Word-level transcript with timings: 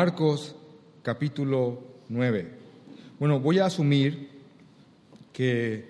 Marcos 0.00 0.54
capítulo 1.02 1.82
9. 2.08 2.48
Bueno, 3.18 3.40
voy 3.40 3.58
a 3.58 3.66
asumir 3.66 4.28
que 5.32 5.86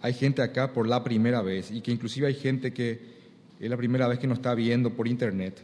hay 0.00 0.14
gente 0.14 0.40
acá 0.40 0.72
por 0.72 0.86
la 0.86 1.02
primera 1.02 1.42
vez 1.42 1.72
y 1.72 1.80
que 1.80 1.90
inclusive 1.90 2.28
hay 2.28 2.34
gente 2.34 2.72
que 2.72 3.00
es 3.58 3.68
la 3.68 3.76
primera 3.76 4.06
vez 4.06 4.20
que 4.20 4.28
nos 4.28 4.38
está 4.38 4.54
viendo 4.54 4.90
por 4.90 5.08
internet. 5.08 5.60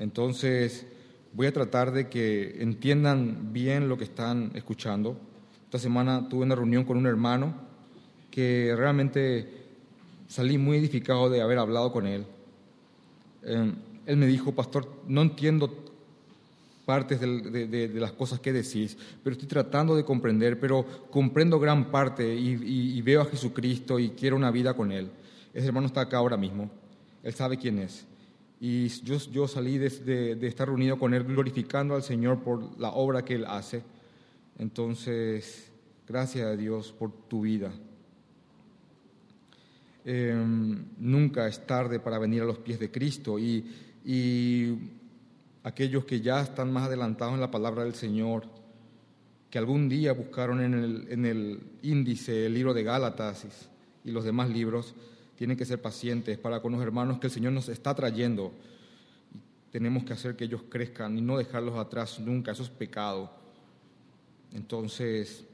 Entonces, 0.00 0.84
voy 1.32 1.46
a 1.46 1.52
tratar 1.52 1.92
de 1.92 2.08
que 2.08 2.60
entiendan 2.60 3.52
bien 3.52 3.88
lo 3.88 3.96
que 3.96 4.02
están 4.02 4.50
escuchando. 4.56 5.16
Esta 5.66 5.78
semana 5.78 6.28
tuve 6.28 6.42
una 6.42 6.56
reunión 6.56 6.82
con 6.82 6.96
un 6.96 7.06
hermano 7.06 7.54
que 8.28 8.74
realmente 8.76 9.48
salí 10.26 10.58
muy 10.58 10.78
edificado 10.78 11.30
de 11.30 11.42
haber 11.42 11.58
hablado 11.58 11.92
con 11.92 12.08
él. 12.08 12.26
Eh, 13.44 13.72
él 14.04 14.16
me 14.16 14.26
dijo, 14.26 14.50
pastor, 14.50 14.88
no 15.06 15.22
entiendo 15.22 15.81
partes 16.84 17.20
de, 17.20 17.90
las 17.94 18.12
cosas 18.12 18.40
que 18.40 18.52
decís, 18.52 18.96
pero 19.22 19.32
estoy 19.34 19.48
tratando 19.48 19.94
de 19.94 20.04
comprender, 20.04 20.58
pero 20.58 20.84
comprendo 21.10 21.60
gran 21.60 21.90
parte 21.90 22.34
y, 22.34 23.00
veo 23.02 23.22
a 23.22 23.26
Jesucristo 23.26 23.98
y 23.98 24.10
quiero 24.10 24.36
una 24.36 24.50
vida 24.50 24.74
con 24.74 24.90
Él. 24.90 25.10
Ese 25.54 25.66
hermano 25.66 25.86
está 25.86 26.02
acá 26.02 26.18
ahora 26.18 26.36
mismo, 26.36 26.70
Él 27.22 27.34
sabe 27.34 27.56
quién 27.56 27.78
es. 27.78 28.06
Y 28.60 28.88
yo, 29.02 29.48
salí 29.48 29.78
de, 29.78 30.38
estar 30.46 30.68
reunido 30.68 30.98
con 30.98 31.14
Él 31.14 31.24
glorificando 31.24 31.94
al 31.94 32.02
Señor 32.02 32.42
por 32.42 32.78
la 32.78 32.90
obra 32.90 33.24
que 33.24 33.34
Él 33.34 33.44
hace. 33.46 33.82
Entonces, 34.58 35.70
gracias 36.06 36.46
a 36.46 36.56
Dios 36.56 36.92
por 36.92 37.12
tu 37.28 37.42
vida. 37.42 37.72
Em, 40.04 40.84
nunca 40.98 41.46
es 41.46 41.64
tarde 41.64 42.00
para 42.00 42.18
venir 42.18 42.42
a 42.42 42.44
los 42.44 42.58
pies 42.58 42.78
de 42.78 42.90
Cristo 42.90 43.38
y 43.38 43.64
aquellos 45.62 46.04
que 46.04 46.20
ya 46.20 46.40
están 46.40 46.72
más 46.72 46.88
adelantados 46.88 47.34
en 47.34 47.40
la 47.40 47.50
palabra 47.50 47.84
del 47.84 47.94
Señor, 47.94 48.44
que 49.50 49.58
algún 49.58 49.88
día 49.88 50.12
buscaron 50.12 50.60
en 50.60 51.24
el, 51.26 51.62
índice 51.82 52.46
el 52.46 52.54
libro 52.54 52.72
de 52.72 52.82
Gálatas 52.82 53.46
y 54.04 54.10
los 54.10 54.24
demás 54.24 54.48
libros, 54.48 54.94
tienen 55.36 55.56
que 55.56 55.64
ser 55.64 55.80
pacientes 55.80 56.38
para 56.38 56.60
con 56.60 56.72
los 56.72 56.82
hermanos 56.82 57.18
que 57.18 57.26
el 57.26 57.32
Señor 57.32 57.52
nos 57.52 57.68
está 57.68 57.94
trayendo. 57.94 58.52
Tenemos 59.70 60.04
que 60.04 60.12
hacer 60.12 60.36
que 60.36 60.44
ellos 60.44 60.62
crezcan 60.68 61.16
y 61.18 61.20
no 61.20 61.36
dejarlos 61.36 61.76
atrás 61.78 62.18
nunca, 62.20 62.52
eso 62.52 62.62
es 62.62 62.70
pecado. 62.70 63.30
Entonces, 64.52 65.44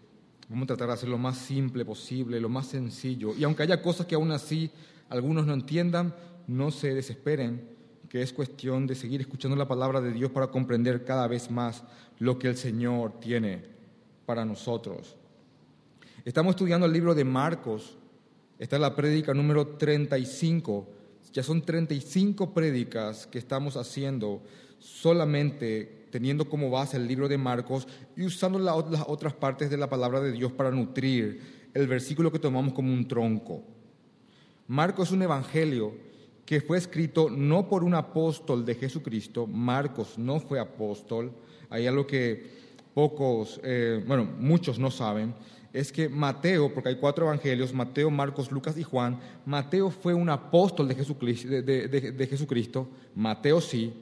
vamos 0.49 0.65
a 0.65 0.69
tratar 0.69 0.89
de 0.89 0.95
hacer 0.95 1.09
lo 1.09 1.19
más 1.19 1.39
simple 1.39 1.85
posible, 1.85 2.41
lo 2.41 2.49
más 2.49 2.67
sencillo. 2.69 3.35
Y 3.37 3.45
aunque 3.45 3.63
haya 3.65 3.83
cosas 3.83 4.07
que 4.07 4.15
aún 4.15 4.31
así 4.31 4.71
algunos 5.09 5.47
no 5.47 5.55
entiendan, 5.55 6.15
no 6.47 6.71
se 6.71 6.95
desesperen 6.95 7.78
que 8.09 8.23
es 8.23 8.33
cuestión 8.33 8.87
de 8.87 8.95
seguir 8.95 9.21
escuchando 9.21 9.57
la 9.57 9.69
palabra 9.69 10.01
de 10.01 10.13
Dios 10.13 10.31
para 10.31 10.49
comprender 10.49 11.05
cada 11.05 11.27
vez 11.29 11.51
más 11.51 11.85
lo 12.19 12.39
que 12.39 12.49
el 12.49 12.57
Señor 12.57 13.21
tiene 13.21 13.63
para 14.27 14.45
nosotros. 14.45 15.17
Estamos 16.25 16.51
estudiando 16.51 16.87
el 16.87 16.93
libro 16.93 17.15
de 17.15 17.25
Marcos, 17.25 17.97
esta 18.59 18.77
es 18.77 18.83
la 18.83 18.95
prédica 18.95 19.35
número 19.35 19.67
35, 19.67 20.89
ya 21.33 21.43
son 21.43 21.63
35 21.63 22.53
prédicas 22.53 23.27
que 23.27 23.39
estamos 23.39 23.77
haciendo 23.77 24.43
solamente 24.79 26.07
teniendo 26.11 26.49
como 26.49 26.71
base 26.71 26.97
el 26.97 27.07
libro 27.07 27.29
de 27.29 27.39
Marcos 27.39 27.87
y 28.17 28.25
usando 28.25 28.59
las 28.59 29.05
otras 29.07 29.35
partes 29.35 29.71
de 29.71 29.77
la 29.77 29.89
palabra 29.89 30.21
de 30.21 30.33
Dios 30.33 30.53
para 30.53 30.71
nutrir 30.71 31.69
el 31.75 31.87
versículo 31.87 32.33
que 32.33 32.39
tomamos 32.39 32.73
como 32.73 32.93
un 32.93 33.07
tronco. 33.07 33.63
Marcos 34.67 35.09
es 35.09 35.15
un 35.15 35.23
evangelio 35.23 36.08
que 36.49 36.63
fue 36.63 36.79
escrito 36.79 37.29
no 37.29 37.69
por 37.69 37.85
un 37.85 37.93
apóstol 37.93 38.65
de 38.65 38.75
Jesucristo, 38.75 39.47
Marcos 39.47 40.17
no 40.17 40.41
fue 40.41 40.59
apóstol, 40.59 41.31
hay 41.69 41.87
algo 41.87 42.07
que 42.07 42.43
pocos, 42.95 43.61
eh, 43.63 44.03
bueno, 44.07 44.25
muchos 44.39 44.79
no 44.79 44.91
saben, 44.91 45.35
es 45.75 45.93
que 45.93 46.09
Mateo, 46.09 46.73
porque 46.73 46.89
hay 46.89 46.97
cuatro 46.97 47.27
evangelios, 47.27 47.75
Mateo, 47.75 48.09
Marcos, 48.09 48.51
Lucas 48.51 48.79
y 48.79 48.83
Juan, 48.83 49.21
Mateo 49.45 49.91
fue 49.91 50.15
un 50.15 50.31
apóstol 50.31 50.89
de 50.89 50.95
Jesucristo, 50.95 51.49
de, 51.49 52.27
Jesucristo 52.31 52.89
Mateo 53.15 53.61
sí, 53.61 53.93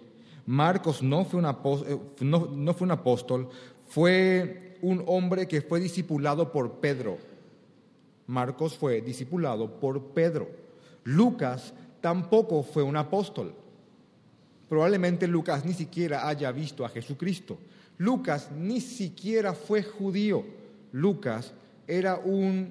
Marcos 0.47 1.03
no 1.03 1.25
fue, 1.25 1.41
un 1.41 1.47
apóstol, 1.47 1.89
eh, 1.91 2.25
no, 2.25 2.47
no 2.55 2.75
fue 2.75 2.85
un 2.85 2.93
apóstol, 2.93 3.49
fue 3.89 4.77
un 4.83 5.03
hombre 5.09 5.49
que 5.49 5.63
fue 5.63 5.81
discipulado 5.81 6.53
por 6.53 6.75
Pedro. 6.75 7.19
Marcos 8.29 8.77
fue 8.77 9.01
discipulado 9.01 9.81
por 9.81 10.01
Pedro. 10.11 10.49
Lucas 11.03 11.73
tampoco 12.07 12.63
fue 12.63 12.85
un 12.85 12.97
apóstol. 12.97 13.53
Probablemente 14.69 15.27
Lucas 15.27 15.65
ni 15.65 15.73
siquiera 15.73 16.29
haya 16.29 16.53
visto 16.53 16.85
a 16.85 16.89
Jesucristo. 16.89 17.59
Lucas 17.99 18.53
ni 18.53 18.81
siquiera 18.81 19.55
fue 19.55 19.83
judío. 19.83 20.45
Lucas 20.93 21.53
era 21.85 22.15
un 22.15 22.71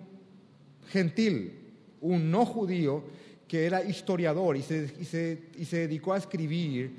gentil, 0.88 1.52
un 2.00 2.32
no 2.32 2.46
judío 2.46 3.04
que 3.46 3.66
era 3.66 3.84
historiador 3.84 4.56
y 4.56 4.62
se, 4.62 5.50
dedicó 5.70 6.14
a 6.14 6.18
escribir 6.20 6.96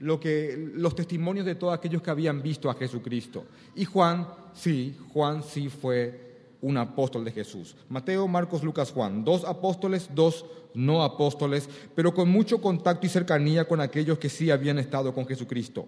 lo 0.00 0.18
que, 0.18 0.68
los 0.74 0.96
testimonios 0.96 1.46
de 1.46 1.54
todos 1.54 1.74
aquellos 1.74 2.02
que 2.02 2.10
habían 2.10 2.42
visto 2.42 2.68
a 2.68 2.74
Jesucristo. 2.74 3.44
Y 3.76 3.84
Juan, 3.84 4.26
sí, 4.52 4.96
Juan 5.12 5.44
sí 5.44 5.68
fue 5.68 6.31
un 6.62 6.76
apóstol 6.78 7.24
de 7.24 7.32
Jesús. 7.32 7.76
Mateo, 7.88 8.26
Marcos, 8.26 8.62
Lucas, 8.62 8.90
Juan, 8.92 9.24
dos 9.24 9.44
apóstoles, 9.44 10.08
dos 10.14 10.46
no 10.74 11.02
apóstoles, 11.02 11.68
pero 11.94 12.14
con 12.14 12.30
mucho 12.30 12.60
contacto 12.60 13.06
y 13.06 13.10
cercanía 13.10 13.66
con 13.66 13.80
aquellos 13.80 14.18
que 14.18 14.30
sí 14.30 14.50
habían 14.50 14.78
estado 14.78 15.12
con 15.12 15.26
Jesucristo. 15.26 15.86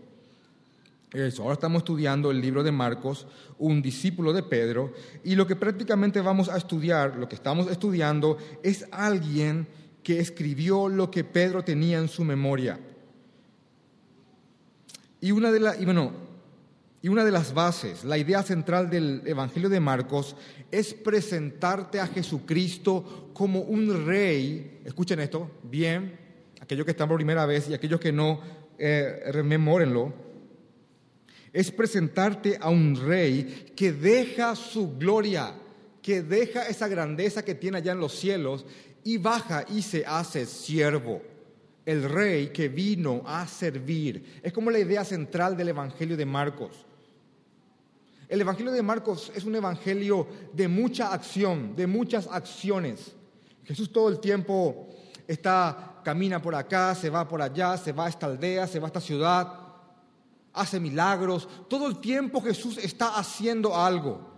Eso, 1.12 1.42
ahora 1.42 1.54
estamos 1.54 1.78
estudiando 1.78 2.32
el 2.32 2.40
libro 2.40 2.64
de 2.64 2.72
Marcos, 2.72 3.28
un 3.58 3.80
discípulo 3.80 4.32
de 4.32 4.42
Pedro, 4.42 4.92
y 5.22 5.36
lo 5.36 5.46
que 5.46 5.54
prácticamente 5.54 6.20
vamos 6.20 6.48
a 6.48 6.56
estudiar, 6.56 7.16
lo 7.16 7.28
que 7.28 7.36
estamos 7.36 7.70
estudiando, 7.70 8.36
es 8.64 8.86
alguien 8.90 9.68
que 10.02 10.18
escribió 10.18 10.88
lo 10.88 11.12
que 11.12 11.22
Pedro 11.22 11.62
tenía 11.62 11.98
en 11.98 12.08
su 12.08 12.24
memoria. 12.24 12.80
Y 15.20 15.30
una 15.30 15.52
de 15.52 15.60
las, 15.60 15.80
y 15.80 15.84
bueno, 15.84 16.23
y 17.04 17.08
una 17.08 17.22
de 17.22 17.30
las 17.30 17.52
bases, 17.52 18.02
la 18.02 18.16
idea 18.16 18.42
central 18.42 18.88
del 18.88 19.20
Evangelio 19.26 19.68
de 19.68 19.78
Marcos 19.78 20.34
es 20.70 20.94
presentarte 20.94 22.00
a 22.00 22.06
Jesucristo 22.06 23.28
como 23.34 23.60
un 23.60 24.06
rey. 24.06 24.80
Escuchen 24.86 25.20
esto, 25.20 25.50
bien, 25.64 26.18
aquellos 26.62 26.86
que 26.86 26.92
están 26.92 27.06
por 27.06 27.18
primera 27.18 27.44
vez 27.44 27.68
y 27.68 27.74
aquellos 27.74 28.00
que 28.00 28.10
no, 28.10 28.40
eh, 28.78 29.20
rememórenlo. 29.32 30.14
Es 31.52 31.70
presentarte 31.70 32.56
a 32.58 32.70
un 32.70 32.96
rey 32.96 33.66
que 33.76 33.92
deja 33.92 34.56
su 34.56 34.96
gloria, 34.96 35.52
que 36.00 36.22
deja 36.22 36.66
esa 36.68 36.88
grandeza 36.88 37.44
que 37.44 37.54
tiene 37.54 37.76
allá 37.76 37.92
en 37.92 38.00
los 38.00 38.14
cielos 38.14 38.64
y 39.04 39.18
baja 39.18 39.66
y 39.68 39.82
se 39.82 40.06
hace 40.06 40.46
siervo 40.46 41.20
el 41.84 42.08
rey 42.08 42.46
que 42.46 42.70
vino 42.70 43.22
a 43.26 43.46
servir. 43.46 44.40
Es 44.42 44.54
como 44.54 44.70
la 44.70 44.78
idea 44.78 45.04
central 45.04 45.54
del 45.54 45.68
Evangelio 45.68 46.16
de 46.16 46.24
Marcos. 46.24 46.86
El 48.28 48.40
Evangelio 48.40 48.72
de 48.72 48.82
Marcos 48.82 49.30
es 49.34 49.44
un 49.44 49.54
evangelio 49.54 50.26
de 50.52 50.68
mucha 50.68 51.12
acción, 51.12 51.76
de 51.76 51.86
muchas 51.86 52.26
acciones. 52.26 53.14
Jesús 53.64 53.92
todo 53.92 54.08
el 54.08 54.18
tiempo 54.20 54.88
está, 55.26 56.00
camina 56.04 56.40
por 56.40 56.54
acá, 56.54 56.94
se 56.94 57.10
va 57.10 57.28
por 57.28 57.42
allá, 57.42 57.76
se 57.76 57.92
va 57.92 58.06
a 58.06 58.08
esta 58.08 58.26
aldea, 58.26 58.66
se 58.66 58.78
va 58.78 58.86
a 58.86 58.88
esta 58.88 59.00
ciudad, 59.00 59.52
hace 60.52 60.80
milagros. 60.80 61.48
Todo 61.68 61.86
el 61.86 62.00
tiempo 62.00 62.40
Jesús 62.40 62.78
está 62.78 63.16
haciendo 63.16 63.76
algo. 63.76 64.32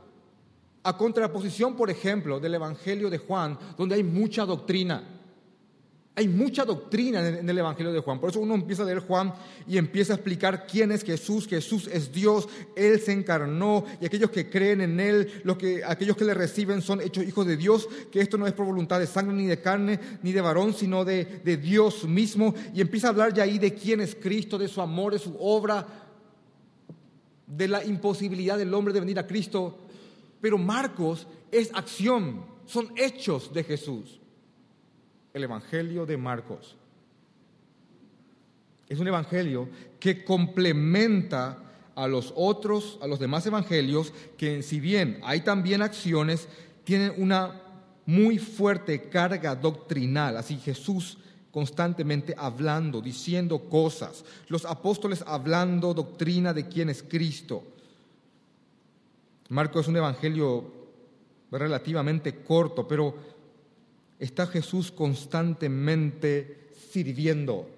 A 0.82 0.96
contraposición, 0.96 1.76
por 1.76 1.90
ejemplo, 1.90 2.38
del 2.38 2.54
Evangelio 2.54 3.10
de 3.10 3.18
Juan, 3.18 3.58
donde 3.76 3.96
hay 3.96 4.04
mucha 4.04 4.44
doctrina. 4.44 5.15
Hay 6.18 6.28
mucha 6.28 6.64
doctrina 6.64 7.28
en 7.28 7.46
el 7.46 7.58
Evangelio 7.58 7.92
de 7.92 8.00
Juan. 8.00 8.18
Por 8.18 8.30
eso 8.30 8.40
uno 8.40 8.54
empieza 8.54 8.82
a 8.82 8.86
leer 8.86 9.00
Juan 9.00 9.34
y 9.68 9.76
empieza 9.76 10.14
a 10.14 10.16
explicar 10.16 10.66
quién 10.66 10.90
es 10.90 11.04
Jesús. 11.04 11.46
Jesús 11.46 11.90
es 11.92 12.10
Dios, 12.10 12.48
Él 12.74 12.98
se 13.00 13.12
encarnó 13.12 13.84
y 14.00 14.06
aquellos 14.06 14.30
que 14.30 14.48
creen 14.48 14.80
en 14.80 14.98
Él, 14.98 15.30
que, 15.58 15.84
aquellos 15.84 16.16
que 16.16 16.24
le 16.24 16.32
reciben 16.32 16.80
son 16.80 17.02
hechos 17.02 17.22
hijos 17.22 17.46
de 17.46 17.58
Dios, 17.58 17.86
que 18.10 18.20
esto 18.20 18.38
no 18.38 18.46
es 18.46 18.54
por 18.54 18.64
voluntad 18.64 18.98
de 18.98 19.06
sangre 19.06 19.36
ni 19.36 19.44
de 19.44 19.60
carne 19.60 20.00
ni 20.22 20.32
de 20.32 20.40
varón, 20.40 20.72
sino 20.72 21.04
de, 21.04 21.42
de 21.44 21.58
Dios 21.58 22.04
mismo. 22.04 22.54
Y 22.72 22.80
empieza 22.80 23.08
a 23.08 23.10
hablar 23.10 23.34
ya 23.34 23.42
ahí 23.42 23.58
de 23.58 23.74
quién 23.74 24.00
es 24.00 24.14
Cristo, 24.14 24.56
de 24.56 24.68
su 24.68 24.80
amor, 24.80 25.12
de 25.12 25.18
su 25.18 25.36
obra, 25.38 25.86
de 27.46 27.68
la 27.68 27.84
imposibilidad 27.84 28.56
del 28.56 28.72
hombre 28.72 28.94
de 28.94 29.00
venir 29.00 29.18
a 29.18 29.26
Cristo. 29.26 29.80
Pero 30.40 30.56
Marcos 30.56 31.26
es 31.52 31.70
acción, 31.74 32.42
son 32.64 32.90
hechos 32.96 33.52
de 33.52 33.64
Jesús 33.64 34.20
el 35.36 35.44
Evangelio 35.44 36.06
de 36.06 36.16
Marcos. 36.16 36.76
Es 38.88 38.98
un 38.98 39.06
evangelio 39.06 39.68
que 40.00 40.24
complementa 40.24 41.58
a 41.94 42.08
los 42.08 42.32
otros, 42.34 42.98
a 43.02 43.06
los 43.06 43.18
demás 43.18 43.44
evangelios, 43.44 44.14
que 44.38 44.62
si 44.62 44.80
bien 44.80 45.20
hay 45.22 45.42
también 45.42 45.82
acciones, 45.82 46.48
tienen 46.84 47.12
una 47.18 47.60
muy 48.06 48.38
fuerte 48.38 49.10
carga 49.10 49.54
doctrinal. 49.54 50.38
Así 50.38 50.56
Jesús 50.56 51.18
constantemente 51.50 52.34
hablando, 52.38 53.02
diciendo 53.02 53.58
cosas, 53.68 54.24
los 54.48 54.64
apóstoles 54.64 55.22
hablando 55.26 55.92
doctrina 55.92 56.54
de 56.54 56.66
quién 56.66 56.88
es 56.88 57.02
Cristo. 57.02 57.62
Marcos 59.50 59.82
es 59.82 59.88
un 59.88 59.96
evangelio 59.96 60.72
relativamente 61.50 62.42
corto, 62.42 62.88
pero 62.88 63.35
está 64.18 64.46
Jesús 64.46 64.90
constantemente 64.90 66.68
sirviendo. 66.90 67.68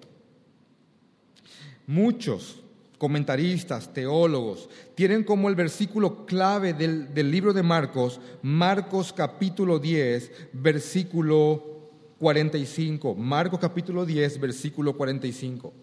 Muchos 1.87 2.61
comentaristas, 2.97 3.93
teólogos, 3.93 4.69
tienen 4.93 5.23
como 5.23 5.49
el 5.49 5.55
versículo 5.55 6.25
clave 6.25 6.73
del, 6.73 7.13
del, 7.13 7.31
libro 7.31 7.53
de 7.53 7.63
Marcos, 7.63 8.19
Marcos 8.41 9.13
capítulo 9.13 9.79
10, 9.79 10.31
versículo 10.53 11.79
45. 12.19 13.15
Marcos 13.15 13.59
capítulo 13.59 14.05
10, 14.05 14.39
versículo 14.39 14.95
45. 14.95 15.73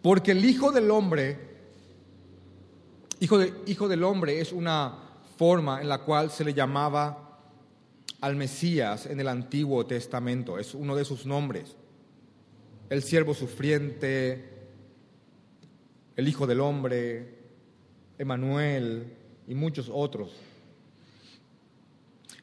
Porque 0.00 0.30
el 0.30 0.44
Hijo 0.44 0.70
del 0.70 0.90
Hombre, 0.90 1.36
hijo, 3.20 3.38
de, 3.38 3.52
hijo 3.66 3.88
del 3.88 4.04
Hombre 4.04 4.40
es 4.40 4.52
una 4.52 5.07
forma 5.38 5.80
en 5.80 5.88
la 5.88 5.98
cual 5.98 6.30
se 6.30 6.44
le 6.44 6.52
llamaba 6.52 7.38
al 8.20 8.34
Mesías 8.34 9.06
en 9.06 9.20
el 9.20 9.28
Antiguo 9.28 9.86
Testamento, 9.86 10.58
es 10.58 10.74
uno 10.74 10.96
de 10.96 11.04
sus 11.04 11.24
nombres. 11.24 11.76
El 12.90 13.02
siervo 13.02 13.32
sufriente, 13.34 14.44
el 16.16 16.26
Hijo 16.26 16.46
del 16.46 16.60
Hombre, 16.60 17.38
Emanuel 18.18 19.16
y 19.46 19.54
muchos 19.54 19.88
otros. 19.92 20.32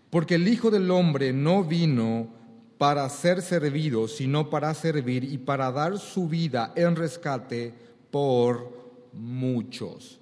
Porque 0.10 0.36
el 0.36 0.48
Hijo 0.48 0.72
del 0.72 0.90
Hombre 0.90 1.34
no 1.34 1.66
vino 1.66 2.30
para 2.78 3.10
ser 3.10 3.42
servido, 3.42 4.08
sino 4.08 4.50
para 4.50 4.74
servir 4.74 5.26
y 5.26 5.38
para 5.38 5.72
dar 5.74 5.98
su 5.98 6.30
vida 6.30 6.72
en 6.78 6.96
rescate 6.96 7.74
por 8.10 8.72
muchos 9.12 10.22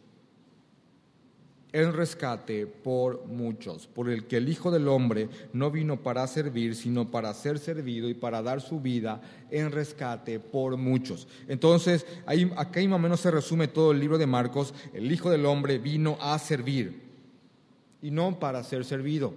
el 1.74 1.92
rescate 1.92 2.68
por 2.68 3.26
muchos, 3.26 3.88
por 3.88 4.10
el 4.10 4.26
que 4.28 4.38
el 4.38 4.48
Hijo 4.48 4.70
del 4.70 4.88
Hombre 4.88 5.28
no 5.54 5.72
vino 5.72 6.02
para 6.02 6.26
servir, 6.28 6.76
sino 6.76 7.10
para 7.10 7.34
ser 7.34 7.58
servido 7.58 8.08
y 8.08 8.14
para 8.14 8.44
dar 8.44 8.62
su 8.62 8.80
vida 8.80 9.22
en 9.50 9.72
rescate 9.72 10.40
por 10.40 10.78
muchos. 10.78 11.28
Entonces, 11.48 12.06
ahí, 12.28 12.50
acá 12.56 12.80
más 12.84 12.98
o 12.98 13.00
menos 13.00 13.20
se 13.20 13.32
resume 13.32 13.68
todo 13.68 13.92
el 13.92 14.00
libro 14.00 14.20
de 14.20 14.28
Marcos, 14.28 14.74
el 14.94 15.12
Hijo 15.12 15.32
del 15.32 15.48
Hombre 15.48 15.80
vino 15.80 16.18
a 16.22 16.38
servir 16.38 17.02
y 18.04 18.12
no 18.12 18.40
para 18.40 18.64
ser 18.64 18.86
servido 18.86 19.34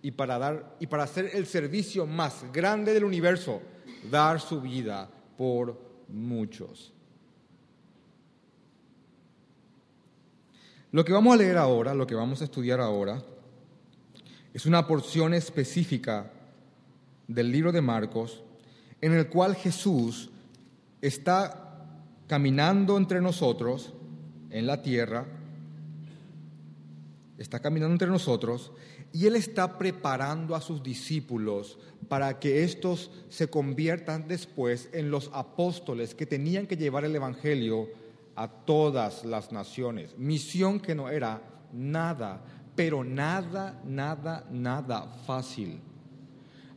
y 0.00 0.12
para 0.12 0.38
dar 0.38 0.76
y 0.78 0.86
para 0.86 1.02
hacer 1.02 1.30
el 1.34 1.46
servicio 1.46 2.06
más 2.06 2.44
grande 2.52 2.94
del 2.94 3.02
universo, 3.04 3.60
dar 4.08 4.40
su 4.40 4.60
vida 4.60 5.10
por 5.36 5.76
muchos. 6.08 6.92
Lo 10.90 11.04
que 11.04 11.12
vamos 11.12 11.34
a 11.34 11.36
leer 11.36 11.58
ahora, 11.58 11.94
lo 11.94 12.06
que 12.06 12.14
vamos 12.14 12.40
a 12.40 12.44
estudiar 12.44 12.80
ahora, 12.80 13.22
es 14.54 14.64
una 14.64 14.86
porción 14.86 15.34
específica 15.34 16.30
del 17.26 17.52
libro 17.52 17.72
de 17.72 17.82
Marcos 17.82 18.42
en 19.02 19.12
el 19.12 19.28
cual 19.28 19.54
Jesús 19.54 20.30
está 21.02 21.94
caminando 22.26 22.96
entre 22.96 23.20
nosotros 23.20 23.92
en 24.50 24.66
la 24.66 24.82
tierra, 24.82 25.26
está 27.36 27.60
caminando 27.60 27.92
entre 27.92 28.08
nosotros 28.08 28.72
y 29.12 29.26
Él 29.26 29.36
está 29.36 29.76
preparando 29.76 30.54
a 30.54 30.60
sus 30.62 30.82
discípulos 30.82 31.78
para 32.08 32.38
que 32.38 32.64
estos 32.64 33.10
se 33.28 33.48
conviertan 33.48 34.26
después 34.26 34.88
en 34.92 35.10
los 35.10 35.30
apóstoles 35.34 36.14
que 36.14 36.26
tenían 36.26 36.66
que 36.66 36.78
llevar 36.78 37.04
el 37.04 37.14
Evangelio 37.14 37.88
a 38.38 38.46
todas 38.46 39.24
las 39.24 39.50
naciones. 39.50 40.16
Misión 40.16 40.78
que 40.78 40.94
no 40.94 41.08
era 41.08 41.42
nada, 41.72 42.40
pero 42.76 43.02
nada, 43.02 43.82
nada, 43.84 44.46
nada 44.50 45.08
fácil. 45.26 45.80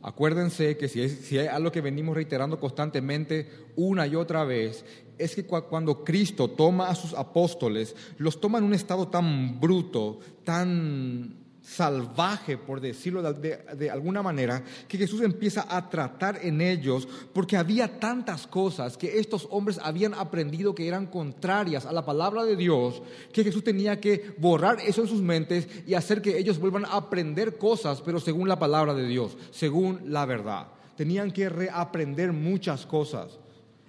Acuérdense 0.02 0.76
que 0.76 0.88
si, 0.88 1.08
si 1.08 1.38
hay 1.38 1.46
algo 1.46 1.70
que 1.70 1.80
venimos 1.80 2.16
reiterando 2.16 2.58
constantemente 2.58 3.48
una 3.76 4.08
y 4.08 4.16
otra 4.16 4.42
vez, 4.42 4.84
es 5.16 5.36
que 5.36 5.44
cuando 5.44 6.02
Cristo 6.02 6.50
toma 6.50 6.88
a 6.88 6.96
sus 6.96 7.14
apóstoles, 7.14 7.94
los 8.18 8.40
toma 8.40 8.58
en 8.58 8.64
un 8.64 8.74
estado 8.74 9.06
tan 9.06 9.60
bruto, 9.60 10.18
tan 10.42 11.41
salvaje, 11.62 12.58
por 12.58 12.80
decirlo 12.80 13.22
de, 13.32 13.90
alguna 13.90 14.22
manera, 14.22 14.64
que 14.88 14.98
Jesús 14.98 15.22
empieza 15.22 15.64
a 15.68 15.88
tratar 15.88 16.40
en 16.42 16.60
ellos, 16.60 17.06
porque 17.32 17.56
había 17.56 18.00
tantas 18.00 18.46
cosas 18.46 18.96
que 18.96 19.18
estos 19.18 19.46
hombres 19.50 19.78
habían 19.82 20.12
aprendido 20.14 20.74
que 20.74 20.88
eran 20.88 21.06
contrarias 21.06 21.86
a 21.86 21.92
la 21.92 22.04
palabra 22.04 22.44
de 22.44 22.56
Dios, 22.56 23.02
que 23.32 23.44
Jesús 23.44 23.62
tenía 23.62 24.00
que 24.00 24.34
borrar 24.38 24.80
eso 24.80 25.02
en 25.02 25.08
sus 25.08 25.22
mentes 25.22 25.68
y 25.86 25.94
hacer 25.94 26.20
que 26.20 26.36
ellos 26.36 26.58
vuelvan 26.58 26.84
a 26.84 26.96
aprender 26.96 27.56
cosas, 27.56 28.02
pero 28.02 28.18
según 28.18 28.48
la 28.48 28.58
palabra 28.58 28.92
de 28.92 29.06
Dios, 29.06 29.36
según 29.52 30.00
la 30.12 30.26
verdad. 30.26 30.66
Tenían 30.96 31.30
que 31.30 31.48
reaprender 31.48 32.32
muchas 32.32 32.84
cosas. 32.86 33.38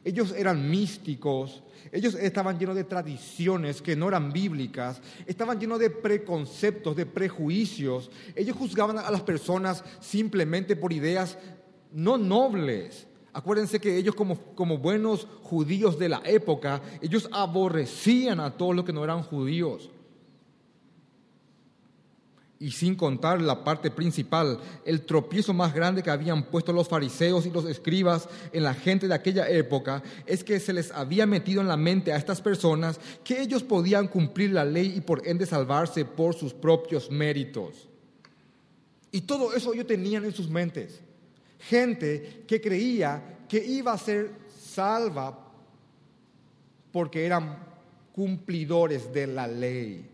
Ellos 0.05 0.33
eran 0.37 0.69
místicos, 0.69 1.63
ellos 1.93 2.15
estaban 2.15 2.57
llenos 2.57 2.75
de 2.75 2.85
tradiciones 2.85 3.79
que 3.79 3.95
no 3.95 4.07
eran 4.07 4.33
bíblicas, 4.33 4.99
estaban 5.27 5.59
llenos 5.59 5.77
de 5.77 5.91
preconceptos, 5.91 6.95
de 6.95 7.05
prejuicios. 7.05 8.09
Ellos 8.35 8.57
juzgaban 8.57 8.97
a 8.97 9.11
las 9.11 9.21
personas 9.21 9.83
simplemente 9.99 10.75
por 10.75 10.91
ideas 10.91 11.37
no 11.91 12.17
nobles. 12.17 13.05
Acuérdense 13.31 13.79
que 13.79 13.95
ellos 13.95 14.15
como, 14.15 14.39
como 14.55 14.79
buenos 14.79 15.27
judíos 15.43 15.99
de 15.99 16.09
la 16.09 16.23
época, 16.25 16.81
ellos 16.99 17.29
aborrecían 17.31 18.39
a 18.39 18.57
todos 18.57 18.75
los 18.75 18.85
que 18.85 18.93
no 18.93 19.03
eran 19.03 19.21
judíos 19.21 19.91
y 22.63 22.71
sin 22.71 22.95
contar 22.95 23.41
la 23.41 23.61
parte 23.61 23.91
principal, 23.91 24.57
el 24.85 25.01
tropiezo 25.01 25.53
más 25.53 25.73
grande 25.73 26.01
que 26.01 26.09
habían 26.09 26.43
puesto 26.43 26.71
los 26.71 26.87
fariseos 26.87 27.45
y 27.45 27.51
los 27.51 27.65
escribas 27.65 28.29
en 28.53 28.63
la 28.63 28.73
gente 28.73 29.05
de 29.05 29.13
aquella 29.13 29.49
época, 29.49 30.01
es 30.25 30.45
que 30.45 30.61
se 30.61 30.71
les 30.71 30.89
había 30.91 31.25
metido 31.25 31.59
en 31.59 31.67
la 31.67 31.75
mente 31.75 32.13
a 32.13 32.15
estas 32.15 32.39
personas 32.39 33.01
que 33.21 33.41
ellos 33.41 33.63
podían 33.63 34.07
cumplir 34.07 34.51
la 34.51 34.63
ley 34.63 34.93
y 34.95 35.01
por 35.01 35.27
ende 35.27 35.45
salvarse 35.45 36.05
por 36.05 36.35
sus 36.35 36.53
propios 36.53 37.11
méritos. 37.11 37.89
Y 39.11 39.19
todo 39.19 39.53
eso 39.53 39.73
ellos 39.73 39.87
tenían 39.87 40.23
en 40.23 40.33
sus 40.33 40.49
mentes. 40.49 41.01
Gente 41.59 42.45
que 42.47 42.61
creía 42.61 43.39
que 43.49 43.61
iba 43.61 43.91
a 43.91 43.97
ser 43.97 44.31
salva 44.57 45.37
porque 46.93 47.25
eran 47.25 47.57
cumplidores 48.13 49.11
de 49.11 49.27
la 49.27 49.49
ley. 49.49 50.12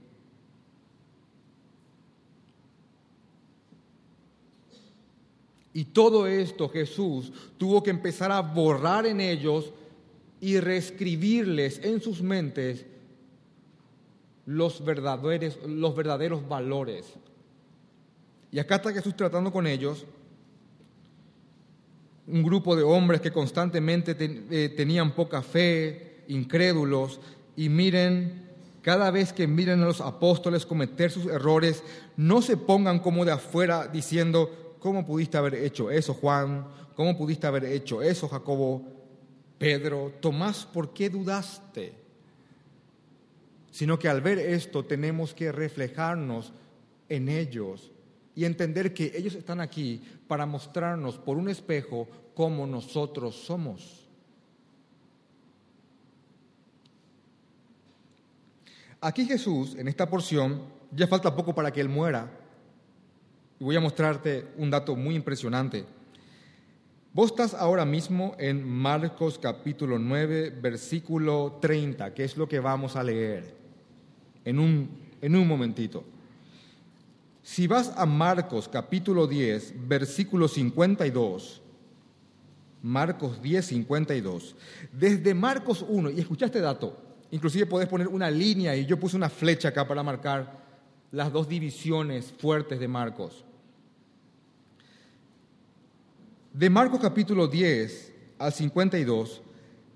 Y 5.80 5.86
todo 5.86 6.28
esto 6.28 6.68
Jesús 6.68 7.32
tuvo 7.58 7.82
que 7.82 7.90
empezar 7.90 8.34
a 8.34 8.42
borrar 8.42 9.06
en 9.06 9.22
ellos 9.22 9.72
y 10.42 10.60
reescribirles 10.60 11.80
en 11.82 12.02
sus 12.02 12.22
mentes 12.22 12.86
los 14.46 14.84
verdaderos, 14.84 15.58
los 15.66 15.96
verdaderos 15.96 16.46
valores. 16.46 17.06
Y 18.52 18.60
acá 18.60 18.76
está 18.76 18.92
Jesús 18.92 19.16
tratando 19.16 19.54
con 19.54 19.68
ellos, 19.68 20.06
un 22.28 22.44
grupo 22.44 22.76
de 22.76 22.84
hombres 22.84 23.22
que 23.22 23.32
constantemente 23.32 24.18
eh, 24.20 24.74
tenían 24.76 25.16
poca 25.16 25.42
fe, 25.42 26.26
incrédulos, 26.28 27.22
y 27.56 27.70
miren, 27.70 28.50
cada 28.82 29.12
vez 29.12 29.32
que 29.32 29.48
miren 29.48 29.82
a 29.82 29.86
los 29.86 30.02
apóstoles 30.02 30.66
cometer 30.66 31.10
sus 31.10 31.28
errores, 31.28 31.84
no 32.18 32.42
se 32.42 32.58
pongan 32.58 33.00
como 33.00 33.24
de 33.24 33.32
afuera 33.32 33.88
diciendo, 33.88 34.69
¿cómo 34.80 35.06
pudiste 35.06 35.38
haber 35.38 35.56
hecho 35.56 35.92
eso, 35.92 36.14
Juan? 36.14 36.68
¿Cómo 36.96 37.18
pudiste 37.18 37.48
haber 37.48 37.66
hecho 37.66 38.02
eso, 38.02 38.28
Jacobo? 38.28 38.84
Pedro, 39.58 40.14
Tomás, 40.20 40.66
¿por 40.66 40.94
qué 40.94 41.10
dudaste? 41.10 41.94
Sino 43.72 44.00
que 44.00 44.08
al 44.08 44.22
ver 44.22 44.40
esto 44.40 44.86
tenemos 44.86 45.34
que 45.34 45.52
reflejarnos 45.52 46.54
en 47.10 47.30
ellos 47.30 47.92
y 48.36 48.46
entender 48.46 48.94
que 48.94 49.12
ellos 49.16 49.36
están 49.36 49.60
aquí 49.60 50.02
para 50.28 50.46
mostrarnos 50.46 51.18
por 51.18 51.38
un 51.38 51.50
espejo 51.50 52.08
cómo 52.34 52.66
nosotros 52.66 53.36
somos. 53.36 54.08
Aquí 59.02 59.26
Jesús, 59.26 59.76
en 59.76 59.88
esta 59.88 60.10
porción, 60.10 60.62
ya 60.92 61.08
falta 61.08 61.36
poco 61.36 61.54
para 61.54 61.72
que 61.72 61.82
Él 61.82 61.90
muera, 61.90 62.39
y 63.60 63.64
voy 63.64 63.76
a 63.76 63.82
mostrarte 63.82 64.48
un 64.58 64.70
dato 64.70 64.96
muy 64.96 65.16
impresionante. 65.16 65.86
Vos 67.12 67.32
estás 67.32 67.54
ahora 67.54 67.86
mismo 67.86 68.36
en 68.40 68.68
Marcos 68.68 69.38
capítulo 69.38 70.00
9, 70.00 70.52
versículo 70.62 71.58
30, 71.60 72.14
que 72.14 72.24
es 72.24 72.38
lo 72.38 72.48
que 72.48 72.60
vamos 72.60 72.96
a 72.96 73.04
leer 73.04 73.54
en 74.46 74.60
un, 74.60 74.90
en 75.22 75.36
un 75.36 75.48
momentito. 75.48 76.06
Si 77.42 77.68
vas 77.68 77.92
a 77.98 78.06
Marcos 78.06 78.70
capítulo 78.70 79.28
10, 79.28 79.88
versículo 79.88 80.48
52, 80.48 81.62
Marcos 82.82 83.42
10, 83.42 83.66
52, 83.66 84.56
desde 84.94 85.34
Marcos 85.34 85.84
1, 85.86 86.12
y 86.12 86.20
escucha 86.20 86.46
este 86.46 86.62
dato, 86.62 86.96
inclusive 87.32 87.66
podés 87.66 87.90
poner 87.90 88.08
una 88.08 88.32
línea 88.32 88.76
y 88.78 88.86
yo 88.86 88.98
puse 89.00 89.18
una 89.18 89.30
flecha 89.30 89.70
acá 89.70 89.86
para 89.86 90.04
marcar 90.04 90.60
las 91.12 91.34
dos 91.34 91.50
divisiones 91.50 92.32
fuertes 92.38 92.80
de 92.80 92.88
Marcos. 92.88 93.46
De 96.54 96.70
Marcos 96.70 97.00
capítulo 97.00 97.48
10 97.48 98.14
al 98.40 98.52
52, 98.52 99.42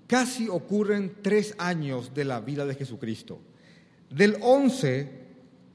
casi 0.06 0.48
ocurren 0.48 1.16
tres 1.20 1.54
años 1.58 2.14
de 2.14 2.24
la 2.24 2.40
vida 2.40 2.64
de 2.64 2.76
Jesucristo. 2.76 3.40
Del 4.08 4.36
11 4.40 5.10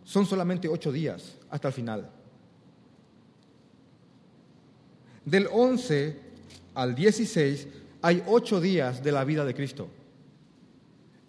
son 0.05 0.25
solamente 0.25 0.69
ocho 0.69 0.91
días 0.91 1.37
hasta 1.49 1.67
el 1.67 1.73
final. 1.73 2.09
Del 5.25 5.49
11 5.51 6.17
al 6.75 6.95
16 6.95 7.67
hay 8.01 8.23
ocho 8.25 8.61
días 8.61 9.03
de 9.03 9.11
la 9.11 9.25
vida 9.25 9.43
de 9.43 9.53
Cristo. 9.53 9.89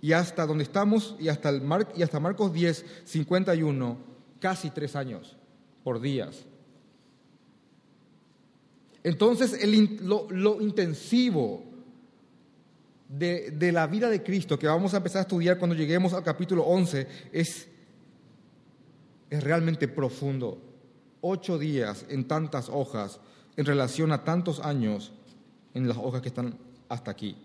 Y 0.00 0.12
hasta 0.12 0.47
donde 0.47 0.64
estamos, 0.64 1.16
y 1.19 1.28
hasta, 1.28 1.49
el 1.50 1.62
y 1.97 2.02
hasta 2.02 2.21
Marcos 2.21 2.52
10, 2.52 3.02
51, 3.04 3.99
casi 4.38 4.71
tres 4.71 4.95
años 4.95 5.37
por 5.83 6.00
días. 6.00 6.47
Entonces, 9.02 9.59
lo, 10.02 10.61
intensivo 10.61 11.64
de, 13.09 13.50
de, 13.50 13.73
la 13.73 13.87
vida 13.87 14.09
de 14.09 14.23
Cristo 14.23 14.59
que 14.59 14.66
vamos 14.66 14.95
a 14.95 14.99
empezar 14.99 15.21
a 15.21 15.23
estudiar 15.23 15.59
cuando 15.59 15.75
lleguemos 15.75 16.12
al 16.12 16.23
capítulo 16.23 16.64
11 16.64 17.07
es 17.33 17.69
es 19.30 19.42
realmente 19.45 19.88
profundo. 19.88 20.59
Ocho 21.23 21.59
días 21.59 22.04
en 22.09 22.26
tantas 22.26 22.69
hojas 22.69 23.21
en 23.57 23.64
relación 23.64 24.11
a 24.12 24.25
tantos 24.25 24.61
años 24.61 25.12
en 25.75 25.87
las 25.87 25.97
hojas 25.97 26.21
que 26.21 26.28
están 26.28 26.59
hasta 26.88 27.11
aquí. 27.11 27.37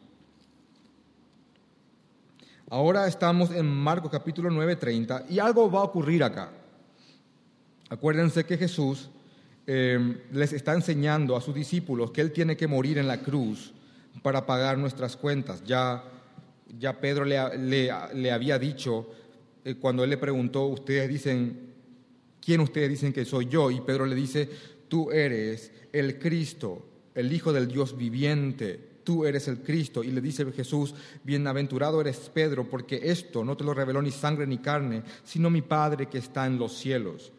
Ahora 2.70 3.08
estamos 3.08 3.52
en 3.52 3.66
Marcos 3.68 4.10
capítulo 4.12 4.50
9:30 4.50 5.26
y 5.30 5.40
algo 5.40 5.70
va 5.70 5.82
a 5.82 5.84
ocurrir 5.84 6.24
acá. 6.24 6.52
Acuérdense 7.90 8.44
que 8.46 8.58
Jesús 8.58 9.10
eh, 9.68 10.18
les 10.32 10.54
está 10.54 10.74
enseñando 10.74 11.36
a 11.36 11.42
sus 11.42 11.56
discípulos 11.56 12.12
que 12.12 12.22
Él 12.22 12.32
tiene 12.32 12.56
que 12.56 12.68
morir 12.68 12.98
en 12.98 13.08
la 13.08 13.22
cruz 13.22 13.74
para 14.22 14.46
pagar 14.46 14.78
nuestras 14.78 15.18
cuentas. 15.18 15.64
Ya, 15.66 16.04
ya 16.80 17.00
Pedro 17.00 17.26
le, 17.26 17.40
le, 18.14 18.32
había 18.32 18.60
dicho, 18.60 19.10
eh, 19.64 19.76
cuando 19.76 20.04
Él 20.04 20.12
le 20.12 20.18
preguntó, 20.18 20.66
ustedes 20.68 21.10
dicen, 21.10 21.74
¿quién 22.40 22.62
ustedes 22.62 22.90
dicen 22.90 23.12
que 23.12 23.26
soy 23.26 23.48
yo? 23.48 23.72
Y 23.72 23.82
Pedro 23.82 24.06
le 24.06 24.16
dice, 24.16 24.50
tú 24.88 25.12
eres 25.12 25.72
el 25.92 26.20
Cristo, 26.20 26.86
el 27.16 27.34
Hijo 27.34 27.52
del 27.52 27.68
Dios 27.68 27.98
viviente, 27.98 28.96
tú 29.04 29.26
eres 29.26 29.48
el 29.48 29.60
Cristo. 29.60 30.04
Y 30.04 30.12
le 30.12 30.22
dice 30.22 30.46
Jesús, 30.52 30.94
bienaventurado 31.24 32.02
eres 32.02 32.30
Pedro, 32.34 32.70
porque 32.70 33.00
esto 33.04 33.44
no 33.44 33.58
te 33.58 33.64
lo 33.64 33.74
reveló 33.74 34.02
ni 34.02 34.12
sangre 34.12 34.46
ni 34.46 34.60
carne, 34.60 35.02
sino 35.24 35.50
mi 35.50 35.62
Padre 35.62 36.08
que 36.08 36.20
está 36.20 36.46
en 36.46 36.60
los 36.60 36.78
cielos. 36.78 37.32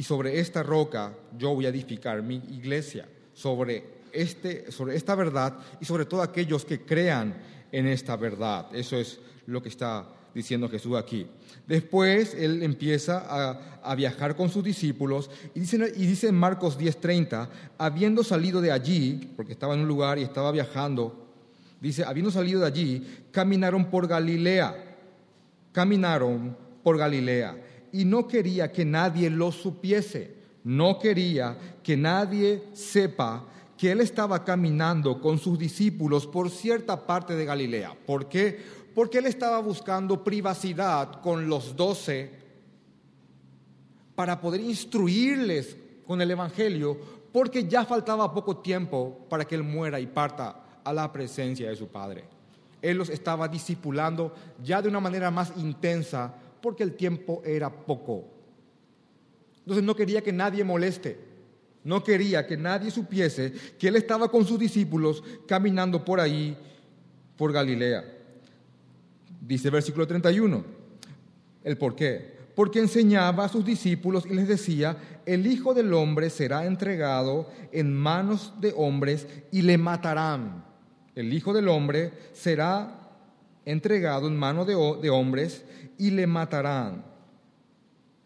Y 0.00 0.02
sobre 0.02 0.40
esta 0.40 0.62
roca 0.62 1.12
yo 1.36 1.54
voy 1.54 1.66
a 1.66 1.68
edificar 1.68 2.22
mi 2.22 2.36
iglesia, 2.36 3.06
sobre, 3.34 3.84
este, 4.12 4.72
sobre 4.72 4.96
esta 4.96 5.14
verdad 5.14 5.58
y 5.78 5.84
sobre 5.84 6.06
todo 6.06 6.22
aquellos 6.22 6.64
que 6.64 6.80
crean 6.80 7.36
en 7.70 7.86
esta 7.86 8.16
verdad. 8.16 8.74
Eso 8.74 8.96
es 8.96 9.20
lo 9.44 9.62
que 9.62 9.68
está 9.68 10.08
diciendo 10.34 10.70
Jesús 10.70 10.96
aquí. 10.96 11.26
Después 11.66 12.32
él 12.32 12.62
empieza 12.62 13.26
a, 13.84 13.94
viajar 13.94 14.36
con 14.36 14.48
sus 14.48 14.64
discípulos 14.64 15.28
y 15.54 15.60
dice, 15.60 15.76
y 15.94 16.06
dice 16.06 16.28
en 16.28 16.34
Marcos 16.34 16.78
10:30, 16.78 17.50
habiendo 17.76 18.24
salido 18.24 18.62
de 18.62 18.72
allí, 18.72 19.30
porque 19.36 19.52
estaba 19.52 19.74
en 19.74 19.80
un 19.80 19.88
lugar 19.88 20.18
y 20.18 20.22
estaba 20.22 20.50
viajando, 20.50 21.28
dice, 21.78 22.04
habiendo 22.04 22.30
salido 22.30 22.60
de 22.60 22.66
allí, 22.66 23.06
caminaron 23.32 23.90
por 23.90 24.06
Galilea, 24.06 24.96
caminaron 25.72 26.56
por 26.82 26.96
Galilea 26.96 27.66
y 27.92 28.04
no 28.04 28.26
quería 28.26 28.70
que 28.70 28.84
nadie 28.84 29.30
lo 29.30 29.52
supiese, 29.52 30.34
no 30.64 30.98
quería 30.98 31.56
que 31.82 31.96
nadie 31.96 32.64
sepa 32.72 33.44
que 33.76 33.92
él 33.92 34.00
estaba 34.00 34.44
caminando 34.44 35.20
con 35.20 35.38
sus 35.38 35.58
discípulos 35.58 36.26
por 36.26 36.50
cierta 36.50 37.06
parte 37.06 37.34
de 37.34 37.46
Galilea. 37.46 37.96
¿Por 38.06 38.28
qué? 38.28 38.80
porque 38.94 39.18
él 39.18 39.26
estaba 39.26 39.60
buscando 39.60 40.22
privacidad 40.22 41.20
con 41.20 41.48
los 41.48 41.76
doce 41.76 42.30
para 44.14 44.40
poder 44.40 44.60
instruirles 44.60 45.76
con 46.06 46.20
el 46.20 46.30
Evangelio, 46.30 46.98
porque 47.32 47.66
ya 47.66 47.84
faltaba 47.84 48.34
poco 48.34 48.58
tiempo 48.58 49.26
para 49.28 49.44
que 49.44 49.54
él 49.54 49.62
muera 49.62 50.00
y 50.00 50.06
parta 50.06 50.80
a 50.82 50.92
la 50.92 51.10
presencia 51.12 51.70
de 51.70 51.76
su 51.76 51.88
Padre. 51.88 52.24
Él 52.82 52.96
los 52.96 53.08
estaba 53.08 53.46
discipulando 53.46 54.34
ya 54.62 54.82
de 54.82 54.88
una 54.88 55.00
manera 55.00 55.30
más 55.30 55.52
intensa, 55.56 56.34
porque 56.60 56.82
el 56.82 56.94
tiempo 56.94 57.42
era 57.44 57.70
poco. 57.70 58.24
Entonces 59.60 59.84
no 59.84 59.94
quería 59.94 60.22
que 60.22 60.32
nadie 60.32 60.64
moleste, 60.64 61.18
no 61.84 62.02
quería 62.02 62.46
que 62.46 62.56
nadie 62.56 62.90
supiese 62.90 63.52
que 63.78 63.88
él 63.88 63.96
estaba 63.96 64.28
con 64.30 64.44
sus 64.44 64.58
discípulos 64.58 65.22
caminando 65.46 66.04
por 66.04 66.20
ahí, 66.20 66.56
por 67.36 67.52
Galilea. 67.52 68.04
Dice 69.40 69.70
versículo 69.70 70.06
31, 70.06 70.64
el 71.64 71.78
por 71.78 71.94
qué. 71.94 72.38
Porque 72.54 72.80
enseñaba 72.80 73.44
a 73.44 73.48
sus 73.48 73.64
discípulos 73.64 74.26
y 74.26 74.34
les 74.34 74.48
decía, 74.48 74.96
el 75.24 75.46
Hijo 75.46 75.72
del 75.72 75.94
Hombre 75.94 76.28
será 76.30 76.66
entregado 76.66 77.48
en 77.72 77.94
manos 77.94 78.52
de 78.60 78.74
hombres 78.76 79.26
y 79.50 79.62
le 79.62 79.78
matarán. 79.78 80.64
El 81.14 81.32
Hijo 81.32 81.52
del 81.52 81.68
Hombre 81.68 82.12
será 82.32 83.08
entregado 83.64 84.26
en 84.26 84.36
manos 84.36 84.66
de, 84.66 84.74
de 84.74 85.10
hombres 85.10 85.64
y 86.00 86.10
le 86.10 86.26
matarán. 86.26 87.04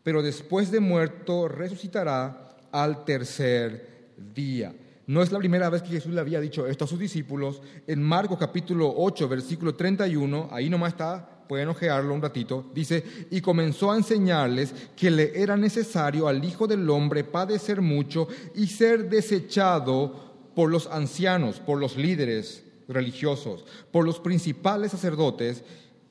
Pero 0.05 0.23
después 0.23 0.71
de 0.71 0.79
muerto 0.79 1.49
resucitará 1.49 2.57
al 2.71 3.05
tercer 3.05 4.13
día. 4.33 4.73
No 5.07 5.23
es 5.23 5.33
la 5.33 5.39
primera 5.39 5.69
vez 5.69 5.83
que 5.83 5.89
Jesús 5.89 6.15
le 6.15 6.21
había 6.21 6.41
dicho 6.41 6.67
esto 6.69 6.85
a 6.85 6.89
sus 6.89 7.01
discípulos. 7.01 7.61
En 7.87 8.01
Marcos 8.01 8.39
capítulo 8.39 8.95
8, 8.97 9.29
versículo 9.29 9.75
31, 9.75 10.49
ahí 10.53 10.71
nomás 10.71 10.93
está, 10.93 11.29
pueden 11.49 11.69
ojearlo 11.69 12.15
un 12.15 12.23
ratito, 12.23 12.71
dice, 12.73 13.05
y 13.31 13.41
comenzó 13.41 13.91
a 13.91 13.97
enseñarles 13.97 14.73
que 14.97 15.11
le 15.11 15.39
era 15.39 15.57
necesario 15.57 16.29
al 16.29 16.43
Hijo 16.45 16.67
del 16.67 16.89
Hombre 16.89 17.25
padecer 17.25 17.83
mucho 17.83 18.29
y 18.55 18.69
ser 18.69 19.11
desechado 19.11 20.53
por 20.55 20.71
los 20.71 20.87
ancianos, 20.87 21.59
por 21.61 21.79
los 21.79 21.97
líderes 21.97 22.63
religiosos, 22.89 23.65
por 23.91 24.05
los 24.05 24.21
principales 24.21 24.93
sacerdotes 24.93 25.65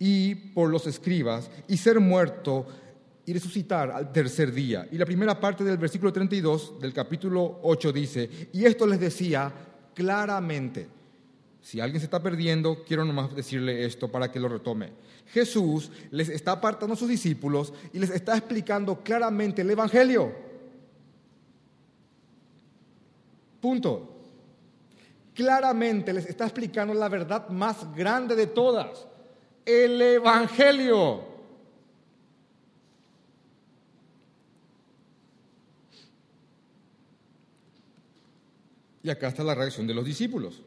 y 0.06 0.36
por 0.36 0.70
los 0.70 0.86
escribas, 0.86 1.50
y 1.70 1.78
ser 1.78 1.98
muerto 2.02 2.68
y 3.26 3.32
resucitar 3.32 3.90
al 3.90 4.12
tercer 4.12 4.52
día. 4.52 4.86
Y 4.92 4.98
la 4.98 5.06
primera 5.06 5.40
parte 5.40 5.64
del 5.64 5.78
versículo 5.78 6.12
32 6.12 6.78
del 6.82 6.92
capítulo 6.92 7.62
8 7.64 7.94
dice, 7.94 8.50
y 8.52 8.66
esto 8.66 8.86
les 8.86 9.00
decía 9.00 9.50
claramente, 9.94 10.90
si 11.62 11.80
alguien 11.80 12.02
se 12.02 12.08
está 12.08 12.22
perdiendo, 12.22 12.84
quiero 12.84 13.06
nomás 13.06 13.34
decirle 13.34 13.86
esto 13.86 14.12
para 14.12 14.30
que 14.30 14.42
lo 14.42 14.50
retome. 14.50 14.90
Jesús 15.28 15.90
les 16.12 16.28
está 16.28 16.52
apartando 16.52 16.96
a 16.96 16.98
sus 16.98 17.08
discípulos 17.08 17.72
y 17.94 18.00
les 18.00 18.10
está 18.10 18.36
explicando 18.36 19.02
claramente 19.02 19.62
el 19.62 19.72
Evangelio. 19.72 20.34
Punto. 23.62 24.10
Claramente 25.34 26.12
les 26.12 26.26
está 26.26 26.44
explicando 26.44 26.94
la 26.94 27.08
verdad 27.08 27.48
más 27.48 27.96
grande 27.96 28.36
de 28.36 28.48
todas, 28.48 29.08
el 29.66 30.02
Evangelio. 30.02 31.34
Y 39.04 39.10
acá 39.10 39.28
está 39.28 39.44
la 39.44 39.56
reacción 39.56 39.86
de 39.86 39.94
los 39.94 40.06
discípulos. 40.06 40.62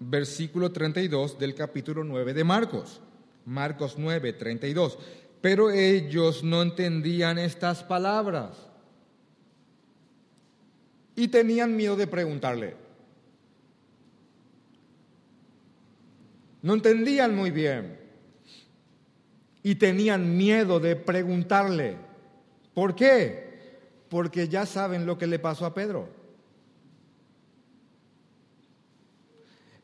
Versículo 0.00 0.72
32 0.72 1.38
del 1.38 1.54
capítulo 1.54 2.02
9 2.02 2.32
de 2.32 2.44
Marcos. 2.44 3.00
Marcos 3.44 3.96
9, 3.98 4.32
32. 4.32 4.98
Pero 5.40 5.70
ellos 5.70 6.42
no 6.42 6.62
entendían 6.62 7.38
estas 7.38 7.84
palabras 7.84 8.56
y 11.14 11.28
tenían 11.28 11.76
miedo 11.76 11.96
de 11.96 12.06
preguntarle. 12.06 12.74
No 16.62 16.74
entendían 16.74 17.36
muy 17.36 17.50
bien 17.50 17.97
y 19.68 19.74
tenían 19.74 20.34
miedo 20.34 20.80
de 20.80 20.96
preguntarle. 20.96 21.98
¿Por 22.72 22.94
qué? 22.94 23.68
Porque 24.08 24.48
ya 24.48 24.64
saben 24.64 25.04
lo 25.04 25.18
que 25.18 25.26
le 25.26 25.38
pasó 25.38 25.66
a 25.66 25.74
Pedro. 25.74 26.08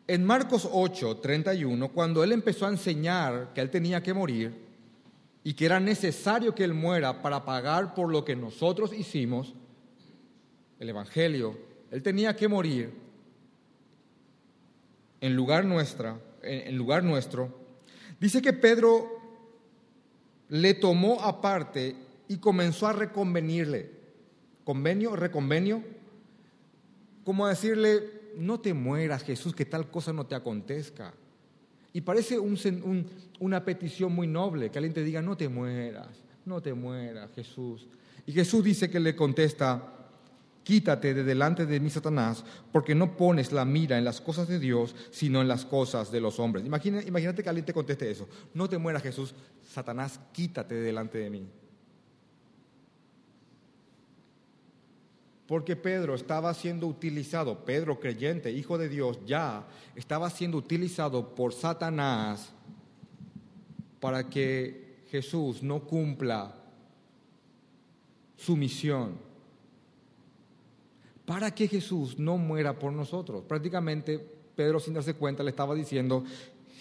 En 0.07 0.25
Marcos 0.25 0.67
8, 0.73 1.19
31, 1.19 1.93
cuando 1.93 2.25
él 2.25 2.33
empezó 2.33 2.64
a 2.64 2.71
enseñar 2.71 3.53
que 3.53 3.61
él 3.61 3.69
tenía 3.69 4.03
que 4.03 4.14
morir, 4.14 4.55
y 5.43 5.53
que 5.53 5.67
era 5.67 5.79
necesario 5.79 6.55
que 6.55 6.64
Él 6.64 6.73
muera 6.73 7.21
para 7.21 7.45
pagar 7.45 7.93
por 7.93 8.11
lo 8.11 8.25
que 8.25 8.35
nosotros 8.35 8.95
hicimos, 8.95 9.53
el 10.81 10.88
Evangelio, 10.88 11.59
Él 11.91 12.03
tenía 12.03 12.35
que 12.35 12.49
morir 12.49 12.91
en 15.21 15.37
lugar, 15.37 15.67
nuestra, 15.67 16.19
en 16.43 16.75
lugar 16.79 17.05
nuestro, 17.05 17.55
dice 18.19 18.41
que 18.41 18.55
Pedro 18.55 19.24
le 20.48 20.74
tomó 20.74 21.20
aparte 21.22 21.96
y 22.28 22.38
comenzó 22.38 22.86
a 22.86 22.92
reconvenirle. 22.92 23.90
¿Convenio? 24.64 25.16
¿Reconvenio? 25.16 25.82
Como 27.24 27.46
a 27.46 27.50
decirle, 27.50 28.02
no 28.36 28.60
te 28.60 28.74
mueras 28.74 29.22
Jesús, 29.22 29.54
que 29.54 29.64
tal 29.64 29.90
cosa 29.90 30.12
no 30.12 30.26
te 30.26 30.34
acontezca. 30.34 31.14
Y 31.92 32.00
parece 32.00 32.38
una 32.38 33.64
petición 33.64 34.12
muy 34.12 34.26
noble, 34.26 34.70
que 34.70 34.78
alguien 34.78 34.94
te 34.94 35.04
diga, 35.04 35.22
no 35.22 35.36
te 35.36 35.48
mueras, 35.48 36.08
no 36.44 36.60
te 36.60 36.74
mueras 36.74 37.30
Jesús. 37.34 37.86
Y 38.26 38.32
Jesús 38.32 38.64
dice 38.64 38.90
que 38.90 38.98
le 38.98 39.14
contesta, 39.14 39.94
Quítate 40.64 41.12
de 41.12 41.24
delante 41.24 41.66
de 41.66 41.78
mí, 41.78 41.90
Satanás, 41.90 42.42
porque 42.72 42.94
no 42.94 43.18
pones 43.18 43.52
la 43.52 43.66
mira 43.66 43.98
en 43.98 44.04
las 44.04 44.22
cosas 44.22 44.48
de 44.48 44.58
Dios, 44.58 44.96
sino 45.10 45.42
en 45.42 45.46
las 45.46 45.66
cosas 45.66 46.10
de 46.10 46.20
los 46.20 46.40
hombres. 46.40 46.64
imagínate 46.64 47.42
que 47.42 47.48
alguien 47.50 47.66
te 47.66 47.74
conteste 47.74 48.10
eso. 48.10 48.26
No 48.54 48.66
te 48.66 48.78
mueras, 48.78 49.02
Jesús. 49.02 49.34
Satanás, 49.75 50.21
quítate 50.33 50.75
de 50.75 50.83
delante 50.83 51.19
de 51.19 51.31
mí. 51.31 51.47
Porque 55.47 55.76
Pedro 55.76 56.14
estaba 56.14 56.54
siendo 56.54 56.87
utilizado, 56.87 57.64
Pedro 57.64 58.00
creyente, 58.00 58.50
hijo 58.50 58.78
de 58.78 58.88
Dios, 58.88 59.19
ya 59.26 59.66
estaba 59.95 60.31
siendo 60.31 60.57
utilizado 60.57 61.35
por 61.35 61.52
Satanás 61.52 62.50
para 64.00 64.28
que 64.28 65.02
Jesús 65.11 65.62
no 65.62 65.81
cumpla 65.81 66.54
su 68.37 68.57
misión 68.57 69.25
para 71.25 71.54
que 71.54 71.69
Jesús 71.69 72.19
no 72.19 72.37
muera 72.37 72.78
por 72.78 72.93
nosotros. 72.93 73.45
Prácticamente 73.45 74.19
Pedro 74.54 74.78
sin 74.78 74.95
darse 74.95 75.14
cuenta 75.14 75.43
le 75.43 75.50
estaba 75.50 75.75
diciendo, 75.75 76.25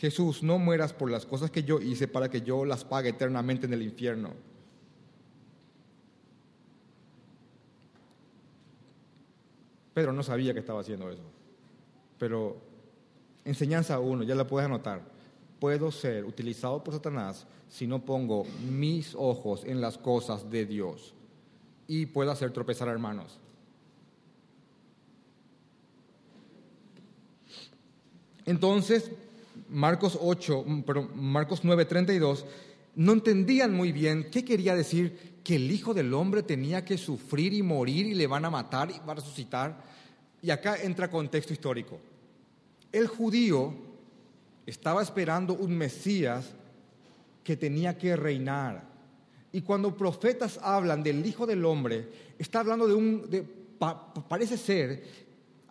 Jesús, 0.04 0.44
no 0.44 0.60
mueras 0.60 0.92
por 0.92 1.10
las 1.10 1.26
cosas 1.26 1.50
que 1.50 1.64
yo 1.64 1.80
hice 1.80 2.10
para 2.10 2.30
que 2.30 2.42
yo 2.42 2.66
las 2.66 2.84
pague 2.84 3.12
eternamente 3.12 3.68
en 3.68 3.72
el 3.72 3.82
infierno. 3.82 4.32
Pedro 9.94 10.12
no 10.12 10.22
sabía 10.22 10.54
que 10.54 10.60
estaba 10.60 10.82
haciendo 10.82 11.10
eso, 11.10 11.24
pero 12.20 12.58
enseñanza 13.46 13.98
uno, 14.02 14.24
ya 14.24 14.36
la 14.36 14.46
puedes 14.46 14.66
anotar. 14.66 15.02
Puedo 15.62 15.90
ser 15.90 16.26
utilizado 16.26 16.84
por 16.84 16.94
Satanás 16.94 17.48
si 17.70 17.88
no 17.88 18.04
pongo 18.04 18.46
mis 18.70 19.16
ojos 19.16 19.64
en 19.64 19.80
las 19.80 19.98
cosas 19.98 20.52
de 20.52 20.66
Dios 20.66 21.14
y 21.88 22.08
puedo 22.08 22.30
hacer 22.30 22.52
tropezar 22.52 22.90
a 22.90 22.92
hermanos. 22.92 23.40
Entonces, 28.46 29.10
Marcos 29.74 30.18
8, 30.22 30.64
mm, 30.66 30.82
pero 30.84 31.10
Marcos 31.16 31.64
9:32, 31.64 32.46
no 32.96 33.14
entendían 33.14 33.74
muy 33.74 33.92
bien 33.92 34.30
qué 34.32 34.46
quería 34.46 34.76
decir 34.76 35.34
que 35.44 35.56
el 35.56 35.70
Hijo 35.72 35.94
del 35.94 36.14
Hombre 36.14 36.44
tenía 36.44 36.86
que 36.86 36.98
sufrir 36.98 37.54
y 37.54 37.64
morir 37.64 38.06
y 38.06 38.14
le 38.14 38.28
van 38.28 38.46
a 38.46 38.50
matar 38.50 38.92
y 38.92 39.00
va 39.06 39.14
a 39.14 39.16
resucitar. 39.16 39.84
Y 40.42 40.52
acá 40.52 40.78
entra 40.82 41.10
contexto 41.10 41.54
histórico. 41.54 42.00
El 42.92 43.08
judío 43.08 43.74
estaba 44.66 45.02
esperando 45.02 45.54
un 45.54 45.76
Mesías 45.76 46.52
que 47.44 47.58
tenía 47.58 47.98
que 47.98 48.16
reinar. 48.16 48.84
Y 49.52 49.62
cuando 49.62 49.98
profetas 49.98 50.60
hablan 50.62 51.04
del 51.04 51.26
Hijo 51.26 51.46
del 51.46 51.66
Hombre, 51.66 52.10
está 52.38 52.60
hablando 52.60 52.88
de 52.88 52.94
un, 52.94 53.48
parece 54.30 54.58
ser 54.58 55.04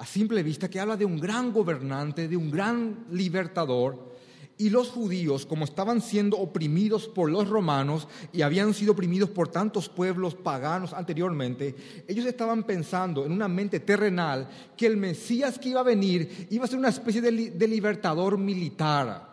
a 0.03 0.07
simple 0.07 0.43
vista 0.43 0.69
que 0.69 0.81
habla 0.81 0.97
de 0.97 1.05
un 1.05 1.17
gran 1.17 1.53
gobernante, 1.53 2.27
de 2.27 2.37
un 2.37 2.51
gran 2.51 3.07
libertador. 3.13 4.11
Y 4.59 4.69
los 4.69 4.91
judíos, 4.91 5.47
como 5.47 5.65
estaban 5.65 6.01
siendo 6.01 6.39
oprimidos 6.39 7.07
por 7.07 7.31
los 7.31 7.49
romanos 7.49 8.09
y 8.33 8.43
habían 8.43 8.75
sido 8.75 8.95
oprimidos 8.95 9.31
por 9.31 9.47
tantos 9.47 9.89
pueblos 9.89 10.35
paganos 10.35 10.93
anteriormente, 10.93 12.05
ellos 12.09 12.27
estaban 12.27 12.65
pensando 12.65 13.25
en 13.25 13.31
una 13.31 13.47
mente 13.47 13.79
terrenal 13.79 14.49
que 14.77 14.87
el 14.87 14.97
Mesías 14.97 15.57
que 15.57 15.69
iba 15.69 15.81
a 15.81 15.85
venir 15.85 16.49
iba 16.51 16.65
a 16.65 16.69
ser 16.69 16.81
una 16.81 16.89
especie 16.89 17.21
de, 17.21 17.69
libertador 17.69 18.39
militar 18.39 19.32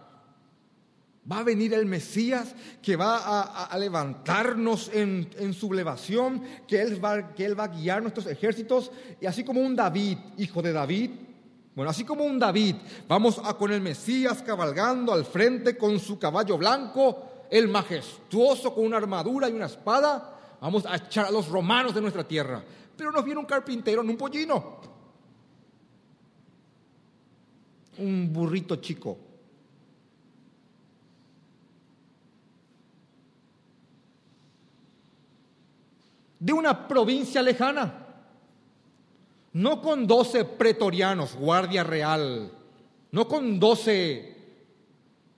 Va 1.31 1.39
a 1.39 1.43
venir 1.43 1.73
el 1.73 1.85
Mesías 1.85 2.55
que 2.81 2.95
va 2.95 3.65
a, 3.65 3.77
levantarnos 3.77 4.89
en, 4.93 5.29
en, 5.37 5.53
sublevación, 5.53 6.41
que 6.67 6.81
él, 6.81 7.03
va, 7.03 7.35
que 7.35 7.45
él 7.45 7.59
va 7.59 7.65
a 7.65 7.67
guiar 7.67 8.01
nuestros 8.01 8.25
ejércitos, 8.25 8.91
y 9.21 9.27
así 9.27 9.43
como 9.43 9.61
un 9.61 9.75
David, 9.75 10.17
hijo 10.37 10.61
de 10.61 10.73
David, 10.73 11.11
bueno, 11.75 11.91
así 11.91 12.03
como 12.03 12.23
un 12.23 12.39
David, 12.39 12.77
vamos 13.07 13.39
a 13.43 13.53
con 13.53 13.71
el 13.71 13.79
Mesías 13.79 14.41
cabalgando 14.41 15.13
al 15.13 15.23
frente 15.23 15.77
con 15.77 15.99
su 15.99 16.17
caballo 16.17 16.57
blanco, 16.57 17.45
el 17.51 17.67
majestuoso 17.67 18.73
con 18.73 18.85
una 18.85 18.97
armadura 18.97 19.49
y 19.49 19.53
una 19.53 19.67
espada, 19.67 20.57
vamos 20.59 20.85
a 20.87 20.95
echar 20.95 21.25
a 21.25 21.31
los 21.31 21.47
romanos 21.47 21.93
de 21.93 22.01
nuestra 22.01 22.27
tierra. 22.27 22.63
Pero 22.97 23.11
nos 23.11 23.23
viene 23.23 23.39
un 23.39 23.45
carpintero 23.45 24.01
en 24.01 24.09
un 24.09 24.17
pollino, 24.17 24.79
un 27.99 28.33
burrito 28.33 28.77
chico 28.77 29.28
de 36.39 36.53
una 36.53 36.87
provincia 36.87 37.41
lejana, 37.41 38.07
no 39.53 39.81
con 39.81 40.07
doce 40.07 40.45
pretorianos, 40.45 41.35
guardia 41.35 41.83
real, 41.83 42.51
no 43.11 43.27
con 43.27 43.59
doce 43.59 44.37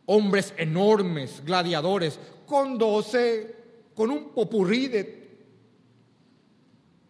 hombres 0.05 0.53
enormes, 0.57 1.41
gladiadores, 1.45 2.19
con 2.45 2.77
doce, 2.77 3.55
con 3.95 4.11
un 4.11 4.29
popurrí 4.29 4.87
de 4.87 5.21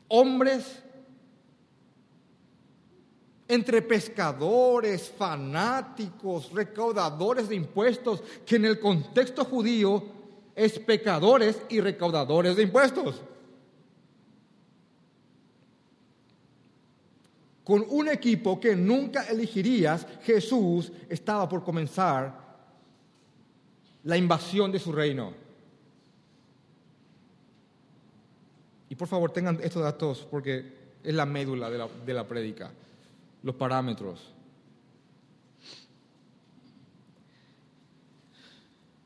hombres 0.07 0.83
entre 3.47 3.81
pescadores, 3.81 5.11
fanáticos, 5.17 6.51
recaudadores 6.53 7.49
de 7.49 7.55
impuestos, 7.55 8.23
que 8.45 8.55
en 8.55 8.63
el 8.63 8.79
contexto 8.79 9.43
judío 9.43 10.03
es 10.55 10.79
pecadores 10.79 11.61
y 11.67 11.81
recaudadores 11.81 12.55
de 12.55 12.63
impuestos. 12.63 13.21
Con 17.63 17.85
un 17.89 18.09
equipo 18.09 18.59
que 18.59 18.75
nunca 18.75 19.23
elegirías, 19.23 20.07
Jesús 20.23 20.91
estaba 21.09 21.47
por 21.47 21.63
comenzar 21.63 22.41
la 24.03 24.17
invasión 24.17 24.71
de 24.71 24.79
su 24.79 24.91
reino. 24.91 25.33
Y 28.89 28.95
por 28.95 29.07
favor 29.07 29.31
tengan 29.31 29.59
estos 29.63 29.83
datos 29.83 30.27
porque 30.29 30.81
es 31.03 31.13
la 31.13 31.25
médula 31.25 31.69
de 31.69 31.77
la, 31.77 31.87
de 32.05 32.13
la 32.13 32.71
los 33.43 33.55
parámetros. 33.55 34.33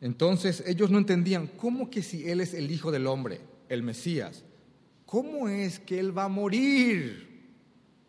Entonces 0.02 0.64
ellos 0.68 0.92
no 0.92 0.98
entendían 0.98 1.48
cómo 1.48 1.90
que 1.90 2.04
si 2.04 2.30
Él 2.30 2.42
es 2.42 2.54
el 2.54 2.72
Hijo 2.72 2.92
del 2.92 3.08
Hombre, 3.08 3.42
el 3.70 3.84
Mesías, 3.84 4.44
¿cómo 5.06 5.50
es 5.50 5.80
que 5.80 6.00
Él 6.00 6.18
va 6.18 6.26
a 6.26 6.30
morir? 6.30 7.25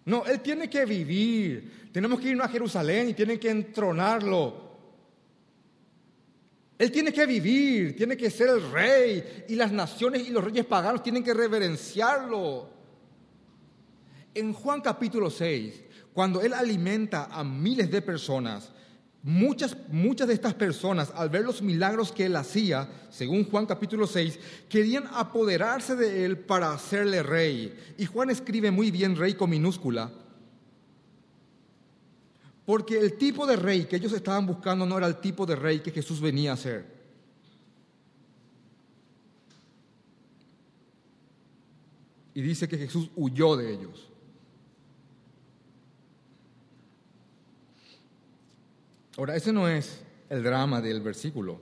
No, 0.07 0.25
Él 0.25 0.41
tiene 0.41 0.71
que 0.71 0.85
vivir. 0.85 1.91
Tenemos 1.93 2.21
que 2.21 2.31
irnos 2.31 2.47
a 2.47 2.49
Jerusalén 2.49 3.11
y 3.11 3.15
tienen 3.15 3.39
que 3.39 3.51
entronarlo. 3.51 4.67
Él 6.79 6.93
tiene 6.93 7.13
que 7.13 7.27
vivir, 7.27 7.97
tiene 7.97 8.17
que 8.17 8.31
ser 8.31 8.51
el 8.51 8.71
rey 8.71 9.45
y 9.49 9.55
las 9.55 9.73
naciones 9.73 10.29
y 10.29 10.31
los 10.31 10.45
reyes 10.45 10.67
paganos 10.67 11.03
tienen 11.03 11.25
que 11.25 11.33
reverenciarlo. 11.33 12.69
En 14.35 14.53
Juan 14.53 14.83
capítulo 14.83 15.31
6, 15.31 15.85
cuando 16.13 16.43
Él 16.43 16.53
alimenta 16.53 17.25
a 17.25 17.43
miles 17.43 17.91
de 17.91 18.03
personas, 18.03 18.73
Muchas, 19.23 19.77
muchas 19.89 20.29
de 20.29 20.35
estas 20.35 20.55
personas, 20.55 21.11
al 21.15 21.31
ver 21.31 21.45
los 21.45 21.61
milagros 21.61 22.13
que 22.13 22.27
él 22.27 22.37
hacía, 22.37 22.89
según 23.11 23.45
Juan 23.45 23.67
capítulo 23.67 24.07
6, 24.07 24.39
querían 24.69 25.09
apoderarse 25.13 25.97
de 25.97 26.25
él 26.25 26.39
para 26.39 26.73
hacerle 26.73 27.23
rey. 27.23 27.77
Y 27.99 28.07
Juan 28.07 28.31
escribe 28.31 28.71
muy 28.71 28.91
bien 28.93 29.17
rey 29.17 29.35
con 29.35 29.51
minúscula, 29.51 30.13
porque 32.65 32.99
el 32.99 33.17
tipo 33.17 33.47
de 33.47 33.57
rey 33.57 33.87
que 33.87 33.97
ellos 33.97 34.13
estaban 34.13 34.47
buscando 34.47 34.87
no 34.87 34.97
era 34.99 35.07
el 35.07 35.17
tipo 35.17 35.45
de 35.45 35.57
rey 35.57 35.81
que 35.81 35.91
Jesús 35.91 36.21
venía 36.21 36.53
a 36.53 36.57
ser. 36.57 36.97
Y 42.35 42.43
dice 42.43 42.69
que 42.69 42.77
Jesús 42.77 43.11
huyó 43.17 43.57
de 43.57 43.73
ellos. 43.73 44.11
Ahora, 49.17 49.35
ese 49.35 49.53
no 49.53 49.69
es 49.69 50.01
el 50.29 50.43
drama 50.43 50.81
del 50.81 51.01
versículo. 51.01 51.61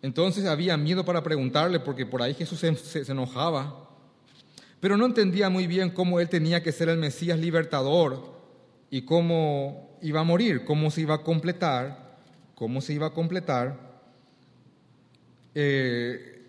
Entonces 0.00 0.46
había 0.46 0.76
miedo 0.76 1.04
para 1.04 1.22
preguntarle 1.22 1.78
porque 1.78 2.06
por 2.06 2.22
ahí 2.22 2.34
Jesús 2.34 2.58
se, 2.60 3.12
enojaba, 3.12 3.90
pero 4.80 4.96
no 4.96 5.06
entendía 5.06 5.50
muy 5.50 5.66
bien 5.66 5.90
cómo 5.90 6.18
él 6.18 6.28
tenía 6.28 6.62
que 6.62 6.72
ser 6.72 6.88
el 6.88 6.98
Mesías 6.98 7.38
libertador 7.38 8.32
y 8.90 9.02
cómo 9.02 9.98
iba 10.00 10.20
a 10.20 10.24
morir, 10.24 10.64
cómo 10.64 10.90
se 10.90 11.02
iba 11.02 11.14
a 11.14 11.22
completar, 11.22 12.18
cómo 12.54 12.80
se 12.80 12.94
iba 12.94 13.08
a 13.08 13.14
completar, 13.14 13.78
eh, 15.54 16.46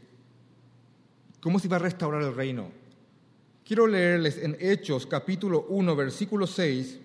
cómo 1.42 1.60
se 1.60 1.68
iba 1.68 1.76
a 1.76 1.80
restaurar 1.80 2.24
el 2.24 2.34
reino. 2.34 2.72
Quiero 3.66 3.86
leerles 3.86 4.38
en 4.38 4.58
Hechos 4.60 5.06
capítulo 5.06 5.68
1, 5.70 5.96
versículo 5.96 6.48
6, 6.48 7.00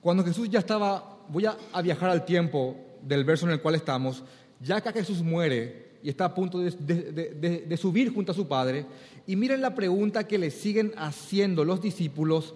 cuando 0.00 0.24
Jesús 0.24 0.48
ya 0.48 0.60
estaba, 0.60 1.18
voy 1.28 1.44
a, 1.46 1.56
viajar 1.82 2.10
al 2.10 2.24
tiempo 2.24 2.76
del 3.02 3.24
verso 3.24 3.46
en 3.46 3.52
el 3.52 3.60
cual 3.60 3.74
estamos, 3.74 4.22
ya 4.60 4.80
que 4.80 4.92
Jesús 4.92 5.22
muere 5.22 5.90
y 6.02 6.08
está 6.08 6.26
a 6.26 6.34
punto 6.34 6.58
de, 6.58 7.76
subir 7.76 8.12
junto 8.12 8.32
a 8.32 8.34
su 8.34 8.48
Padre, 8.48 8.86
y 9.26 9.36
miren 9.36 9.60
la 9.60 9.74
pregunta 9.74 10.26
que 10.26 10.38
le 10.38 10.50
siguen 10.50 10.92
haciendo 10.96 11.64
los 11.64 11.82
discípulos, 11.82 12.54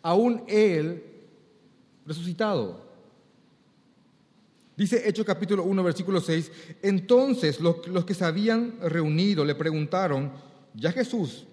aún 0.00 0.42
Él 0.48 1.04
resucitado. 2.06 2.90
Dice 4.74 5.06
Hechos 5.06 5.26
capítulo 5.26 5.64
1, 5.64 5.84
versículo 5.84 6.20
6, 6.20 6.50
entonces 6.80 7.60
los, 7.60 7.86
los, 7.88 8.06
que 8.06 8.14
se 8.14 8.24
habían 8.24 8.80
reunido 8.80 9.44
le 9.44 9.54
preguntaron, 9.54 10.32
ya 10.74 10.90
Jesús, 10.90 11.44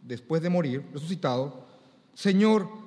después 0.00 0.40
de 0.40 0.48
morir, 0.48 0.84
resucitado, 0.92 1.66
Señor, 2.14 2.81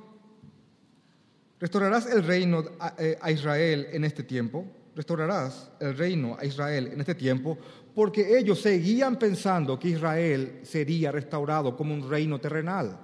¿restaurarás 1.60 2.08
el 2.08 2.24
reino 2.24 2.64
a, 2.80 2.94
eh, 2.98 3.18
a 3.22 3.32
Israel 3.32 3.88
en 3.92 4.04
este 4.04 4.24
tiempo? 4.24 4.66
¿Restaurarás 4.96 5.72
el 5.80 5.98
reino 5.98 6.38
a 6.40 6.46
Israel 6.46 6.90
en 6.94 7.00
este 7.02 7.16
tiempo? 7.16 7.58
Porque 7.94 8.38
ellos 8.38 8.62
seguían 8.62 9.18
pensando 9.18 9.78
que 9.78 9.90
Israel 9.90 10.62
sería 10.64 11.12
restaurado 11.12 11.76
como 11.76 11.94
un 11.94 12.10
reino 12.10 12.40
terrenal. 12.40 13.00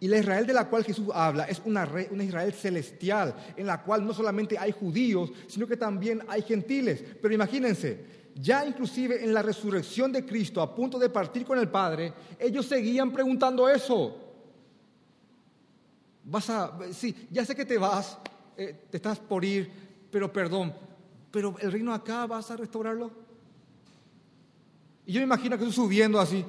Y 0.00 0.08
la 0.08 0.18
Israel 0.18 0.46
de 0.46 0.52
la 0.52 0.68
cual 0.68 0.84
Jesús 0.84 1.08
habla 1.14 1.44
es 1.44 1.62
una, 1.64 1.88
Israel 2.20 2.52
celestial, 2.52 3.34
en 3.56 3.66
la 3.66 3.82
cual 3.82 4.04
no 4.04 4.12
solamente 4.12 4.58
hay 4.58 4.72
judíos, 4.72 5.32
sino 5.46 5.66
que 5.66 5.76
también 5.76 6.22
hay 6.28 6.42
gentiles. 6.42 7.02
Pero 7.22 7.32
imagínense, 7.32 8.04
ya 8.34 8.66
inclusive 8.66 9.24
en 9.24 9.32
la 9.32 9.42
resurrección 9.42 10.12
de 10.12 10.26
Cristo, 10.26 10.60
a 10.60 10.74
punto 10.74 10.98
de 10.98 11.08
partir 11.08 11.44
con 11.44 11.58
el 11.58 11.68
Padre, 11.68 12.12
ellos 12.38 12.66
seguían 12.66 13.12
preguntando 13.12 13.68
eso. 13.68 14.23
Vas 16.24 16.50
a, 16.50 16.78
sí, 16.92 17.28
ya 17.30 17.44
sé 17.44 17.54
que 17.54 17.64
te 17.64 17.78
vas, 17.78 18.18
eh, 18.56 18.86
te 18.90 18.96
estás 18.96 19.18
por 19.18 19.44
ir, 19.44 19.70
pero 20.10 20.32
perdón, 20.32 20.74
pero 21.30 21.56
el 21.60 21.70
reino 21.70 21.92
acá 21.92 22.26
vas 22.26 22.50
a 22.50 22.56
restaurarlo. 22.56 23.10
Y 25.06 25.12
yo 25.12 25.20
me 25.20 25.24
imagino 25.24 25.58
que 25.58 25.64
tú 25.64 25.72
subiendo 25.72 26.18
así, 26.18 26.44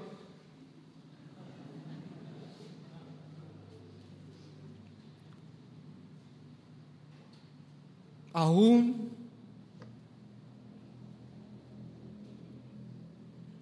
aún. 8.35 9.09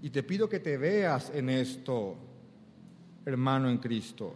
Y 0.02 0.10
te 0.10 0.24
pido 0.24 0.50
que 0.50 0.60
te 0.60 0.78
veas 0.78 1.32
en 1.34 1.50
esto, 1.50 2.18
hermano 3.26 3.70
en 3.70 3.78
Cristo. 3.78 4.36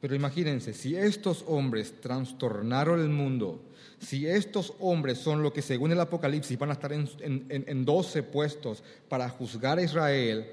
Pero 0.00 0.14
imagínense, 0.14 0.74
si 0.74 0.96
estos 0.96 1.44
hombres 1.48 2.00
trastornaron 2.00 3.00
el 3.00 3.08
mundo, 3.08 3.60
si 3.98 4.26
estos 4.28 4.74
hombres 4.78 5.18
son 5.18 5.42
lo 5.42 5.52
que 5.52 5.60
según 5.60 5.90
el 5.90 6.00
Apocalipsis 6.00 6.58
van 6.58 6.70
a 6.70 6.74
estar 6.74 6.92
en, 6.92 7.08
en, 7.20 7.84
12 7.84 8.22
puestos 8.22 8.84
para 9.08 9.28
juzgar 9.28 9.78
a 9.78 9.82
Israel, 9.82 10.52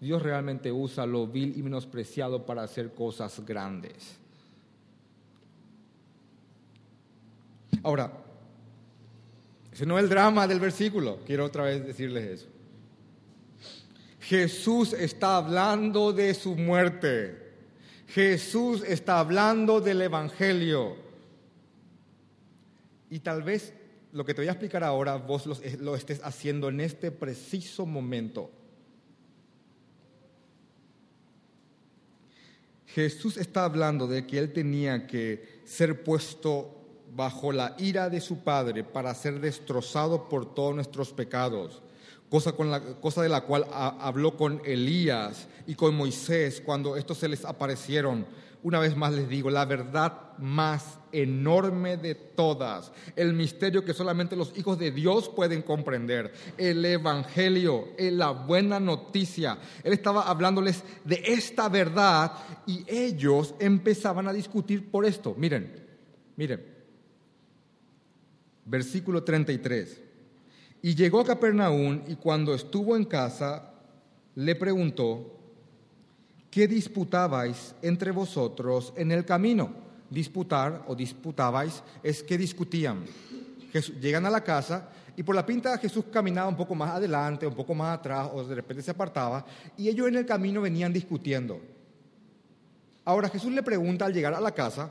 Dios 0.00 0.20
realmente 0.20 0.72
usa 0.72 1.06
lo 1.06 1.28
vil 1.28 1.56
y 1.56 1.62
menospreciado 1.62 2.44
para 2.44 2.64
hacer 2.64 2.92
cosas 2.92 3.40
grandes. 3.46 4.16
Ahora, 7.84 8.12
ese 9.72 9.86
no 9.86 9.96
es 9.96 10.04
el 10.04 10.10
drama 10.10 10.48
del 10.48 10.58
versículo, 10.58 11.20
quiero 11.24 11.44
otra 11.44 11.64
vez 11.64 11.86
decirles 11.86 12.42
eso. 12.42 12.46
Jesús 14.20 14.92
está 14.94 15.36
hablando 15.36 16.12
de 16.12 16.34
su 16.34 16.56
muerte. 16.56 17.43
Jesús 18.08 18.82
está 18.86 19.18
hablando 19.18 19.80
del 19.80 20.02
Evangelio. 20.02 20.96
Y 23.10 23.20
tal 23.20 23.42
vez 23.42 23.72
lo 24.12 24.24
que 24.24 24.34
te 24.34 24.42
voy 24.42 24.48
a 24.48 24.52
explicar 24.52 24.84
ahora 24.84 25.16
vos 25.16 25.46
lo 25.80 25.96
estés 25.96 26.20
haciendo 26.22 26.68
en 26.68 26.80
este 26.80 27.10
preciso 27.10 27.86
momento. 27.86 28.50
Jesús 32.86 33.36
está 33.38 33.64
hablando 33.64 34.06
de 34.06 34.24
que 34.24 34.38
él 34.38 34.52
tenía 34.52 35.08
que 35.08 35.62
ser 35.64 36.04
puesto 36.04 36.84
bajo 37.12 37.50
la 37.50 37.74
ira 37.78 38.08
de 38.08 38.20
su 38.20 38.44
Padre 38.44 38.84
para 38.84 39.14
ser 39.14 39.40
destrozado 39.40 40.28
por 40.28 40.54
todos 40.54 40.76
nuestros 40.76 41.12
pecados, 41.12 41.82
cosa, 42.28 42.52
con 42.52 42.70
la, 42.70 42.80
cosa 42.80 43.22
de 43.22 43.28
la 43.28 43.42
cual 43.42 43.66
habló 43.72 44.36
con 44.36 44.60
Elías 44.64 45.48
y 45.66 45.74
con 45.74 45.94
Moisés 45.96 46.62
cuando 46.64 46.96
estos 46.96 47.18
se 47.18 47.28
les 47.28 47.44
aparecieron 47.44 48.26
una 48.64 48.78
vez 48.78 48.96
más 48.96 49.12
les 49.12 49.28
digo, 49.28 49.50
la 49.50 49.66
verdad 49.66 50.38
más 50.38 50.98
enorme 51.12 51.98
de 51.98 52.14
todas, 52.14 52.92
el 53.14 53.34
misterio 53.34 53.84
que 53.84 53.92
solamente 53.92 54.36
los 54.36 54.56
hijos 54.56 54.78
de 54.78 54.90
Dios 54.90 55.28
pueden 55.28 55.60
comprender, 55.60 56.32
el 56.56 56.82
Evangelio, 56.82 57.88
la 57.98 58.30
buena 58.30 58.80
noticia. 58.80 59.58
Él 59.82 59.92
estaba 59.92 60.22
hablándoles 60.22 60.82
de 61.04 61.22
esta 61.26 61.68
verdad 61.68 62.32
y 62.66 62.86
ellos 62.88 63.54
empezaban 63.58 64.28
a 64.28 64.32
discutir 64.32 64.90
por 64.90 65.04
esto. 65.04 65.34
Miren, 65.36 65.86
miren, 66.34 66.64
versículo 68.64 69.22
33. 69.22 70.03
Y 70.84 70.94
llegó 70.94 71.20
a 71.20 71.24
Capernaum 71.24 72.02
y 72.06 72.16
cuando 72.16 72.52
estuvo 72.52 72.94
en 72.94 73.06
casa, 73.06 73.70
le 74.34 74.54
preguntó, 74.54 75.34
¿qué 76.50 76.68
disputabais 76.68 77.74
entre 77.80 78.10
vosotros 78.10 78.92
en 78.94 79.10
el 79.10 79.24
camino? 79.24 79.70
Disputar 80.10 80.84
o 80.86 80.94
disputabais 80.94 81.82
es 82.02 82.22
que 82.22 82.36
discutían. 82.36 83.02
llegan 83.98 84.26
a 84.26 84.30
la 84.30 84.44
casa 84.44 84.90
y 85.16 85.22
por 85.22 85.34
la 85.34 85.46
pinta 85.46 85.78
Jesús 85.78 86.04
caminaba 86.12 86.48
un 86.48 86.56
poco 86.56 86.74
más 86.74 86.90
adelante, 86.90 87.46
un 87.46 87.54
poco 87.54 87.74
más 87.74 87.98
atrás, 87.98 88.28
o 88.34 88.44
de 88.44 88.54
repente 88.54 88.82
se 88.82 88.90
apartaba, 88.90 89.42
y 89.78 89.88
ellos 89.88 90.06
en 90.06 90.16
el 90.16 90.26
camino 90.26 90.60
venían 90.60 90.92
discutiendo. 90.92 91.62
Ahora 93.06 93.30
Jesús 93.30 93.52
le 93.52 93.62
pregunta 93.62 94.04
al 94.04 94.12
llegar 94.12 94.34
a 94.34 94.40
la 94.40 94.52
casa, 94.52 94.90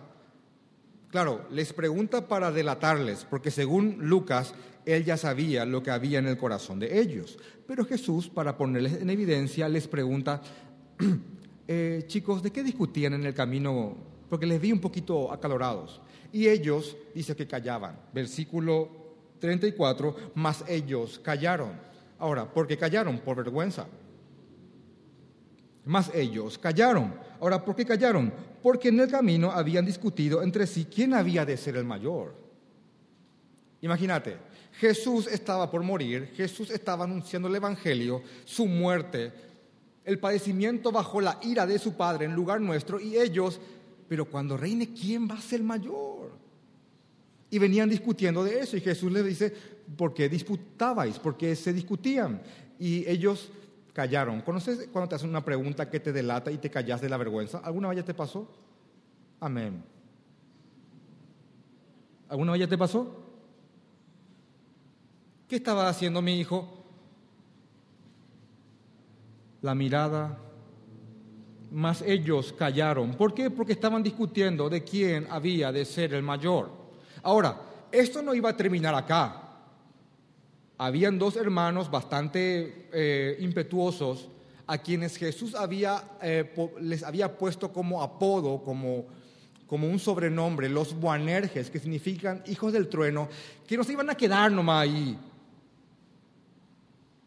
claro, 1.12 1.46
les 1.52 1.72
pregunta 1.72 2.28
para 2.28 2.52
delatarles, 2.52 3.28
porque 3.30 3.52
según 3.52 3.98
Lucas, 4.00 4.56
él 4.86 5.06
ya 5.06 5.18
sabía 5.18 5.66
lo 5.66 5.82
que 5.84 5.92
había 5.92 6.20
en 6.20 6.28
el 6.28 6.38
corazón 6.38 6.80
de 6.80 7.00
ellos. 7.00 7.38
Pero 7.68 7.86
Jesús, 7.86 8.30
para 8.30 8.58
ponerles 8.58 9.02
en 9.02 9.10
evidencia, 9.10 9.70
les 9.70 9.88
pregunta, 9.88 10.42
Eh, 11.68 12.04
chicos, 12.08 12.44
¿de 12.44 12.52
qué 12.52 12.62
discutían 12.64 13.14
en 13.14 13.26
el 13.26 13.34
camino? 13.34 13.96
Porque 14.30 14.46
les 14.46 14.60
vi 14.60 14.72
un 14.72 14.80
poquito 14.80 15.32
acalorados. 15.32 16.02
Y 16.32 16.48
ellos, 16.48 16.98
dice 17.14 17.36
que 17.36 17.48
callaban. 17.48 18.00
Versículo 18.14 18.90
34, 19.40 20.32
más 20.36 20.64
ellos 20.68 21.20
callaron. 21.20 21.72
Ahora, 22.20 22.52
¿por 22.52 22.68
qué 22.68 22.78
callaron? 22.78 23.20
Por 23.20 23.38
vergüenza. 23.38 23.88
Más 25.86 26.12
ellos 26.14 26.58
callaron. 26.58 27.14
Ahora, 27.40 27.64
¿por 27.64 27.76
qué 27.76 27.86
callaron? 27.86 28.34
Porque 28.62 28.90
en 28.90 29.00
el 29.00 29.10
camino 29.10 29.52
habían 29.52 29.86
discutido 29.86 30.42
entre 30.42 30.66
sí 30.66 30.86
quién 30.86 31.14
había 31.14 31.46
de 31.46 31.58
ser 31.58 31.76
el 31.76 31.86
mayor. 31.86 32.36
Imagínate, 33.82 34.38
Jesús 34.80 35.28
estaba 35.28 35.70
por 35.70 35.84
morir, 35.84 36.32
Jesús 36.36 36.72
estaba 36.72 37.04
anunciando 37.06 37.48
el 37.48 37.56
Evangelio, 37.56 38.24
su 38.44 38.66
muerte, 38.66 39.32
el 40.04 40.20
padecimiento 40.20 40.92
bajo 40.92 41.22
la 41.22 41.40
ira 41.44 41.66
de 41.66 41.80
su 41.80 41.94
Padre 41.94 42.26
en 42.26 42.34
lugar 42.34 42.60
nuestro 42.60 43.00
y 43.00 43.18
ellos, 43.18 43.60
pero 44.10 44.26
cuando 44.26 44.58
reine, 44.58 44.94
¿quién 44.94 45.30
va 45.30 45.36
a 45.36 45.42
ser 45.42 45.62
mayor? 45.64 46.32
Y 47.50 47.60
venían 47.60 47.90
discutiendo 47.90 48.44
de 48.44 48.60
eso 48.60 48.76
y 48.76 48.82
Jesús 48.82 49.12
les 49.12 49.24
dice, 49.24 49.54
¿por 49.96 50.14
qué 50.14 50.28
disputabais? 50.28 51.20
¿Por 51.20 51.38
qué 51.38 51.56
se 51.56 51.72
discutían? 51.72 52.42
Y 52.80 53.08
ellos 53.08 53.52
callaron. 53.94 54.42
¿Conoces 54.42 54.90
cuando 54.92 55.08
te 55.08 55.16
hacen 55.16 55.30
una 55.30 55.46
pregunta 55.46 55.90
que 55.90 56.00
te 56.00 56.12
delata 56.12 56.52
y 56.52 56.58
te 56.58 56.72
callas 56.72 57.00
de 57.00 57.10
la 57.10 57.18
vergüenza? 57.18 57.60
¿Alguna 57.60 57.90
vez 57.90 58.04
te 58.04 58.14
pasó? 58.16 58.52
Amén. 59.40 59.84
¿Alguna 62.28 62.54
vez 62.54 62.68
te 62.68 62.78
pasó? 62.78 63.23
¿Qué 65.54 65.58
estaba 65.58 65.88
haciendo 65.88 66.20
mi 66.20 66.40
hijo? 66.40 66.68
la 69.62 69.76
mirada, 69.76 70.36
mas 71.70 72.02
ellos 72.02 72.52
callaron. 72.58 73.14
¿Por 73.14 73.36
qué? 73.36 73.52
Porque 73.52 73.74
estaban 73.74 74.02
discutiendo 74.02 74.68
de 74.68 74.84
quién 74.84 75.28
había 75.30 75.72
de 75.72 75.86
ser 75.86 76.16
el 76.16 76.24
mayor. 76.24 76.72
Ahora, 77.22 77.62
esto 77.92 78.24
no 78.24 78.34
iba 78.34 78.50
a 78.50 78.58
terminar 78.58 78.96
acá. 78.96 79.44
Habían 80.80 81.20
dos 81.20 81.36
hermanos 81.36 81.92
bastante 81.92 82.90
eh, 82.92 83.38
impetuosos 83.40 84.30
a 84.66 84.80
quienes 84.80 85.18
Jesús 85.18 85.54
había, 85.54 86.18
eh, 86.24 86.52
les 86.82 87.04
había 87.04 87.38
puesto 87.38 87.72
como 87.72 88.02
apodo, 88.02 88.64
como, 88.64 89.06
como 89.68 89.88
un 89.88 90.00
sobrenombre, 90.00 90.68
los 90.68 91.00
Boanerges, 91.00 91.70
que 91.70 91.78
significan 91.78 92.42
hijos 92.48 92.74
del 92.74 92.90
trueno, 92.90 93.30
que 93.68 93.78
no 93.78 93.84
se 93.84 93.92
iban 93.94 94.10
a 94.10 94.16
quedar 94.16 94.52
nomás 94.52 94.82
ahí, 94.82 95.16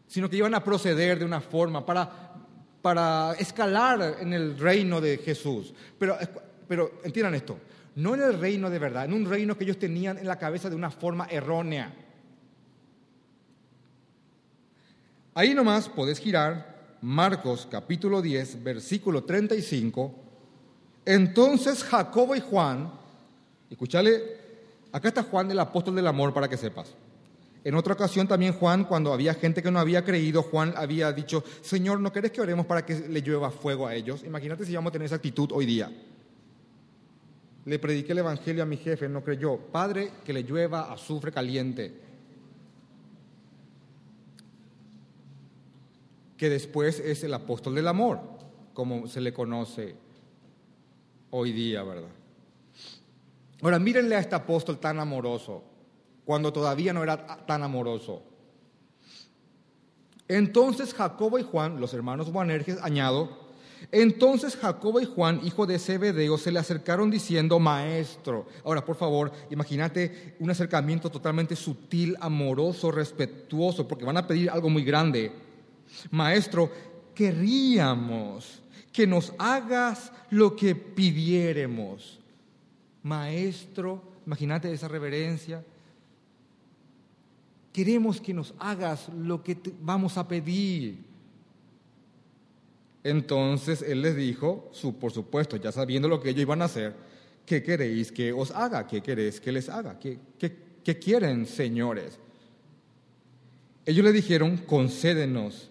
sino 0.07 0.29
que 0.29 0.37
iban 0.37 0.55
a 0.55 0.63
proceder 0.63 1.19
de 1.19 1.25
una 1.25 1.41
forma 1.41 1.85
para, 1.85 2.09
para 2.81 3.33
escalar 3.33 4.17
en 4.19 4.33
el 4.33 4.57
reino 4.57 5.01
de 5.01 5.17
Jesús. 5.17 5.73
Pero, 5.99 6.17
pero 6.67 7.01
entiendan 7.03 7.35
esto, 7.35 7.59
no 7.95 8.15
en 8.15 8.21
el 8.21 8.39
reino 8.39 8.69
de 8.69 8.79
verdad, 8.79 9.05
en 9.05 9.13
un 9.13 9.25
reino 9.25 9.57
que 9.57 9.65
ellos 9.65 9.77
tenían 9.77 10.17
en 10.17 10.27
la 10.27 10.37
cabeza 10.37 10.69
de 10.69 10.75
una 10.75 10.91
forma 10.91 11.27
errónea. 11.29 11.93
Ahí 15.33 15.53
nomás 15.53 15.87
podés 15.89 16.19
girar 16.19 16.97
Marcos 17.01 17.67
capítulo 17.69 18.21
10, 18.21 18.63
versículo 18.63 19.23
35. 19.23 20.15
Entonces 21.05 21.83
Jacobo 21.83 22.35
y 22.35 22.39
Juan, 22.39 22.91
escúchale, 23.69 24.23
acá 24.91 25.09
está 25.09 25.23
Juan 25.23 25.51
el 25.51 25.59
apóstol 25.59 25.95
del 25.95 26.07
amor 26.07 26.33
para 26.33 26.47
que 26.47 26.57
sepas. 26.57 26.95
En 27.67 27.75
otra 27.75 27.95
ocasión 27.95 28.29
también 28.29 28.53
Juan, 28.53 28.85
cuando 28.85 29.11
había 29.11 29.33
gente 29.33 29.61
que 29.61 29.69
no 29.69 29.77
había 29.77 30.05
creído, 30.05 30.41
Juan 30.41 30.73
había 30.77 31.11
dicho, 31.11 31.43
Señor, 31.59 31.99
¿no 31.99 32.13
querés 32.13 32.31
que 32.31 32.39
oremos 32.39 32.65
para 32.65 32.85
que 32.85 32.97
le 33.09 33.19
llueva 33.19 33.51
fuego 33.51 33.85
a 33.85 33.93
ellos? 33.93 34.23
Imagínate 34.23 34.65
si 34.65 34.73
vamos 34.73 34.91
a 34.91 34.93
tener 34.93 35.07
esa 35.07 35.15
actitud 35.15 35.51
hoy 35.51 35.65
día. 35.65 35.91
Le 37.65 37.77
prediqué 37.77 38.13
el 38.13 38.19
Evangelio 38.19 38.63
a 38.63 38.65
mi 38.65 38.77
jefe, 38.77 39.09
no 39.09 39.21
creyó. 39.21 39.57
Padre, 39.57 40.13
que 40.23 40.31
le 40.31 40.43
llueva 40.43 40.93
azufre 40.93 41.29
caliente. 41.33 41.93
Que 46.37 46.49
después 46.49 47.01
es 47.01 47.21
el 47.25 47.33
apóstol 47.33 47.75
del 47.75 47.89
amor, 47.89 48.21
como 48.73 49.09
se 49.09 49.19
le 49.19 49.33
conoce 49.33 49.93
hoy 51.31 51.51
día, 51.51 51.83
¿verdad? 51.83 52.11
Ahora, 53.61 53.77
mírenle 53.77 54.15
a 54.15 54.19
este 54.19 54.35
apóstol 54.35 54.79
tan 54.79 55.01
amoroso 55.01 55.75
cuando 56.27 56.51
todavía 56.51 56.91
no 56.91 57.03
era 57.03 57.25
tan 57.45 57.63
amoroso. 57.63 58.21
Entonces 60.27 60.93
Jacobo 60.93 61.39
y 61.39 61.43
Juan, 61.43 61.79
los 61.79 61.93
hermanos 61.93 62.33
Boanerges, 62.33 62.79
añado, 62.81 63.47
entonces 63.93 64.57
Jacobo 64.57 64.99
y 64.99 65.05
Juan, 65.05 65.39
hijo 65.45 65.65
de 65.65 65.79
Zebedeo, 65.79 66.37
se 66.37 66.51
le 66.51 66.59
acercaron 66.59 67.09
diciendo, 67.09 67.59
maestro. 67.59 68.45
Ahora, 68.65 68.83
por 68.83 68.97
favor, 68.97 69.31
imagínate 69.49 70.35
un 70.39 70.49
acercamiento 70.49 71.09
totalmente 71.09 71.55
sutil, 71.55 72.17
amoroso, 72.19 72.91
respetuoso, 72.91 73.87
porque 73.87 74.03
van 74.03 74.17
a 74.17 74.27
pedir 74.27 74.49
algo 74.49 74.69
muy 74.69 74.83
grande. 74.83 75.31
Maestro, 76.11 76.69
querríamos 77.15 78.61
que 78.91 79.07
nos 79.07 79.31
hagas 79.37 80.11
lo 80.29 80.57
que 80.57 80.75
pidiéremos. 80.75 82.19
Maestro, 83.01 84.01
imagínate 84.25 84.73
esa 84.73 84.89
reverencia 84.89 85.63
Queremos 87.71 88.19
que 88.19 88.33
nos 88.33 88.53
hagas 88.59 89.09
lo 89.09 89.43
que 89.43 89.57
vamos 89.81 90.17
a 90.17 90.27
pedir. 90.27 90.97
Entonces 93.03 93.81
él 93.81 94.01
les 94.01 94.15
dijo, 94.15 94.71
por 94.99 95.11
supuesto, 95.11 95.57
ya 95.57 95.71
sabiendo 95.71 96.07
lo 96.07 96.21
que 96.21 96.29
ellos 96.29 96.41
iban 96.41 96.61
a 96.61 96.65
hacer, 96.65 96.95
¿qué 97.45 97.63
queréis 97.63 98.11
que 98.11 98.33
os 98.33 98.51
haga? 98.51 98.87
¿Qué 98.87 99.01
queréis 99.01 99.39
que 99.39 99.51
les 99.51 99.69
haga? 99.69 99.97
¿Qué, 99.99 100.19
qué 100.37 100.99
quieren, 100.99 101.45
señores? 101.45 102.19
Ellos 103.85 104.03
le 104.03 104.11
dijeron, 104.11 104.57
concédenos 104.57 105.69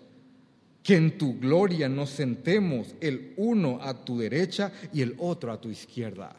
que 0.82 0.94
en 0.94 1.18
tu 1.18 1.38
gloria 1.38 1.88
nos 1.88 2.10
sentemos 2.10 2.94
el 3.00 3.34
uno 3.36 3.80
a 3.82 4.04
tu 4.04 4.18
derecha 4.18 4.72
y 4.92 5.02
el 5.02 5.16
otro 5.18 5.52
a 5.52 5.60
tu 5.60 5.68
izquierda. 5.68 6.34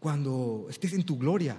Cuando 0.00 0.66
estés 0.68 0.92
en 0.92 1.04
tu 1.04 1.18
gloria, 1.18 1.56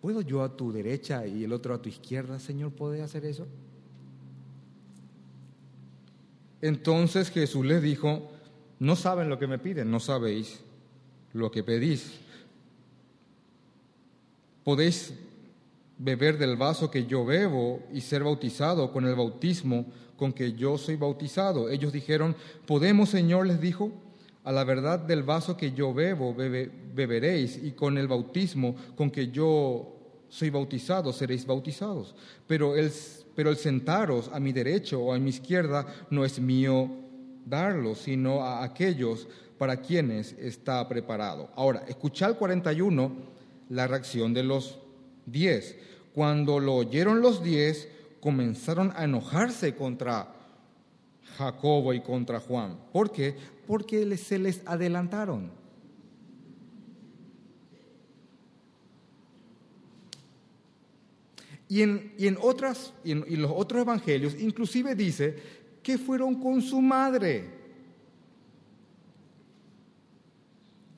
¿puedo 0.00 0.20
yo 0.20 0.42
a 0.42 0.56
tu 0.56 0.72
derecha 0.72 1.26
y 1.26 1.44
el 1.44 1.52
otro 1.52 1.74
a 1.74 1.82
tu 1.82 1.88
izquierda, 1.88 2.38
Señor? 2.38 2.72
¿Puede 2.72 3.02
hacer 3.02 3.24
eso? 3.24 3.46
Entonces 6.60 7.30
Jesús 7.30 7.64
les 7.66 7.82
dijo, 7.82 8.30
no 8.78 8.96
saben 8.96 9.28
lo 9.28 9.38
que 9.38 9.46
me 9.46 9.58
piden, 9.58 9.90
no 9.90 10.00
sabéis 10.00 10.60
lo 11.32 11.50
que 11.50 11.62
pedís. 11.62 12.18
Podéis 14.64 15.12
beber 15.98 16.38
del 16.38 16.56
vaso 16.56 16.90
que 16.90 17.06
yo 17.06 17.24
bebo 17.24 17.82
y 17.92 18.00
ser 18.00 18.24
bautizado 18.24 18.92
con 18.92 19.06
el 19.06 19.14
bautismo 19.14 19.86
con 20.16 20.32
que 20.32 20.54
yo 20.54 20.78
soy 20.78 20.96
bautizado. 20.96 21.68
Ellos 21.68 21.92
dijeron, 21.92 22.34
¿podemos, 22.66 23.10
Señor? 23.10 23.46
les 23.46 23.60
dijo 23.60 23.92
a 24.46 24.52
la 24.52 24.62
verdad 24.62 25.00
del 25.00 25.24
vaso 25.24 25.56
que 25.56 25.72
yo 25.72 25.92
bebo, 25.92 26.32
beberéis, 26.32 27.58
y 27.60 27.72
con 27.72 27.98
el 27.98 28.06
bautismo 28.06 28.76
con 28.94 29.10
que 29.10 29.26
yo 29.32 29.96
soy 30.28 30.50
bautizado, 30.50 31.12
seréis 31.12 31.44
bautizados. 31.44 32.14
Pero 32.46 32.76
el, 32.76 32.92
pero 33.34 33.50
el 33.50 33.56
sentaros 33.56 34.30
a 34.32 34.38
mi 34.38 34.52
derecho 34.52 35.00
o 35.00 35.12
a 35.12 35.18
mi 35.18 35.30
izquierda 35.30 35.84
no 36.10 36.24
es 36.24 36.38
mío 36.38 36.88
darlo, 37.44 37.96
sino 37.96 38.44
a 38.44 38.62
aquellos 38.62 39.26
para 39.58 39.78
quienes 39.78 40.36
está 40.38 40.88
preparado. 40.88 41.50
Ahora, 41.56 41.82
escucha 41.88 42.28
el 42.28 42.36
41, 42.36 43.12
la 43.70 43.88
reacción 43.88 44.32
de 44.32 44.44
los 44.44 44.78
diez. 45.26 45.76
Cuando 46.14 46.60
lo 46.60 46.76
oyeron 46.76 47.20
los 47.20 47.42
diez, 47.42 47.88
comenzaron 48.20 48.92
a 48.94 49.02
enojarse 49.02 49.74
contra 49.74 50.36
Jacobo 51.36 51.92
y 51.92 52.00
contra 52.00 52.40
Juan. 52.40 52.78
¿Por 52.92 53.10
qué? 53.10 53.55
Porque 53.66 54.16
se 54.16 54.38
les 54.38 54.62
adelantaron. 54.66 55.50
Y 61.68 61.82
en, 61.82 62.14
y 62.16 62.28
en, 62.28 62.38
otras, 62.40 62.94
y 63.02 63.12
en, 63.12 63.42
los 63.42 63.50
otros 63.54 63.82
evangelios 63.82 64.36
inclusive 64.38 64.94
dice 64.94 65.36
que 65.82 65.98
fueron 65.98 66.40
con 66.40 66.62
su 66.62 66.80
madre. 66.80 67.50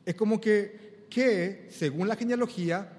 Es 0.04 0.14
como 0.14 0.40
que, 0.40 1.06
que, 1.10 1.68
según 1.70 2.08
la 2.08 2.16
genealogía, 2.16 2.92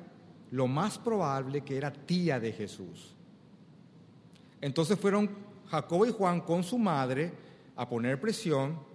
lo 0.51 0.67
más 0.67 0.97
probable 0.97 1.62
que 1.62 1.77
era 1.77 1.93
tía 1.93 2.39
de 2.39 2.51
Jesús. 2.51 3.15
Entonces 4.62 4.99
fueron 4.99 5.29
Jacobo 5.69 6.05
y 6.05 6.12
Juan 6.12 6.41
con 6.41 6.63
su 6.63 6.77
madre 6.77 7.32
a 7.75 7.88
poner 7.88 8.19
presión 8.19 8.88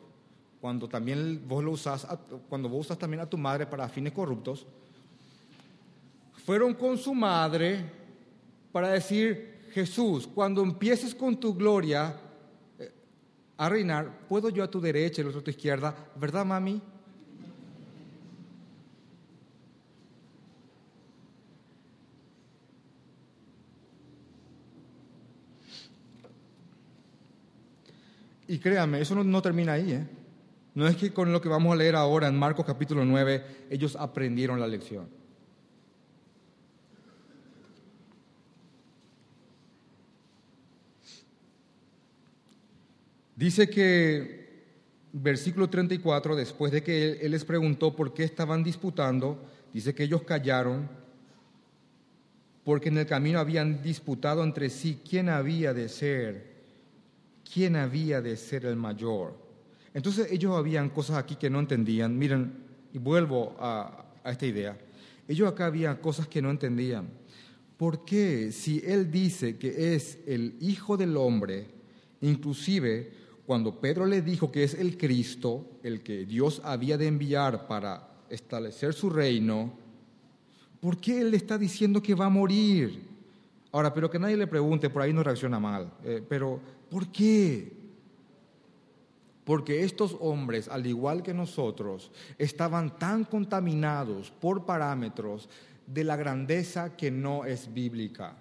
cuando 0.65 0.89
también 0.89 1.43
vos 1.47 1.63
lo 1.63 1.73
usas, 1.73 2.07
cuando 2.49 2.71
vos 2.71 2.87
usas 2.87 2.97
también 2.97 3.21
a 3.21 3.27
tu 3.27 3.37
madre 3.37 3.67
para 3.67 3.87
fines 3.87 4.15
corruptos, 4.15 4.65
fueron 6.47 6.73
con 6.73 6.97
su 6.97 7.13
madre 7.13 7.85
para 8.73 8.89
decir, 8.89 9.69
Jesús, 9.73 10.27
cuando 10.27 10.63
empieces 10.63 11.15
con 11.15 11.39
tu 11.39 11.55
gloria 11.55 12.19
eh, 12.79 12.91
a 13.59 13.69
reinar, 13.69 14.21
¿puedo 14.27 14.49
yo 14.49 14.65
a 14.65 14.71
tu 14.71 14.81
derecha 14.81 15.21
y 15.21 15.25
el 15.25 15.29
otro 15.29 15.41
a 15.41 15.45
tu 15.45 15.51
izquierda? 15.51 15.95
¿Verdad, 16.17 16.47
mami? 16.47 16.81
Y 28.49 28.59
créame, 28.59 29.03
eso 29.03 29.15
no, 29.15 29.23
no 29.23 29.43
termina 29.43 29.75
ahí, 29.75 29.93
¿eh? 29.93 30.24
No 30.75 30.89
es 30.89 30.97
que 30.97 31.13
con 31.13 31.33
lo 31.33 31.41
que 31.41 31.49
vamos 31.49 31.73
a 31.73 31.77
leer 31.77 31.95
ahora 31.95 32.27
en 32.27 32.37
Marcos 32.37 32.67
capítulo 32.67 33.05
9 33.05 33.67
ellos 33.71 33.97
aprendieron 33.97 34.59
la 34.59 34.67
lección. 34.67 35.09
Dice 43.37 43.69
que, 43.69 44.65
versículo 45.13 45.69
34, 45.69 46.37
después 46.37 46.73
de 46.73 46.83
que 46.83 47.13
él, 47.21 47.33
les 47.33 47.45
preguntó 47.45 47.95
por 47.95 48.15
qué 48.15 48.25
estaban 48.25 48.63
disputando, 48.63 49.45
dice 49.73 49.95
que 49.95 50.05
ellos 50.05 50.23
callaron 50.23 50.89
porque 52.65 52.89
en 52.89 52.99
el 52.99 53.07
camino 53.07 53.39
habían 53.39 53.83
disputado 53.83 54.43
entre 54.43 54.71
sí 54.71 55.01
quién 55.09 55.29
había 55.29 55.75
de 55.75 55.89
ser, 55.89 56.55
quién 57.53 57.77
había 57.77 58.23
de 58.23 58.37
ser 58.37 58.65
el 58.65 58.77
mayor. 58.77 59.44
Entonces 59.95 60.31
ellos 60.33 60.57
habían 60.57 60.91
cosas 60.91 61.17
aquí 61.17 61.37
que 61.37 61.49
no 61.49 61.61
entendían. 61.61 62.19
Miren, 62.19 62.53
y 62.93 62.99
vuelvo 62.99 63.57
a, 63.59 64.05
esta 64.25 64.45
idea. 64.45 64.77
Ellos 65.29 65.51
acá 65.51 65.67
habían 65.67 65.97
cosas 65.97 66.27
que 66.27 66.43
no 66.43 66.51
entendían. 66.51 67.09
¿Por 67.77 68.05
qué 68.05 68.53
si 68.53 68.83
Él 68.85 69.11
dice 69.11 69.57
que 69.57 69.95
es 69.95 70.19
el 70.27 70.57
Hijo 70.61 70.97
del 70.97 71.17
Hombre, 71.17 71.67
inclusive 72.21 73.13
cuando 73.47 73.81
Pedro 73.81 74.07
le 74.07 74.23
dijo 74.23 74.51
que 74.51 74.65
es 74.65 74.75
el 74.75 74.97
Cristo, 74.97 75.79
el 75.83 76.03
que 76.03 76.25
Dios 76.25 76.61
había 76.65 76.99
de 76.99 77.07
enviar 77.07 77.67
para 77.67 78.09
establecer 78.31 78.95
su 78.95 79.11
reino, 79.11 79.73
¿por 80.81 80.99
qué 80.99 81.21
Él 81.21 81.31
le 81.31 81.37
está 81.37 81.59
diciendo 81.59 82.03
que 82.03 82.15
va 82.15 82.27
a 82.27 82.31
morir? 82.31 83.03
Ahora, 83.73 83.93
pero 83.93 84.09
que 84.09 84.19
nadie 84.19 84.37
le 84.37 84.47
pregunte, 84.47 84.89
por 84.89 85.03
ahí 85.03 85.13
no 85.13 85.23
reacciona 85.23 85.59
mal, 85.59 85.93
eh, 86.05 86.23
pero 86.27 86.61
¿por 86.89 87.09
qué? 87.09 87.84
Porque 89.45 89.85
estos 89.85 90.17
hombres, 90.21 90.69
al 90.69 90.87
igual 90.87 91.23
que 91.23 91.35
nosotros, 91.35 92.11
estaban 92.39 92.99
tan 92.99 93.25
contaminados 93.25 94.31
por 94.31 94.65
parámetros 94.65 95.49
de 95.87 96.05
la 96.05 96.17
grandeza 96.17 96.97
que 96.97 97.11
no 97.11 97.45
es 97.45 97.73
bíblica. 97.73 98.37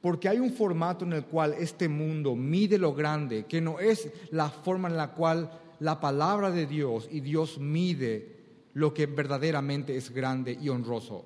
Porque 0.00 0.28
hay 0.28 0.38
un 0.38 0.52
formato 0.52 1.04
en 1.04 1.14
el 1.14 1.24
cual 1.24 1.54
este 1.58 1.88
mundo 1.88 2.34
mide 2.34 2.78
lo 2.78 2.94
grande, 2.94 3.46
que 3.46 3.60
no 3.60 3.78
es 3.78 4.10
la 4.30 4.50
forma 4.50 4.88
en 4.88 4.96
la 4.96 5.12
cual 5.12 5.50
la 5.80 6.00
palabra 6.00 6.50
de 6.50 6.66
Dios 6.66 7.08
y 7.10 7.20
Dios 7.20 7.58
mide 7.58 8.34
lo 8.74 8.92
que 8.92 9.06
verdaderamente 9.06 9.96
es 9.96 10.10
grande 10.10 10.58
y 10.60 10.68
honroso. 10.68 11.24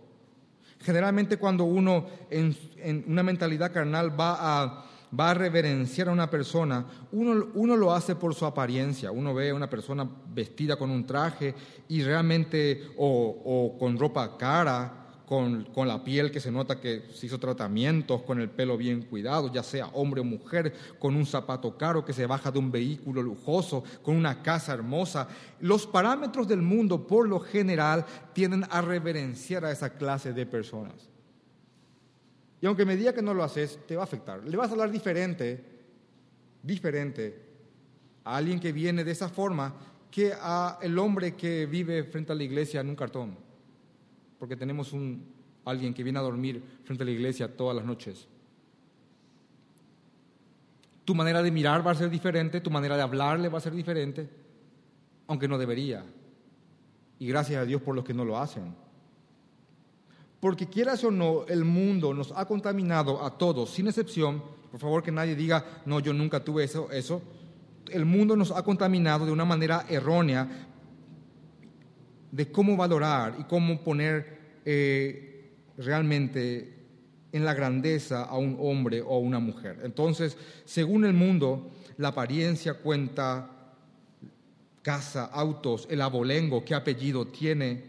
Generalmente 0.81 1.39
cuando 1.39 1.65
uno 1.65 2.07
en, 2.31 2.55
una 3.09 3.23
mentalidad 3.23 3.73
carnal 3.73 4.19
va 4.19 4.37
a, 4.39 4.87
va 5.19 5.31
a 5.31 5.35
reverenciar 5.35 6.09
a 6.09 6.13
una 6.13 6.29
persona, 6.29 6.85
uno, 7.13 7.49
uno, 7.55 7.77
lo 7.77 7.93
hace 7.93 8.17
por 8.17 8.35
su 8.35 8.45
apariencia. 8.45 9.11
Uno 9.11 9.35
ve 9.35 9.51
a 9.51 9.55
una 9.55 9.71
persona 9.71 10.09
vestida 10.33 10.77
con 10.77 10.91
un 10.91 11.07
traje 11.07 11.55
y 11.89 12.03
realmente, 12.03 12.91
o, 12.97 13.43
o 13.45 13.79
con 13.79 13.99
ropa 13.99 14.37
cara, 14.37 15.09
con, 15.29 15.67
la 15.87 16.03
piel 16.03 16.31
que 16.31 16.41
se 16.41 16.51
nota 16.51 16.81
que 16.81 17.05
se 17.13 17.27
hizo 17.27 17.39
tratamientos, 17.39 18.23
con 18.23 18.41
el 18.41 18.49
pelo 18.49 18.79
bien 18.79 19.03
cuidado, 19.03 19.53
ya 19.53 19.63
sea 19.63 19.89
hombre 19.89 20.23
o 20.23 20.25
mujer, 20.25 20.73
con 20.99 21.15
un 21.15 21.27
zapato 21.27 21.77
caro 21.77 22.03
que 22.03 22.15
se 22.15 22.25
baja 22.25 22.51
de 22.51 22.59
un 22.59 22.71
vehículo 22.71 23.23
lujoso, 23.23 23.85
con 24.03 24.17
una 24.17 24.43
casa 24.43 24.73
hermosa. 24.73 25.29
Los 25.61 25.87
parámetros 25.87 26.49
del 26.49 26.63
mundo, 26.63 27.07
por 27.07 27.29
lo 27.29 27.41
general, 27.41 28.07
tienden 28.33 28.65
a 28.71 28.81
reverenciar 28.81 29.67
a 29.67 29.71
esa 29.71 29.91
clase 29.91 30.33
de 30.33 30.47
personas. 30.47 31.11
Y 32.61 32.67
aunque 32.67 32.85
me 32.85 32.97
diga 32.97 33.13
que 33.13 33.23
no 33.23 33.35
lo 33.35 33.45
haces, 33.45 33.79
te 33.87 33.95
va 33.95 34.03
a 34.03 34.05
afectar. 34.05 34.43
Le 34.45 34.57
vas 34.57 34.69
a 34.69 34.73
hablar 34.73 34.91
diferente, 34.91 35.65
diferente 36.63 37.43
a 38.25 38.37
alguien 38.37 38.59
que 38.59 38.73
viene 38.73 39.05
de 39.05 39.13
esa 39.13 39.29
forma 39.29 39.75
que 40.11 40.33
a 40.35 40.79
el 40.83 40.99
hombre 40.99 41.35
que 41.35 41.67
vive 41.67 42.05
frente 42.05 42.33
a 42.33 42.35
la 42.35 42.43
iglesia 42.43 42.81
en 42.81 42.89
un 42.89 42.97
cartón 42.97 43.49
porque 44.39 44.57
tenemos 44.57 44.93
un, 44.93 45.25
alguien 45.65 45.93
que 45.93 46.03
viene 46.03 46.19
a 46.19 46.23
dormir 46.23 46.63
frente 46.85 47.03
a 47.03 47.07
la 47.07 47.13
iglesia 47.13 47.55
todas 47.57 47.77
las 47.77 47.85
noches. 47.85 48.27
Tu 51.05 51.15
manera 51.15 51.43
de 51.43 51.51
mirar 51.51 51.87
va 51.87 51.93
a 51.93 51.95
ser 51.95 52.11
diferente, 52.11 52.61
tu 52.61 52.71
manera 52.71 52.97
de 52.97 53.03
hablarle 53.03 53.49
va 53.49 53.59
a 53.59 53.63
ser 53.63 53.75
diferente, 53.75 54.29
aunque 55.27 55.49
no 55.49 55.59
debería. 55.59 56.05
Y 57.19 57.27
gracias 57.27 57.63
a 57.63 57.65
Dios 57.65 57.83
por 57.83 57.95
los 57.95 58.05
que 58.05 58.15
no 58.15 58.25
lo 58.25 58.39
hacen. 58.39 58.75
Porque 60.41 60.69
quieras 60.69 61.03
o 61.05 61.11
no, 61.11 61.47
el 61.47 61.65
mundo 61.65 62.15
nos 62.15 62.33
ha 62.33 62.45
contaminado 62.47 63.25
a 63.25 63.37
todos, 63.37 63.71
sin 63.71 63.89
excepción. 63.89 64.43
Por 64.71 64.81
favor, 64.81 65.03
que 65.03 65.11
nadie 65.11 65.35
diga, 65.35 65.83
no, 65.87 65.99
yo 66.01 66.13
nunca 66.13 66.45
tuve 66.45 66.65
eso, 66.65 66.91
eso. 66.93 67.23
El 67.91 68.05
mundo 68.05 68.37
nos 68.37 68.51
ha 68.53 68.63
contaminado 68.63 69.27
de 69.27 69.33
una 69.33 69.45
manera 69.45 69.87
errónea 69.89 70.69
de 72.31 72.53
cómo 72.53 72.77
valorar 72.77 73.37
y 73.41 73.45
cómo 73.45 73.83
poner 73.83 74.61
eh, 74.65 75.51
realmente 75.79 76.75
en 77.33 77.45
la 77.45 77.55
grandeza 77.55 78.25
a 78.25 78.37
un 78.39 78.57
hombre 78.61 79.03
o 79.03 79.15
a 79.15 79.19
una 79.19 79.39
mujer. 79.39 79.81
Entonces, 79.83 80.37
según 80.65 81.05
el 81.05 81.15
mundo, 81.15 81.71
la 81.97 82.09
apariencia 82.09 82.75
cuenta 82.75 83.51
casa, 84.83 85.27
autos, 85.27 85.87
el 85.91 86.01
abolengo, 86.01 86.65
qué 86.65 86.75
apellido 86.75 87.27
tiene, 87.27 87.88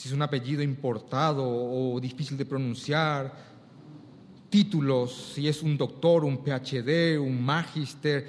si 0.00 0.08
es 0.08 0.14
un 0.14 0.22
apellido 0.22 0.62
importado 0.62 1.44
o 1.46 2.00
difícil 2.00 2.34
de 2.38 2.46
pronunciar, 2.46 3.34
títulos, 4.48 5.34
si 5.34 5.46
es 5.46 5.62
un 5.62 5.76
doctor, 5.76 6.24
un 6.24 6.42
PhD, 6.42 7.18
un 7.20 7.44
magister, 7.44 8.26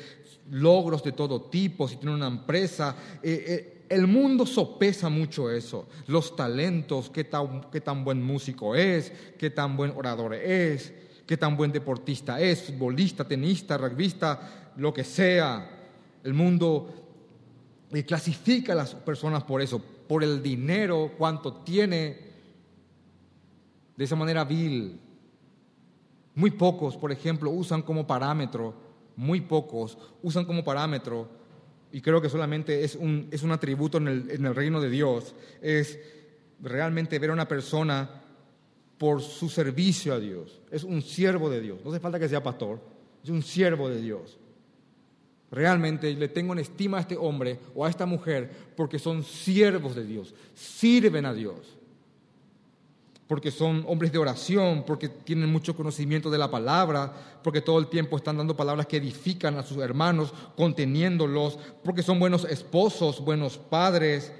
logros 0.50 1.02
de 1.02 1.14
todo 1.14 1.44
tipo, 1.44 1.88
si 1.88 1.96
tiene 1.96 2.14
una 2.14 2.28
empresa. 2.28 2.94
Eh, 3.24 3.46
eh, 3.48 3.86
el 3.88 4.06
mundo 4.06 4.46
sopesa 4.46 5.08
mucho 5.08 5.50
eso, 5.50 5.88
los 6.08 6.36
talentos, 6.36 7.10
qué 7.10 7.24
tan, 7.24 7.62
qué 7.72 7.80
tan 7.80 8.04
buen 8.04 8.22
músico 8.22 8.76
es, 8.76 9.14
qué 9.40 9.50
tan 9.50 9.78
buen 9.78 9.92
orador 9.92 10.34
es, 10.34 10.92
qué 11.26 11.38
tan 11.38 11.56
buen 11.56 11.72
deportista 11.72 12.42
es, 12.42 12.64
futbolista, 12.64 13.26
tenista, 13.26 13.78
rugbyista, 13.78 14.74
lo 14.76 14.94
que 14.94 15.06
sea. 15.06 15.70
El 16.22 16.34
mundo 16.34 17.02
eh, 17.94 18.04
clasifica 18.04 18.74
a 18.74 18.76
las 18.76 18.94
personas 18.94 19.46
por 19.46 19.62
eso, 19.62 19.82
por 20.12 20.26
el 20.26 20.44
dinero, 20.44 21.14
cuánto 21.18 21.54
tiene, 21.64 22.18
de 23.96 24.04
esa 24.04 24.18
manera 24.18 24.44
vil. 24.44 25.00
Muy 26.36 26.52
pocos, 26.52 26.98
por 26.98 27.14
ejemplo, 27.14 27.50
usan 27.50 27.82
como 27.82 28.06
parámetro, 28.06 28.74
muy 29.16 29.40
pocos 29.40 29.98
usan 30.22 30.44
como 30.44 30.66
parámetro 30.66 31.30
y 31.94 32.02
creo 32.02 32.22
que 32.22 32.28
solamente 32.28 32.84
es 32.84 32.98
un, 32.98 33.30
es 33.32 33.42
un 33.44 33.54
atributo 33.54 34.00
en 34.00 34.10
el, 34.10 34.32
en 34.32 34.46
el 34.46 34.54
reino 34.54 34.82
de 34.82 34.90
Dios, 34.90 35.34
es 35.62 35.98
realmente 36.60 37.18
ver 37.18 37.30
a 37.30 37.34
una 37.34 37.48
persona 37.48 38.22
por 38.98 39.22
su 39.22 39.48
servicio 39.48 40.14
a 40.14 40.20
Dios. 40.20 40.60
Es 40.72 40.84
un 40.84 41.02
siervo 41.02 41.50
de 41.50 41.62
Dios. 41.62 41.80
No 41.86 41.90
hace 41.90 42.02
falta 42.02 42.20
que 42.20 42.28
sea 42.28 42.44
pastor, 42.44 42.82
es 43.24 43.30
un 43.30 43.44
siervo 43.44 43.88
de 43.88 44.02
Dios. 44.02 44.41
Realmente 45.52 46.14
le 46.14 46.30
tengo 46.30 46.54
en 46.54 46.60
estima 46.60 46.98
a 46.98 47.02
este 47.02 47.18
hombre 47.18 47.60
o 47.76 47.86
a 47.86 47.90
esta 47.90 48.06
mujer 48.06 48.50
porque 48.78 48.98
son 48.98 49.22
siervos 49.24 49.96
de 49.96 50.06
Dios, 50.06 50.34
sirven 50.56 51.26
a 51.26 51.34
Dios. 51.34 51.78
Porque 53.28 53.52
son 53.52 53.84
hombres 53.88 54.12
de 54.12 54.18
oración, 54.18 54.84
porque 54.86 55.10
tienen 55.10 55.50
mucho 55.50 55.76
conocimiento 55.76 56.30
de 56.30 56.38
la 56.38 56.52
palabra, 56.52 57.40
porque 57.44 57.62
todo 57.62 57.80
el 57.80 57.88
tiempo 57.88 58.18
están 58.18 58.38
dando 58.38 58.58
palabras 58.58 58.88
que 58.88 58.98
edifican 58.98 59.58
a 59.58 59.64
sus 59.64 59.78
hermanos, 59.78 60.34
conteniéndolos, 60.58 61.58
porque 61.84 62.04
son 62.04 62.20
buenos 62.20 62.44
esposos, 62.46 63.24
buenos 63.24 63.58
padres, 63.58 64.34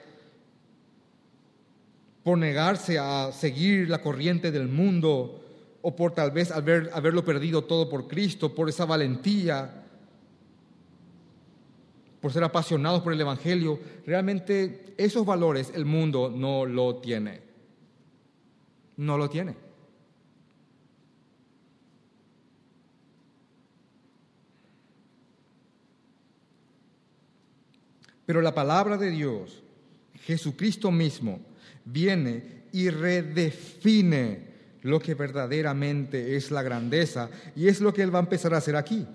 por 2.24 2.38
negarse 2.38 3.00
a 3.00 3.32
seguir 3.32 3.90
la 3.90 4.02
corriente 4.02 4.52
del 4.52 4.68
mundo, 4.68 5.42
o 5.82 5.96
por 5.96 6.14
tal 6.14 6.32
vez 6.32 6.52
haber, 6.52 6.90
haberlo 6.94 7.24
perdido 7.24 7.64
todo 7.64 7.90
por 7.90 8.08
Cristo, 8.08 8.54
por 8.54 8.68
esa 8.68 8.86
valentía, 8.86 9.81
por 12.22 12.32
ser 12.32 12.44
apasionados 12.44 13.02
por 13.02 13.12
el 13.12 13.22
Evangelio. 13.22 13.80
Realmente 14.06 14.94
esos 14.98 15.26
valores 15.26 15.72
el 15.76 15.86
mundo 15.86 16.32
no 16.34 16.66
lo 16.66 16.98
tiene 16.98 17.52
no 19.02 19.18
lo 19.18 19.30
tiene. 19.30 19.56
Pero 28.26 28.42
la 28.42 28.54
palabra 28.54 28.98
de 28.98 29.10
Dios, 29.10 29.64
Jesucristo 30.22 30.92
mismo, 30.92 31.42
viene 31.84 32.64
y 32.72 32.90
redefine 32.90 34.52
lo 34.84 35.00
que 35.00 35.16
verdaderamente 35.16 36.36
es 36.36 36.52
la 36.52 36.62
grandeza 36.62 37.30
y 37.56 37.68
es 37.68 37.82
lo 37.82 37.94
que 37.94 38.04
Él 38.04 38.14
va 38.14 38.20
a 38.20 38.24
empezar 38.24 38.54
a 38.54 38.58
hacer 38.58 38.76
aquí 38.76 39.06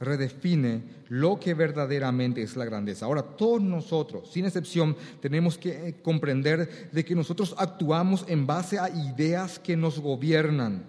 redefine 0.00 0.82
lo 1.10 1.38
que 1.38 1.52
verdaderamente 1.52 2.42
es 2.42 2.56
la 2.56 2.64
grandeza. 2.64 3.04
Ahora, 3.04 3.22
todos 3.22 3.60
nosotros, 3.60 4.30
sin 4.32 4.46
excepción, 4.46 4.96
tenemos 5.20 5.58
que 5.58 5.88
eh, 5.88 5.94
comprender 6.02 6.88
de 6.90 7.04
que 7.04 7.14
nosotros 7.14 7.54
actuamos 7.58 8.24
en 8.26 8.46
base 8.46 8.78
a 8.78 8.88
ideas 8.88 9.58
que 9.58 9.76
nos 9.76 10.00
gobiernan. 10.00 10.84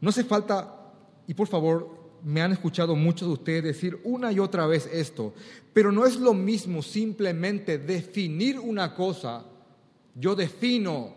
No 0.00 0.08
hace 0.08 0.24
falta, 0.24 0.74
y 1.26 1.34
por 1.34 1.48
favor, 1.48 2.06
me 2.24 2.40
han 2.40 2.52
escuchado 2.52 2.96
muchos 2.96 3.28
de 3.28 3.34
ustedes 3.34 3.62
decir 3.62 4.00
una 4.04 4.32
y 4.32 4.38
otra 4.38 4.66
vez 4.66 4.88
esto, 4.92 5.34
pero 5.72 5.92
no 5.92 6.06
es 6.06 6.16
lo 6.16 6.32
mismo 6.32 6.82
simplemente 6.82 7.78
definir 7.78 8.58
una 8.58 8.94
cosa. 8.94 9.44
Yo 10.14 10.34
defino, 10.34 11.14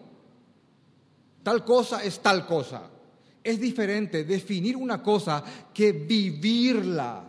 tal 1.42 1.64
cosa 1.64 2.04
es 2.04 2.20
tal 2.20 2.46
cosa. 2.46 2.92
Es 3.42 3.60
diferente 3.60 4.26
definir 4.26 4.76
una 4.76 5.02
cosa 5.02 5.44
que 5.74 5.94
vivirla. 5.94 7.29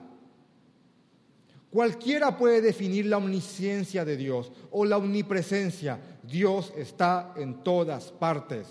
Cualquiera 1.71 2.37
puede 2.37 2.61
definir 2.61 3.07
la 3.07 3.19
omnisciencia 3.19 4.05
de 4.05 4.17
Dios 4.17 4.51
o 4.73 4.85
la 4.85 4.97
omnipresencia. 4.97 6.01
Dios 6.23 6.73
está 6.77 7.33
en 7.37 7.63
todas 7.63 8.11
partes, 8.11 8.67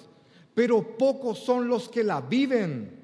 pero 0.53 0.97
pocos 0.97 1.39
son 1.39 1.69
los 1.69 1.87
que 1.87 2.03
la 2.03 2.19
viven. 2.19 2.98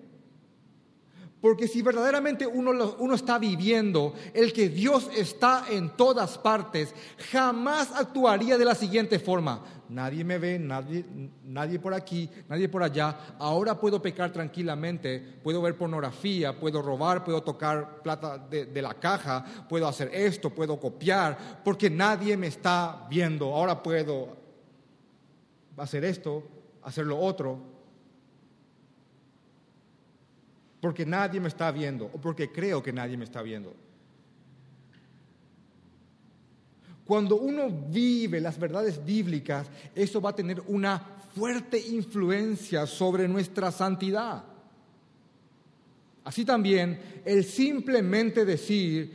Porque 1.45 1.67
si 1.67 1.83
verdaderamente 1.83 2.47
uno, 2.47 2.73
lo- 2.73 2.95
uno 2.97 3.13
está 3.13 3.37
viviendo 3.37 4.15
el 4.33 4.51
que 4.51 4.67
Dios 4.67 5.11
está 5.15 5.65
en 5.69 5.91
todas 5.91 6.39
partes, 6.39 6.91
jamás 7.31 7.91
actuaría 7.93 8.57
de 8.57 8.65
la 8.65 8.73
siguiente 8.73 9.19
forma. 9.19 9.63
Nadie 9.89 10.23
me 10.23 10.39
ve, 10.39 10.57
nadie, 10.57 11.05
nadie 11.43 11.77
por 11.77 11.93
aquí, 11.93 12.27
nadie 12.49 12.67
por 12.67 12.81
allá. 12.81 13.35
Ahora 13.37 13.79
puedo 13.79 14.01
pecar 14.01 14.33
tranquilamente, 14.33 15.19
puedo 15.43 15.61
ver 15.61 15.77
pornografía, 15.77 16.59
puedo 16.59 16.81
robar, 16.81 17.23
puedo 17.23 17.43
tocar 17.43 18.01
plata 18.01 18.39
de, 18.39 18.65
de 18.65 18.81
la 18.81 18.95
caja, 18.95 19.45
puedo 19.69 19.87
hacer 19.87 20.09
esto, 20.15 20.49
puedo 20.49 20.79
copiar, 20.79 21.61
porque 21.63 21.91
nadie 21.91 22.35
me 22.37 22.47
está 22.47 23.05
viendo. 23.07 23.53
Ahora 23.53 23.83
puedo 23.83 24.35
hacer 25.77 26.05
esto, 26.05 26.41
hacer 26.81 27.05
lo 27.05 27.19
otro, 27.19 27.74
porque 30.86 31.03
nadie 31.03 31.39
me 31.39 31.47
está 31.47 31.71
viendo 31.71 32.05
o 32.13 32.21
porque 32.21 32.51
creo 32.51 32.83
que 32.83 32.93
nadie 32.93 33.17
me 33.17 33.23
está 33.23 33.41
viendo. 33.41 33.73
Cuando 37.03 37.38
uno 37.38 37.71
vive 37.89 38.39
las 38.39 38.59
verdades 38.59 39.03
bíblicas, 39.03 39.65
eso 39.95 40.21
va 40.21 40.29
a 40.29 40.36
tener 40.36 40.61
una 40.67 40.99
fuerte 41.33 41.79
influencia 41.79 42.86
sobre 42.86 43.27
nuestra 43.27 43.71
santidad. 43.71 44.43
Así 46.23 46.45
también, 46.45 46.99
el 47.25 47.43
simplemente 47.45 48.45
decir, 48.45 49.11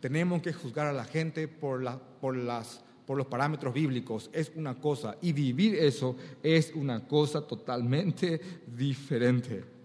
tenemos 0.00 0.42
que 0.42 0.52
juzgar 0.52 0.86
a 0.86 0.92
la 0.92 1.06
gente 1.06 1.48
por, 1.48 1.82
la- 1.82 1.98
por 1.98 2.36
las, 2.36 2.84
por 3.06 3.16
los 3.16 3.26
parámetros 3.26 3.72
bíblicos, 3.72 4.28
es 4.34 4.52
una 4.54 4.74
cosa, 4.74 5.16
y 5.22 5.32
vivir 5.32 5.76
eso 5.76 6.14
es 6.42 6.72
una 6.74 7.08
cosa 7.08 7.40
totalmente 7.40 8.38
diferente. 8.66 9.75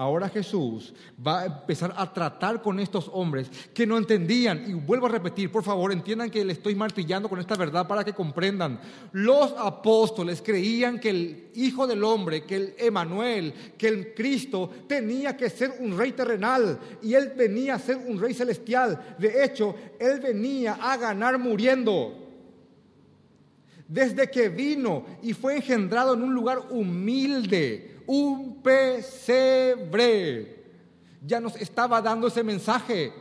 Ahora 0.00 0.30
Jesús 0.30 0.94
va 1.26 1.40
a 1.40 1.44
empezar 1.44 1.92
a 1.94 2.10
tratar 2.10 2.62
con 2.62 2.80
estos 2.80 3.10
hombres 3.12 3.50
que 3.74 3.86
no 3.86 3.98
entendían. 3.98 4.64
Y 4.66 4.72
vuelvo 4.72 5.04
a 5.04 5.10
repetir, 5.10 5.52
por 5.52 5.62
favor, 5.62 5.92
entiendan 5.92 6.30
que 6.30 6.42
le 6.42 6.54
estoy 6.54 6.74
martillando 6.74 7.28
con 7.28 7.38
esta 7.38 7.54
verdad 7.54 7.86
para 7.86 8.02
que 8.02 8.14
comprendan. 8.14 8.80
Los 9.12 9.52
apóstoles 9.58 10.40
creían 10.40 10.98
que 10.98 11.10
el 11.10 11.50
Hijo 11.54 11.86
del 11.86 12.02
Hombre, 12.02 12.44
que 12.44 12.56
el 12.56 12.74
Emanuel, 12.78 13.52
que 13.76 13.88
el 13.88 14.14
Cristo 14.14 14.70
tenía 14.88 15.36
que 15.36 15.50
ser 15.50 15.74
un 15.80 15.98
rey 15.98 16.12
terrenal 16.12 16.78
y 17.02 17.12
él 17.12 17.34
venía 17.36 17.74
a 17.74 17.78
ser 17.78 17.98
un 17.98 18.18
rey 18.18 18.32
celestial. 18.32 19.16
De 19.18 19.44
hecho, 19.44 19.74
él 19.98 20.18
venía 20.18 20.78
a 20.80 20.96
ganar 20.96 21.38
muriendo. 21.38 22.16
Desde 23.86 24.30
que 24.30 24.48
vino 24.48 25.04
y 25.20 25.34
fue 25.34 25.56
engendrado 25.56 26.14
en 26.14 26.22
un 26.22 26.32
lugar 26.32 26.58
humilde, 26.70 27.99
un 28.06 28.62
pesebre, 28.62 29.84
ya 31.24 31.40
nos 31.40 31.56
estaba 31.56 32.00
dando 32.00 32.28
ese 32.28 32.42
mensaje. 32.42 33.12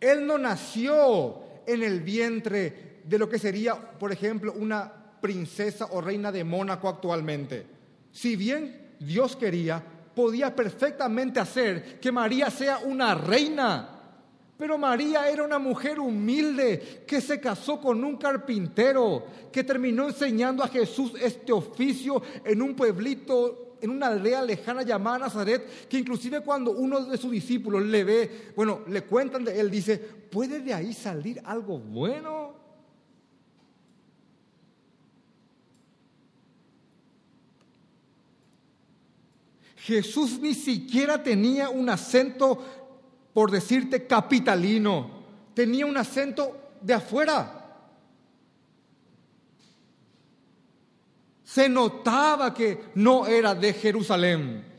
Él 0.00 0.26
no 0.26 0.36
nació 0.38 1.40
en 1.66 1.82
el 1.82 2.00
vientre 2.00 3.02
de 3.04 3.18
lo 3.18 3.28
que 3.28 3.38
sería, 3.38 3.74
por 3.76 4.10
ejemplo, 4.12 4.52
una 4.52 4.92
princesa 5.20 5.86
o 5.92 6.00
reina 6.00 6.32
de 6.32 6.42
Mónaco 6.44 6.88
actualmente. 6.88 7.66
Si 8.10 8.34
bien 8.36 8.94
Dios 8.98 9.36
quería, 9.36 9.82
podía 10.14 10.54
perfectamente 10.54 11.40
hacer 11.40 12.00
que 12.00 12.12
María 12.12 12.50
sea 12.50 12.78
una 12.78 13.14
reina. 13.14 13.91
Pero 14.62 14.78
María 14.78 15.28
era 15.28 15.42
una 15.42 15.58
mujer 15.58 15.98
humilde 15.98 17.02
que 17.04 17.20
se 17.20 17.40
casó 17.40 17.80
con 17.80 18.04
un 18.04 18.16
carpintero, 18.16 19.26
que 19.50 19.64
terminó 19.64 20.06
enseñando 20.06 20.62
a 20.62 20.68
Jesús 20.68 21.14
este 21.20 21.50
oficio 21.50 22.22
en 22.44 22.62
un 22.62 22.76
pueblito, 22.76 23.78
en 23.80 23.90
una 23.90 24.06
aldea 24.06 24.40
lejana 24.40 24.84
llamada 24.84 25.18
Nazaret, 25.18 25.88
que 25.88 25.98
inclusive 25.98 26.42
cuando 26.42 26.70
uno 26.70 27.04
de 27.06 27.18
sus 27.18 27.32
discípulos 27.32 27.82
le 27.82 28.04
ve, 28.04 28.52
bueno, 28.54 28.82
le 28.86 29.02
cuentan 29.02 29.42
de 29.42 29.58
él, 29.58 29.68
dice, 29.68 29.98
¿puede 29.98 30.60
de 30.60 30.72
ahí 30.72 30.92
salir 30.92 31.42
algo 31.44 31.80
bueno? 31.80 32.54
Jesús 39.82 40.38
ni 40.38 40.54
siquiera 40.54 41.20
tenía 41.20 41.68
un 41.68 41.88
acento, 41.88 42.81
por 43.32 43.50
decirte, 43.50 44.06
capitalino. 44.06 45.22
Tenía 45.54 45.86
un 45.86 45.96
acento 45.96 46.76
de 46.80 46.94
afuera. 46.94 47.58
Se 51.44 51.68
notaba 51.68 52.54
que 52.54 52.86
no 52.94 53.26
era 53.26 53.54
de 53.54 53.72
Jerusalén. 53.72 54.72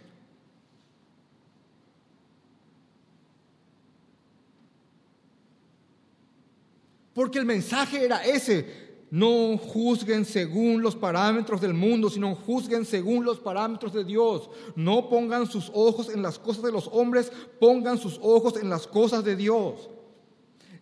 Porque 7.14 7.38
el 7.38 7.46
mensaje 7.46 8.04
era 8.04 8.24
ese. 8.26 8.83
No 9.14 9.60
juzguen 9.60 10.26
según 10.26 10.82
los 10.82 10.96
parámetros 10.96 11.62
del 11.62 11.76
mundo, 11.76 12.10
sino 12.10 12.34
juzguen 12.34 12.84
según 12.84 13.24
los 13.24 13.38
parámetros 13.38 13.94
de 13.94 14.04
Dios. 14.04 14.50
No 14.76 15.08
pongan 15.08 15.46
sus 15.46 15.70
ojos 15.72 16.10
en 16.10 16.24
las 16.24 16.40
cosas 16.40 16.64
de 16.64 16.72
los 16.72 16.90
hombres, 16.92 17.32
pongan 17.60 18.00
sus 18.00 18.20
ojos 18.24 18.56
en 18.60 18.72
las 18.72 18.88
cosas 18.88 19.24
de 19.24 19.36
Dios. 19.36 19.88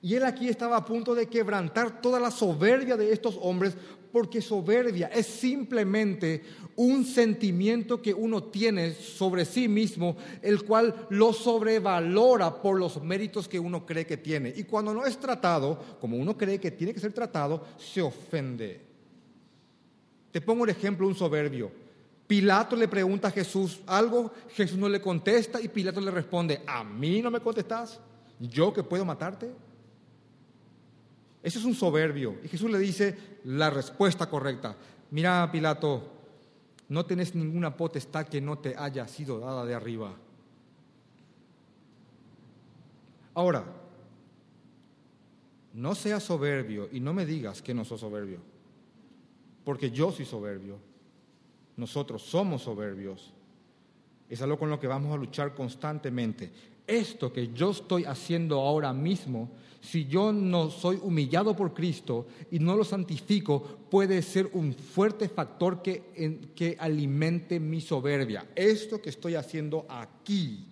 Y 0.02 0.16
él 0.16 0.24
aquí 0.24 0.48
estaba 0.48 0.78
a 0.78 0.86
punto 0.86 1.14
de 1.14 1.28
quebrantar 1.28 2.02
toda 2.02 2.22
la 2.22 2.32
soberbia 2.32 2.96
de 2.96 3.12
estos 3.12 3.38
hombres, 3.42 3.76
porque 4.12 4.42
soberbia 4.42 5.08
es 5.08 5.26
simplemente 5.26 6.44
un 6.76 7.06
sentimiento 7.06 8.02
que 8.02 8.14
uno 8.14 8.44
tiene 8.44 8.94
sobre 8.94 9.46
sí 9.46 9.68
mismo, 9.68 10.18
el 10.42 10.64
cual 10.64 11.08
lo 11.10 11.34
sobrevalora 11.34 12.62
por 12.62 12.80
los 12.80 13.02
méritos 13.02 13.48
que 13.48 13.60
uno 13.60 13.86
cree 13.86 14.06
que 14.06 14.18
tiene. 14.18 14.54
Y 14.56 14.64
cuando 14.64 14.94
no 14.94 15.06
es 15.06 15.18
tratado, 15.18 15.80
como 16.00 16.18
uno 16.18 16.38
cree 16.38 16.60
que 16.60 16.72
tiene 16.72 16.94
que 16.94 17.00
ser 17.00 17.14
tratado, 17.14 17.66
se 17.78 18.02
ofende. 18.02 18.82
Te 20.32 20.42
pongo 20.42 20.64
el 20.64 20.72
ejemplo, 20.72 21.08
un 21.08 21.16
soberbio. 21.16 21.72
Pilato 22.26 22.78
le 22.78 22.88
pregunta 22.88 23.28
a 23.28 23.32
Jesús 23.32 23.82
algo, 23.86 24.32
Jesús 24.54 24.78
no 24.78 24.88
le 24.88 25.02
contesta 25.02 25.60
y 25.60 25.68
Pilato 25.68 26.00
le 26.00 26.12
responde, 26.12 26.62
¿a 26.66 26.84
mí 26.84 27.22
no 27.22 27.30
me 27.30 27.42
contestas? 27.42 28.00
¿Yo 28.40 28.74
que 28.74 28.84
puedo 28.84 29.04
matarte? 29.04 29.52
Ese 31.44 31.60
es 31.60 31.66
un 31.66 31.74
soberbio. 31.74 32.38
Y 32.44 32.48
Jesús 32.48 32.70
le 32.70 32.78
dice 32.80 33.18
la 33.46 33.70
respuesta 33.70 34.30
correcta. 34.30 34.76
Mira, 35.12 35.50
Pilato, 35.52 36.12
no 36.90 37.06
tenés 37.06 37.36
ninguna 37.36 37.76
potestad 37.76 38.28
que 38.28 38.42
no 38.42 38.60
te 38.60 38.76
haya 38.78 39.08
sido 39.08 39.40
dada 39.40 39.66
de 39.66 39.74
arriba. 39.74 40.16
Ahora, 43.34 43.64
no 45.74 45.96
seas 45.96 46.24
soberbio 46.24 46.90
y 46.92 47.00
no 47.00 47.14
me 47.14 47.26
digas 47.26 47.62
que 47.62 47.74
no 47.74 47.86
sos 47.86 48.02
soberbio, 48.02 48.40
porque 49.64 49.90
yo 49.90 50.12
soy 50.12 50.26
soberbio. 50.26 50.78
Nosotros 51.78 52.24
somos 52.24 52.64
soberbios. 52.64 53.34
Es 54.30 54.42
algo 54.42 54.60
con 54.60 54.70
lo 54.70 54.80
que 54.80 54.88
vamos 54.88 55.14
a 55.14 55.18
luchar 55.18 55.56
constantemente. 55.56 56.52
Esto 56.86 57.32
que 57.32 57.54
yo 57.54 57.72
estoy 57.72 58.04
haciendo 58.04 58.60
ahora 58.60 58.92
mismo, 58.92 59.50
si 59.82 60.06
yo 60.06 60.32
no 60.32 60.70
soy 60.70 61.00
humillado 61.02 61.56
por 61.56 61.74
Cristo 61.74 62.28
y 62.52 62.60
no 62.60 62.76
lo 62.76 62.84
santifico, 62.84 63.62
puede 63.90 64.22
ser 64.22 64.50
un 64.54 64.74
fuerte 64.74 65.28
factor 65.28 65.82
que, 65.82 66.52
que 66.56 66.78
alimente 66.80 67.60
mi 67.60 67.82
soberbia. 67.82 68.48
Esto 68.56 69.02
que 69.02 69.10
estoy 69.10 69.36
haciendo 69.36 69.88
aquí. 69.90 70.68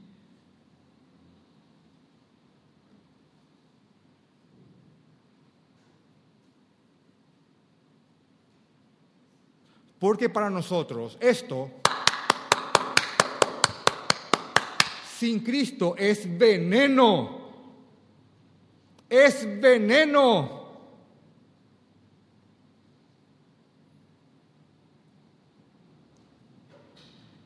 Porque 9.97 10.30
para 10.30 10.49
nosotros 10.49 11.18
esto 11.20 11.72
sin 15.18 15.41
Cristo 15.41 15.95
es 15.97 16.38
veneno. 16.38 17.39
Es 19.10 19.45
veneno. 19.60 20.60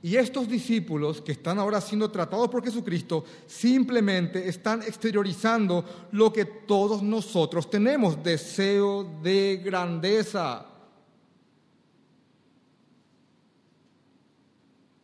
Y 0.04 0.18
estos 0.18 0.50
discípulos 0.50 1.22
que 1.22 1.32
están 1.32 1.60
ahora 1.60 1.80
siendo 1.80 2.12
tratados 2.12 2.50
por 2.50 2.62
Jesucristo 2.62 3.24
simplemente 3.48 4.50
están 4.50 4.82
exteriorizando 4.82 6.10
lo 6.12 6.34
que 6.34 6.44
todos 6.44 7.02
nosotros 7.02 7.70
tenemos, 7.70 8.22
deseo 8.22 9.06
de 9.24 9.62
grandeza. 9.64 10.66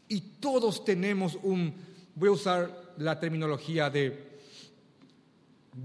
Y 0.10 0.20
todos 0.20 0.84
tenemos 0.84 1.40
un, 1.44 1.74
voy 2.14 2.28
a 2.28 2.34
usar 2.34 2.94
la 2.98 3.18
terminología 3.18 3.90
de, 3.90 4.29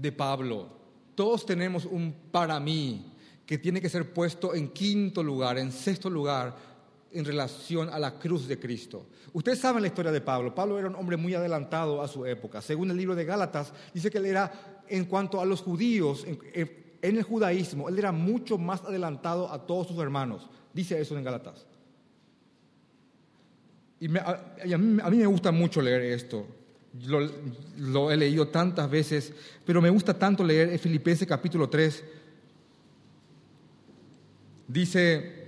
de 0.01 0.11
Pablo, 0.11 0.69
todos 1.15 1.45
tenemos 1.45 1.85
un 1.85 2.13
para 2.31 2.59
mí 2.59 3.13
que 3.45 3.57
tiene 3.57 3.79
que 3.79 3.89
ser 3.89 4.11
puesto 4.11 4.53
en 4.53 4.69
quinto 4.69 5.23
lugar, 5.23 5.57
en 5.57 5.71
sexto 5.71 6.09
lugar, 6.09 6.55
en 7.11 7.23
relación 7.23 7.89
a 7.89 7.97
la 7.97 8.19
cruz 8.19 8.47
de 8.47 8.59
Cristo. 8.59 9.07
Ustedes 9.31 9.59
saben 9.59 9.81
la 9.81 9.87
historia 9.87 10.11
de 10.11 10.21
Pablo. 10.21 10.53
Pablo 10.53 10.77
era 10.77 10.89
un 10.89 10.95
hombre 10.95 11.15
muy 11.15 11.33
adelantado 11.33 12.01
a 12.01 12.07
su 12.07 12.25
época. 12.25 12.61
Según 12.61 12.91
el 12.91 12.97
libro 12.97 13.15
de 13.15 13.23
Gálatas, 13.23 13.71
dice 13.93 14.11
que 14.11 14.17
él 14.17 14.25
era, 14.25 14.83
en 14.87 15.05
cuanto 15.05 15.39
a 15.39 15.45
los 15.45 15.61
judíos, 15.61 16.25
en, 16.25 16.39
el 17.01 17.23
judaísmo, 17.23 17.87
él 17.87 17.99
era 17.99 18.11
mucho 18.11 18.57
más 18.57 18.83
adelantado 18.83 19.51
a 19.51 19.65
todos 19.65 19.87
sus 19.87 19.99
hermanos. 19.99 20.49
Dice 20.73 20.99
eso 20.99 21.17
en 21.17 21.23
Gálatas. 21.23 21.65
Y 23.99 24.07
a, 24.17 24.77
mí, 24.77 25.17
me 25.17 25.25
gusta 25.25 25.51
mucho 25.51 25.81
leer 25.81 26.01
esto. 26.01 26.45
Lo, 27.03 28.11
he 28.11 28.17
leído 28.17 28.47
tantas 28.47 28.89
veces, 28.89 29.33
pero 29.65 29.81
me 29.81 29.89
gusta 29.89 30.17
tanto 30.17 30.43
leer 30.43 30.77
Filipenses 30.79 31.27
capítulo 31.27 31.69
3. 31.69 32.03
Dice 34.67 35.45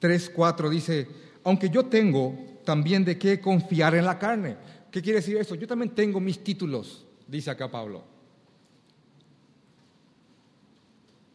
3.4 0.00 0.68
dice, 0.70 1.06
aunque 1.44 1.68
yo 1.68 1.86
tengo 1.86 2.34
también 2.64 3.04
de 3.04 3.18
qué 3.18 3.40
confiar 3.40 3.94
en 3.94 4.04
la 4.04 4.18
carne. 4.18 4.56
¿Qué 4.90 5.02
quiere 5.02 5.20
decir 5.20 5.36
eso? 5.36 5.54
Yo 5.54 5.66
también 5.66 5.94
tengo 5.94 6.20
mis 6.20 6.42
títulos, 6.42 7.04
dice 7.26 7.50
acá 7.50 7.70
Pablo. 7.70 8.02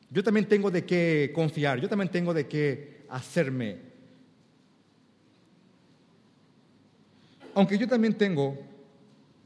Yo 0.10 0.24
también 0.24 0.48
tengo 0.48 0.72
de 0.72 0.86
qué 0.86 1.32
confiar, 1.34 1.80
yo 1.80 1.90
también 1.90 2.10
tengo 2.10 2.34
de 2.34 2.48
qué 2.48 3.06
hacerme. 3.10 3.85
Aunque 7.56 7.78
yo 7.78 7.88
también 7.88 8.14
tengo 8.14 8.58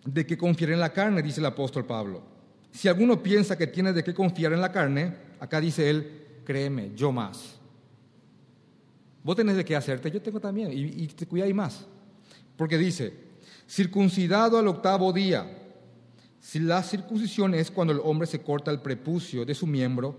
de 0.03 0.26
qué 0.26 0.38
confiar 0.38 0.72
en 0.72 0.80
la 0.80 0.91
carne, 0.91 1.22
dice 1.22 1.39
el 1.39 1.45
apóstol 1.45 1.86
Pablo. 1.86 2.24
Si 2.72 2.88
alguno 2.88 3.22
piensa 3.22 3.57
que 3.57 3.68
tiene 3.68 3.93
de 3.93 4.03
qué 4.03 4.14
confiar 4.14 4.51
en 4.51 4.62
la 4.62 4.72
carne, 4.72 5.14
acá 5.39 5.62
dice 5.62 5.89
él, 5.89 6.41
créeme, 6.43 6.91
yo 6.95 7.12
más. 7.12 7.55
Vos 9.24 9.36
tenés 9.36 9.57
de 9.57 9.64
qué 9.64 9.76
hacerte, 9.76 10.10
yo 10.10 10.22
tengo 10.22 10.39
también, 10.39 10.72
y, 10.74 11.07
te 11.07 11.28
cuidáis 11.28 11.53
más. 11.53 11.86
Porque 12.57 12.78
dice, 12.78 13.14
circuncidado 13.70 14.57
al 14.57 14.68
octavo 14.68 15.14
día. 15.14 15.45
Si 16.39 16.60
la 16.60 16.82
circuncisión 16.82 17.53
es 17.53 17.70
cuando 17.70 17.93
el 17.93 17.99
hombre 18.03 18.26
se 18.28 18.41
corta 18.41 18.72
el 18.72 18.82
prepucio 18.82 19.45
de 19.45 19.53
su 19.53 19.68
miembro, 19.68 20.18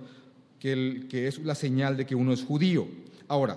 que 0.60 1.08
es 1.10 1.38
la 1.40 1.54
señal 1.54 1.96
de 1.96 2.06
que 2.06 2.14
uno 2.14 2.32
es 2.32 2.44
judío. 2.44 2.86
Ahora, 3.26 3.56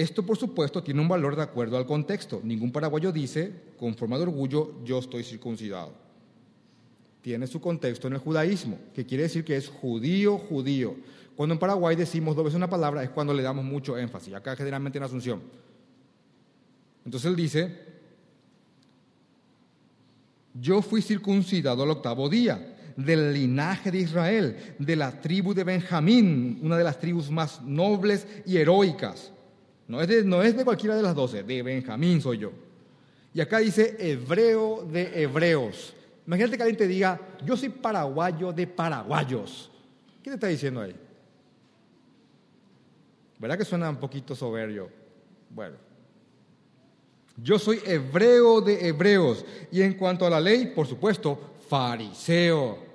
esto 0.00 0.24
por 0.24 0.36
supuesto 0.36 0.82
tiene 0.82 1.00
un 1.00 1.08
valor 1.08 1.36
de 1.36 1.42
acuerdo 1.42 1.76
al 1.76 1.86
contexto. 1.86 2.40
Ningún 2.42 2.72
paraguayo 2.72 3.12
dice, 3.12 3.52
con 3.78 3.94
forma 3.94 4.16
de 4.16 4.24
orgullo, 4.24 4.84
yo 4.84 4.98
estoy 4.98 5.24
circuncidado. 5.24 5.92
Tiene 7.22 7.46
su 7.46 7.60
contexto 7.60 8.06
en 8.06 8.14
el 8.14 8.18
judaísmo, 8.18 8.78
que 8.94 9.06
quiere 9.06 9.24
decir 9.24 9.44
que 9.44 9.56
es 9.56 9.68
judío, 9.68 10.38
judío. 10.38 10.96
Cuando 11.34 11.54
en 11.54 11.58
Paraguay 11.58 11.96
decimos 11.96 12.36
dos 12.36 12.44
veces 12.44 12.56
una 12.56 12.70
palabra 12.70 13.02
es 13.02 13.10
cuando 13.10 13.34
le 13.34 13.42
damos 13.42 13.64
mucho 13.64 13.98
énfasis, 13.98 14.34
acá 14.34 14.54
generalmente 14.54 14.98
en 14.98 15.04
Asunción. 15.04 15.42
Entonces 17.04 17.28
él 17.28 17.36
dice, 17.36 17.78
yo 20.54 20.82
fui 20.82 21.02
circuncidado 21.02 21.82
al 21.82 21.90
octavo 21.90 22.28
día 22.28 22.74
del 22.96 23.32
linaje 23.32 23.90
de 23.90 23.98
Israel, 23.98 24.74
de 24.78 24.96
la 24.96 25.20
tribu 25.20 25.54
de 25.54 25.64
Benjamín, 25.64 26.58
una 26.62 26.78
de 26.78 26.84
las 26.84 26.98
tribus 26.98 27.30
más 27.30 27.62
nobles 27.62 28.26
y 28.46 28.56
heroicas. 28.56 29.32
No 29.88 30.00
es 30.00 30.08
de, 30.08 30.24
no 30.24 30.42
es 30.42 30.56
de 30.56 30.64
cualquiera 30.64 30.96
de 30.96 31.02
las 31.02 31.14
doce, 31.14 31.42
de 31.42 31.62
Benjamín 31.62 32.20
soy 32.20 32.38
yo. 32.38 32.52
Y 33.32 33.40
acá 33.40 33.58
dice 33.58 33.96
hebreo 33.98 34.86
de 34.90 35.22
hebreos. 35.22 35.94
Imagínate 36.26 36.56
que 36.56 36.62
alguien 36.62 36.78
te 36.78 36.88
diga, 36.88 37.20
yo 37.44 37.56
soy 37.56 37.68
paraguayo 37.68 38.52
de 38.52 38.66
paraguayos. 38.66 39.70
¿Qué 40.22 40.30
te 40.30 40.34
está 40.34 40.48
diciendo 40.48 40.80
ahí? 40.80 40.96
¿Verdad 43.38 43.58
que 43.58 43.64
suena 43.64 43.90
un 43.90 43.96
poquito 43.96 44.34
soberbio? 44.34 44.88
Bueno. 45.50 45.76
Yo 47.36 47.58
soy 47.58 47.80
hebreo 47.84 48.62
de 48.62 48.88
hebreos 48.88 49.44
y 49.70 49.82
en 49.82 49.94
cuanto 49.94 50.26
a 50.26 50.30
la 50.30 50.40
ley, 50.40 50.72
por 50.74 50.86
supuesto, 50.86 51.56
fariseo. 51.68 52.85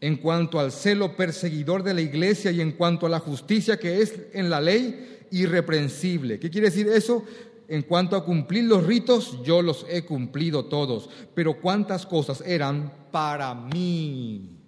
En 0.00 0.16
cuanto 0.16 0.60
al 0.60 0.72
celo 0.72 1.16
perseguidor 1.16 1.82
de 1.82 1.94
la 1.94 2.00
iglesia 2.00 2.50
y 2.50 2.60
en 2.60 2.72
cuanto 2.72 3.06
a 3.06 3.10
la 3.10 3.18
justicia 3.18 3.78
que 3.78 4.00
es 4.00 4.14
en 4.32 4.48
la 4.48 4.60
ley, 4.60 5.18
irreprensible. 5.30 6.38
¿Qué 6.38 6.50
quiere 6.50 6.70
decir 6.70 6.88
eso? 6.88 7.24
En 7.66 7.82
cuanto 7.82 8.16
a 8.16 8.24
cumplir 8.24 8.64
los 8.64 8.86
ritos, 8.86 9.42
yo 9.42 9.60
los 9.60 9.84
he 9.88 10.04
cumplido 10.04 10.66
todos, 10.66 11.10
pero 11.34 11.60
cuántas 11.60 12.06
cosas 12.06 12.42
eran 12.46 12.92
para 13.10 13.54
mí 13.54 14.58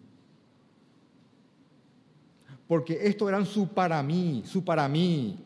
porque 2.71 3.01
esto 3.03 3.29
eran 3.29 3.47
su 3.47 3.67
para 3.67 4.01
mí, 4.01 4.45
su 4.47 4.65
para 4.65 4.89
mí. 4.89 5.37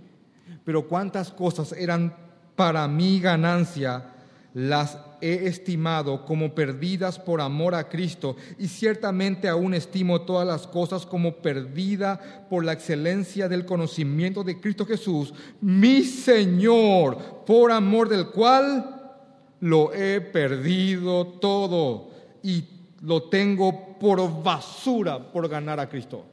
Pero 0.63 0.87
cuántas 0.87 1.31
cosas 1.31 1.73
eran 1.73 2.15
para 2.55 2.87
mi 2.87 3.19
ganancia, 3.19 4.13
las 4.53 4.95
he 5.25 5.47
estimado 5.47 6.27
como 6.27 6.55
perdidas 6.55 7.19
por 7.19 7.41
amor 7.41 7.75
a 7.75 7.89
Cristo 7.89 8.37
y 8.59 8.69
ciertamente 8.69 9.49
aún 9.49 9.73
estimo 9.73 10.21
todas 10.21 10.47
las 10.47 10.67
cosas 10.67 11.07
como 11.07 11.37
perdida 11.37 12.47
por 12.51 12.63
la 12.63 12.75
excelencia 12.75 13.49
del 13.49 13.65
conocimiento 13.65 14.45
de 14.45 14.61
Cristo 14.61 14.85
Jesús, 14.85 15.33
mi 15.63 16.03
Señor, 16.03 17.45
por 17.47 17.73
amor 17.73 18.11
del 18.11 18.29
cual 18.29 19.17
lo 19.61 19.95
he 19.95 20.21
perdido 20.21 21.27
todo 21.27 22.11
y 22.43 22.65
lo 23.01 23.23
tengo 23.31 23.99
por 23.99 24.43
basura 24.43 25.33
por 25.33 25.49
ganar 25.49 25.81
a 25.81 25.89
Cristo. 25.89 26.27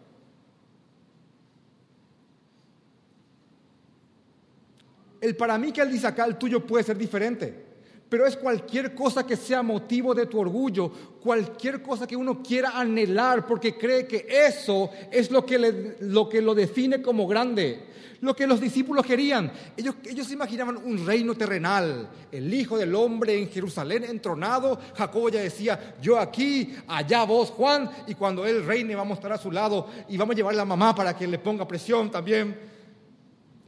El 5.21 5.37
para 5.37 5.57
mí 5.57 5.71
que 5.71 5.79
él 5.79 5.91
dice 5.91 6.07
acá, 6.07 6.25
el 6.25 6.35
tuyo 6.35 6.67
puede 6.67 6.83
ser 6.83 6.97
diferente. 6.97 7.70
Pero 8.11 8.27
es 8.27 8.35
cualquier 8.35 8.93
cosa 8.93 9.25
que 9.25 9.37
sea 9.37 9.63
motivo 9.63 10.13
de 10.13 10.25
tu 10.25 10.37
orgullo, 10.37 10.91
cualquier 11.23 11.81
cosa 11.81 12.05
que 12.05 12.17
uno 12.17 12.43
quiera 12.43 12.77
anhelar 12.77 13.47
porque 13.47 13.77
cree 13.77 14.05
que 14.05 14.27
eso 14.29 14.89
es 15.09 15.31
lo 15.31 15.45
que, 15.45 15.95
lo, 16.01 16.27
que 16.27 16.41
lo 16.41 16.53
define 16.53 17.01
como 17.01 17.25
grande. 17.25 17.85
Lo 18.19 18.35
que 18.35 18.45
los 18.45 18.59
discípulos 18.59 19.05
querían. 19.05 19.49
Ellos, 19.77 19.95
ellos 20.03 20.29
imaginaban 20.29 20.75
un 20.75 21.05
reino 21.05 21.35
terrenal. 21.35 22.09
El 22.29 22.53
Hijo 22.53 22.77
del 22.77 22.93
Hombre 22.95 23.39
en 23.39 23.49
Jerusalén 23.49 24.03
entronado. 24.03 24.77
Jacobo 24.93 25.29
ya 25.29 25.39
decía, 25.39 25.95
yo 26.01 26.19
aquí, 26.19 26.75
allá 26.89 27.23
vos, 27.23 27.51
Juan. 27.51 27.89
Y 28.07 28.15
cuando 28.15 28.45
él 28.45 28.65
reine 28.65 28.93
vamos 28.93 29.15
a 29.15 29.19
estar 29.19 29.31
a 29.31 29.37
su 29.37 29.53
lado 29.53 29.87
y 30.09 30.17
vamos 30.17 30.33
a 30.33 30.35
llevar 30.35 30.53
a 30.53 30.57
la 30.57 30.65
mamá 30.65 30.93
para 30.93 31.15
que 31.15 31.25
le 31.25 31.39
ponga 31.39 31.65
presión 31.65 32.11
también. 32.11 32.59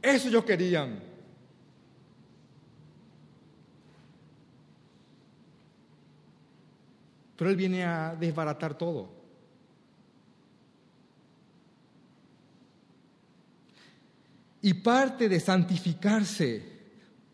Eso 0.02 0.28
ellos 0.28 0.44
querían. 0.44 1.13
Pero 7.36 7.50
Él 7.50 7.56
viene 7.56 7.84
a 7.84 8.14
desbaratar 8.14 8.76
todo. 8.76 9.08
Y 14.62 14.72
parte 14.72 15.28
de 15.28 15.40
santificarse, 15.40 16.62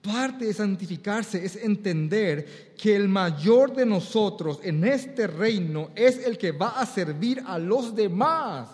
parte 0.02 0.46
de 0.46 0.54
santificarse 0.54 1.44
es 1.44 1.54
entender 1.56 2.74
que 2.76 2.96
el 2.96 3.08
mayor 3.08 3.74
de 3.74 3.86
nosotros 3.86 4.58
en 4.64 4.84
este 4.84 5.26
reino 5.26 5.90
es 5.94 6.26
el 6.26 6.36
que 6.38 6.50
va 6.50 6.80
a 6.80 6.86
servir 6.86 7.42
a 7.46 7.58
los 7.58 7.94
demás, 7.94 8.70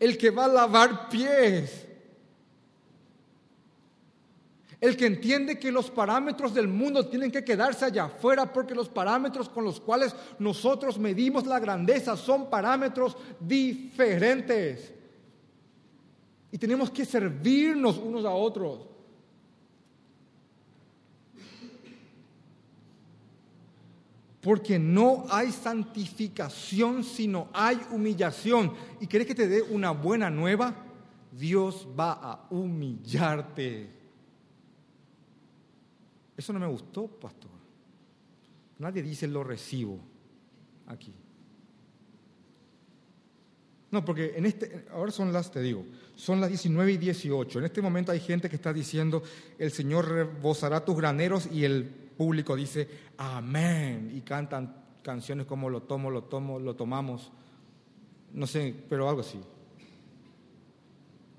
el 0.00 0.18
que 0.18 0.30
va 0.30 0.46
a 0.46 0.48
lavar 0.48 1.08
pies, 1.08 1.87
el 4.80 4.96
que 4.96 5.06
entiende 5.06 5.58
que 5.58 5.72
los 5.72 5.90
parámetros 5.90 6.54
del 6.54 6.68
mundo 6.68 7.06
tienen 7.06 7.32
que 7.32 7.44
quedarse 7.44 7.84
allá 7.84 8.04
afuera 8.04 8.52
porque 8.52 8.74
los 8.76 8.88
parámetros 8.88 9.48
con 9.48 9.64
los 9.64 9.80
cuales 9.80 10.14
nosotros 10.38 10.98
medimos 10.98 11.46
la 11.46 11.58
grandeza 11.58 12.16
son 12.16 12.48
parámetros 12.48 13.16
diferentes. 13.40 14.94
Y 16.52 16.58
tenemos 16.58 16.90
que 16.90 17.04
servirnos 17.04 17.98
unos 17.98 18.24
a 18.24 18.30
otros. 18.30 18.86
Porque 24.40 24.78
no 24.78 25.26
hay 25.28 25.50
santificación, 25.50 27.02
sino 27.02 27.48
hay 27.52 27.80
humillación. 27.90 28.72
¿Y 29.00 29.08
querés 29.08 29.26
que 29.26 29.34
te 29.34 29.48
dé 29.48 29.60
una 29.60 29.90
buena 29.90 30.30
nueva? 30.30 30.72
Dios 31.32 31.86
va 31.98 32.12
a 32.12 32.46
humillarte. 32.50 33.97
Eso 36.38 36.52
no 36.52 36.60
me 36.60 36.68
gustó, 36.68 37.08
pastor. 37.08 37.50
Nadie 38.78 39.02
dice 39.02 39.26
lo 39.26 39.42
recibo 39.42 39.98
aquí. 40.86 41.12
No, 43.90 44.04
porque 44.04 44.34
en 44.36 44.46
este, 44.46 44.86
ahora 44.92 45.10
son 45.10 45.32
las, 45.32 45.50
te 45.50 45.60
digo, 45.60 45.84
son 46.14 46.40
las 46.40 46.50
19 46.50 46.92
y 46.92 46.96
18. 46.98 47.58
En 47.58 47.64
este 47.64 47.82
momento 47.82 48.12
hay 48.12 48.20
gente 48.20 48.48
que 48.48 48.54
está 48.54 48.72
diciendo, 48.72 49.24
el 49.58 49.72
Señor 49.72 50.08
rebosará 50.08 50.84
tus 50.84 50.96
graneros 50.96 51.48
y 51.50 51.64
el 51.64 51.84
público 51.84 52.54
dice, 52.54 52.88
amén. 53.16 54.12
Y 54.14 54.20
cantan 54.20 54.76
canciones 55.02 55.44
como 55.44 55.68
lo 55.68 55.82
tomo, 55.82 56.08
lo 56.08 56.22
tomo, 56.22 56.60
lo 56.60 56.76
tomamos. 56.76 57.32
No 58.32 58.46
sé, 58.46 58.74
pero 58.88 59.08
algo 59.08 59.22
así. 59.22 59.40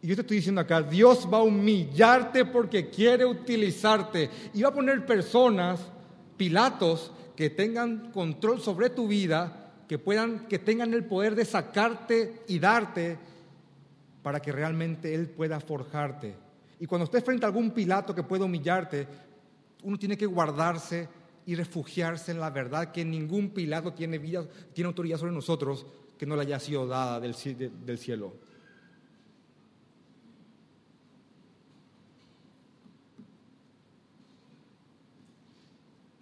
Y 0.02 0.08
yo 0.08 0.16
te 0.16 0.22
estoy 0.22 0.38
diciendo 0.38 0.62
acá, 0.62 0.82
Dios 0.82 1.28
va 1.32 1.40
a 1.40 1.44
humillarte 1.44 2.46
porque 2.46 2.90
quiere 2.90 3.26
utilizarte 3.26 4.30
y 4.54 4.62
va 4.62 4.70
a 4.70 4.74
poner 4.74 5.06
personas, 5.06 5.80
Pilatos, 6.38 7.12
que 7.36 7.50
tengan 7.50 8.12
control 8.12 8.62
sobre 8.62 8.90
tu 8.90 9.08
vida, 9.08 9.74
que 9.90 9.98
puedan, 9.98 10.48
que 10.48 10.60
tengan 10.60 10.94
el 10.94 11.04
poder 11.04 11.36
de 11.36 11.44
sacarte 11.44 12.44
y 12.48 12.60
darte 12.60 13.18
para 14.24 14.42
que 14.42 14.52
realmente 14.52 15.14
Él 15.14 15.28
pueda 15.30 15.60
forjarte. 15.60 16.36
Y 16.80 16.86
cuando 16.86 17.06
estés 17.06 17.24
frente 17.24 17.46
a 17.46 17.48
algún 17.48 17.72
Pilato 17.72 18.16
que 18.16 18.24
pueda 18.24 18.46
humillarte, 18.46 19.06
uno 19.84 19.98
tiene 19.98 20.18
que 20.18 20.26
guardarse 20.26 21.10
y 21.46 21.56
refugiarse 21.56 22.32
en 22.32 22.40
la 22.40 22.50
verdad 22.52 22.92
que 22.92 23.04
ningún 23.04 23.50
Pilato 23.50 23.94
tiene, 23.94 24.18
vida, 24.18 24.46
autoridad 24.86 25.18
sobre 25.18 25.34
nosotros 25.34 25.86
que 26.18 26.26
no 26.26 26.36
le 26.36 26.44
haya 26.44 26.60
sido 26.60 26.88
dada 26.88 27.20
del, 27.20 27.36
del 27.86 27.98
cielo. 27.98 28.34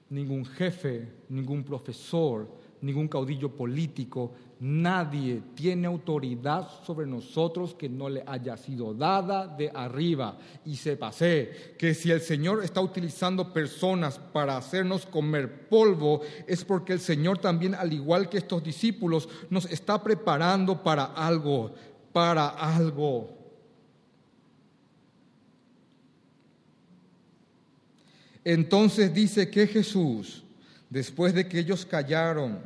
Ningún 0.10 0.46
jefe, 0.46 1.08
ningún 1.30 1.64
profesor, 1.64 2.48
ningún 2.82 3.08
caudillo 3.08 3.50
político, 3.50 4.34
nadie 4.60 5.42
tiene 5.56 5.88
autoridad 5.88 6.68
sobre 6.84 7.06
nosotros 7.06 7.76
que 7.76 7.90
no 7.90 8.10
le 8.10 8.24
haya 8.26 8.58
sido 8.58 8.94
dada 8.94 9.48
de 9.48 9.72
arriba. 9.74 10.38
Y 10.66 10.76
sépase 10.76 11.76
que 11.78 11.94
si 11.94 12.12
el 12.12 12.22
Señor 12.22 12.64
está 12.64 12.82
utilizando 12.82 13.52
personas 13.52 14.20
para 14.20 14.58
hacernos 14.58 15.06
comer 15.06 15.68
polvo, 15.68 16.22
es 16.48 16.64
porque 16.64 16.94
el 16.94 17.00
Señor 17.00 17.40
también, 17.40 17.76
al 17.76 17.94
igual 17.94 18.30
que 18.30 18.38
estos 18.38 18.64
discípulos, 18.64 19.28
nos 19.50 19.66
está 19.66 20.02
preparando 20.02 20.84
para 20.84 21.06
algo, 21.06 21.72
para 22.12 22.48
algo. 22.48 23.37
Entonces 28.50 29.14
dice 29.14 29.50
que 29.50 29.68
Jesús, 29.68 30.42
después 30.90 31.34
de 31.34 31.50
que 31.50 31.60
ellos 31.60 31.86
callaron, 31.86 32.60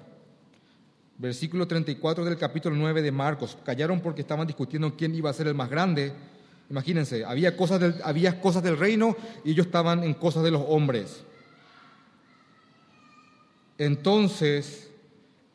versículo 1.17 1.67
34 1.67 2.23
del 2.23 2.37
capítulo 2.37 2.75
9 2.75 3.01
de 3.01 3.11
Marcos, 3.11 3.57
callaron 3.65 3.99
porque 3.99 4.21
estaban 4.21 4.45
discutiendo 4.45 4.95
quién 4.95 5.15
iba 5.15 5.31
a 5.31 5.33
ser 5.33 5.47
el 5.47 5.55
más 5.55 5.71
grande. 5.71 6.13
Imagínense, 6.69 7.25
había 7.25 7.57
cosas 7.57 7.79
del, 7.79 7.95
había 8.03 8.39
cosas 8.39 8.61
del 8.61 8.77
reino 8.77 9.17
y 9.43 9.53
ellos 9.53 9.65
estaban 9.65 10.03
en 10.03 10.13
cosas 10.13 10.43
de 10.43 10.51
los 10.51 10.63
hombres. 10.67 11.23
Entonces, 13.79 14.91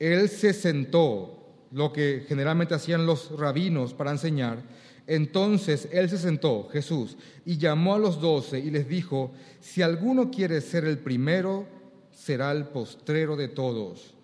él 0.01 0.29
se 0.29 0.53
sentó, 0.55 1.37
lo 1.71 1.93
que 1.93 2.25
generalmente 2.27 2.75
hacían 2.75 3.07
los 3.07 3.31
rabinos 3.39 3.95
para 3.95 4.11
enseñar, 4.11 4.59
entonces 5.07 5.89
él 5.93 6.11
se 6.11 6.19
sentó, 6.19 6.69
Jesús, 6.69 7.17
y 7.45 7.59
llamó 7.59 7.95
a 7.95 7.99
los 7.99 8.21
doce 8.21 8.59
y 8.59 8.71
les 8.71 8.89
dijo, 8.89 9.33
si 9.61 9.83
alguno 9.83 10.31
quiere 10.31 10.61
ser 10.61 10.85
el 10.85 10.99
primero, 10.99 11.67
será 12.11 12.51
el 12.51 12.65
postrero 12.65 13.37
de 13.37 13.49
todos 13.49 14.15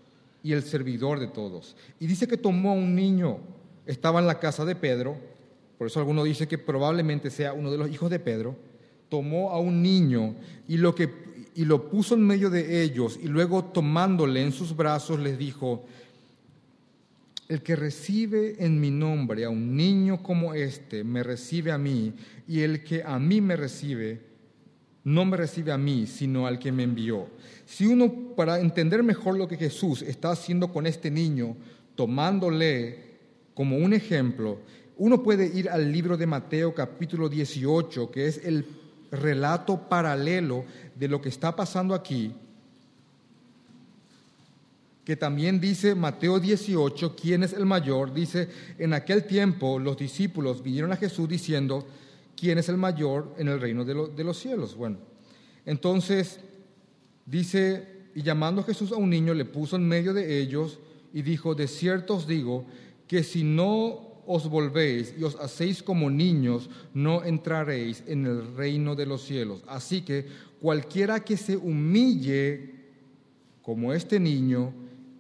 y 0.43 0.53
el 0.53 0.63
servidor 0.63 1.21
de 1.21 1.29
todos. 1.29 1.77
Y 2.01 2.07
dice 2.07 2.27
que 2.27 2.37
tomó 2.37 2.71
a 2.71 2.75
un 2.75 2.97
niño, 2.97 3.39
estaba 3.87 4.19
en 4.19 4.27
la 4.27 4.41
casa 4.41 4.65
de 4.65 4.75
Pedro, 4.75 5.17
por 5.79 5.87
eso 5.87 6.01
alguno 6.01 6.25
dice 6.25 6.49
que 6.49 6.59
probablemente 6.59 7.31
sea 7.31 7.53
uno 7.53 7.71
de 7.71 7.79
los 7.79 7.91
hijos 7.91 8.11
de 8.11 8.19
Pedro, 8.19 8.57
tomó 9.09 9.51
a 9.51 9.61
un 9.61 9.83
niño 9.83 10.35
y 10.67 10.79
lo, 10.79 10.95
que, 10.95 11.11
y 11.55 11.65
lo 11.65 11.91
puso 11.91 12.15
en 12.15 12.27
medio 12.27 12.51
de 12.51 12.83
ellos 12.83 13.19
y 13.23 13.29
luego 13.29 13.65
tomándole 13.67 14.43
en 14.43 14.53
sus 14.53 14.75
brazos 14.75 15.21
les 15.21 15.39
dijo, 15.39 15.85
el 17.53 17.63
que 17.63 17.77
recibe 17.77 18.57
en 18.65 18.81
mi 18.81 18.91
nombre 18.91 19.45
a 19.45 19.51
un 19.51 19.77
niño 19.77 20.23
como 20.23 20.55
este, 20.55 21.05
me 21.05 21.23
recibe 21.23 21.71
a 21.71 21.77
mí, 21.77 22.15
y 22.49 22.61
el 22.61 22.83
que 22.83 23.03
a 23.03 23.19
mí 23.19 23.43
me 23.43 23.57
recibe, 23.57 24.23
no 25.05 25.27
me 25.27 25.37
recibe 25.37 25.71
a 25.71 25.77
mí, 25.77 26.07
sino 26.07 26.47
al 26.47 26.59
que 26.59 26.73
me 26.73 26.83
envió. 26.83 27.29
Si 27.67 27.87
uno, 27.87 28.35
para 28.35 28.59
entender 28.59 29.03
mejor 29.03 29.37
lo 29.37 29.49
que 29.49 29.59
Jesús 29.59 30.01
está 30.01 30.31
haciendo 30.31 30.73
con 30.73 30.87
este 30.87 31.11
niño, 31.11 31.55
tomándole 31.95 33.01
como 33.53 33.77
un 33.77 33.93
ejemplo, 33.93 34.61
uno 34.97 35.23
puede 35.23 35.47
ir 35.47 35.69
al 35.69 35.93
libro 35.93 36.17
de 36.17 36.27
Mateo 36.27 36.75
capítulo 36.75 37.29
18, 37.29 38.11
que 38.11 38.29
es 38.29 38.43
el 38.47 38.65
relato 39.11 39.91
paralelo 39.91 40.65
de 40.95 41.09
lo 41.09 41.21
que 41.21 41.29
está 41.29 41.55
pasando 41.55 41.95
aquí, 41.95 42.35
que 45.05 45.17
también 45.17 45.61
dice 45.61 45.95
Mateo 45.95 46.39
18, 46.39 47.17
¿quién 47.17 47.43
es 47.43 47.53
el 47.53 47.67
mayor? 47.67 48.15
Dice, 48.15 48.49
en 48.79 48.93
aquel 48.93 49.25
tiempo 49.25 49.79
los 49.79 49.97
discípulos 49.97 50.63
vinieron 50.63 50.93
a 50.93 50.97
Jesús 50.97 51.29
diciendo, 51.29 51.87
¿quién 52.37 52.59
es 52.59 52.69
el 52.69 52.77
mayor 52.77 53.35
en 53.37 53.49
el 53.49 53.61
reino 53.61 53.85
de, 53.85 53.95
de 54.15 54.25
los 54.25 54.39
cielos? 54.39 54.77
Bueno, 54.77 54.99
entonces 55.67 56.39
dice, 57.27 57.89
y 58.15 58.23
llamando 58.23 58.61
a 58.61 58.65
Jesús 58.65 58.93
a 58.93 58.97
un 58.97 59.11
niño, 59.11 59.35
le 59.35 59.45
puso 59.45 59.77
en 59.77 59.89
medio 59.89 60.15
de 60.15 60.41
ellos 60.41 60.79
y 61.13 61.23
dijo, 61.23 61.55
de 61.55 61.67
cierto 61.67 62.17
os 62.17 62.27
digo 62.27 62.65
que 63.09 63.25
si 63.25 63.43
no 63.43 64.13
os 64.25 64.49
volvéis 64.49 65.15
y 65.19 65.25
os 65.25 65.35
hacéis 65.37 65.83
como 65.83 66.09
niños, 66.11 66.71
no 66.95 67.25
entraréis 67.25 68.05
en 68.07 68.25
el 68.25 68.55
reino 68.55 68.95
de 68.95 69.07
los 69.07 69.23
cielos. 69.25 69.65
Así 69.67 70.03
que 70.03 70.27
cualquiera 70.61 71.25
que 71.25 71.37
se 71.37 71.57
humille 71.57 72.71
como 73.63 73.93
este 73.93 74.21
niño, 74.21 74.73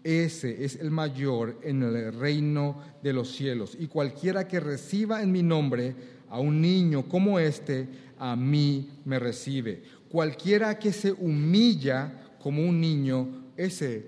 ese 0.04 0.64
es 0.64 0.76
el 0.76 0.90
mayor 0.90 1.58
en 1.62 1.82
el 1.82 2.12
reino 2.12 2.82
de 3.02 3.12
los 3.12 3.32
cielos. 3.32 3.76
Y 3.78 3.86
cualquiera 3.86 4.48
que 4.48 4.60
reciba 4.60 5.22
en 5.22 5.30
mi 5.30 5.42
nombre 5.42 5.94
a 6.28 6.40
un 6.40 6.60
niño 6.60 7.08
como 7.08 7.38
este, 7.38 7.88
a 8.18 8.34
mí 8.36 8.90
me 9.04 9.18
recibe. 9.18 9.82
Cualquiera 10.08 10.78
que 10.78 10.92
se 10.92 11.12
humilla 11.12 12.30
como 12.42 12.66
un 12.66 12.80
niño, 12.80 13.50
ese, 13.56 14.06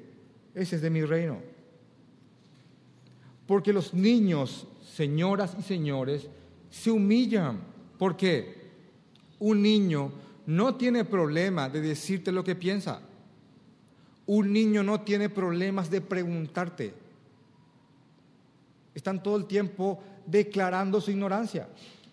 ese 0.54 0.76
es 0.76 0.82
de 0.82 0.90
mi 0.90 1.02
reino. 1.04 1.38
Porque 3.46 3.72
los 3.72 3.94
niños, 3.94 4.66
señoras 4.82 5.54
y 5.58 5.62
señores, 5.62 6.28
se 6.70 6.90
humillan. 6.90 7.60
¿Por 7.98 8.16
qué? 8.16 8.64
Un 9.38 9.62
niño 9.62 10.12
no 10.46 10.74
tiene 10.74 11.04
problema 11.04 11.68
de 11.68 11.80
decirte 11.80 12.32
lo 12.32 12.42
que 12.42 12.54
piensa. 12.54 13.00
Un 14.26 14.52
niño 14.52 14.82
no 14.82 15.00
tiene 15.02 15.28
problemas 15.28 15.90
de 15.90 16.00
preguntarte. 16.00 16.94
Están 18.94 19.22
todo 19.22 19.36
el 19.36 19.46
tiempo 19.46 20.02
declarando 20.24 21.00
su 21.00 21.10
ignorancia. 21.10 21.68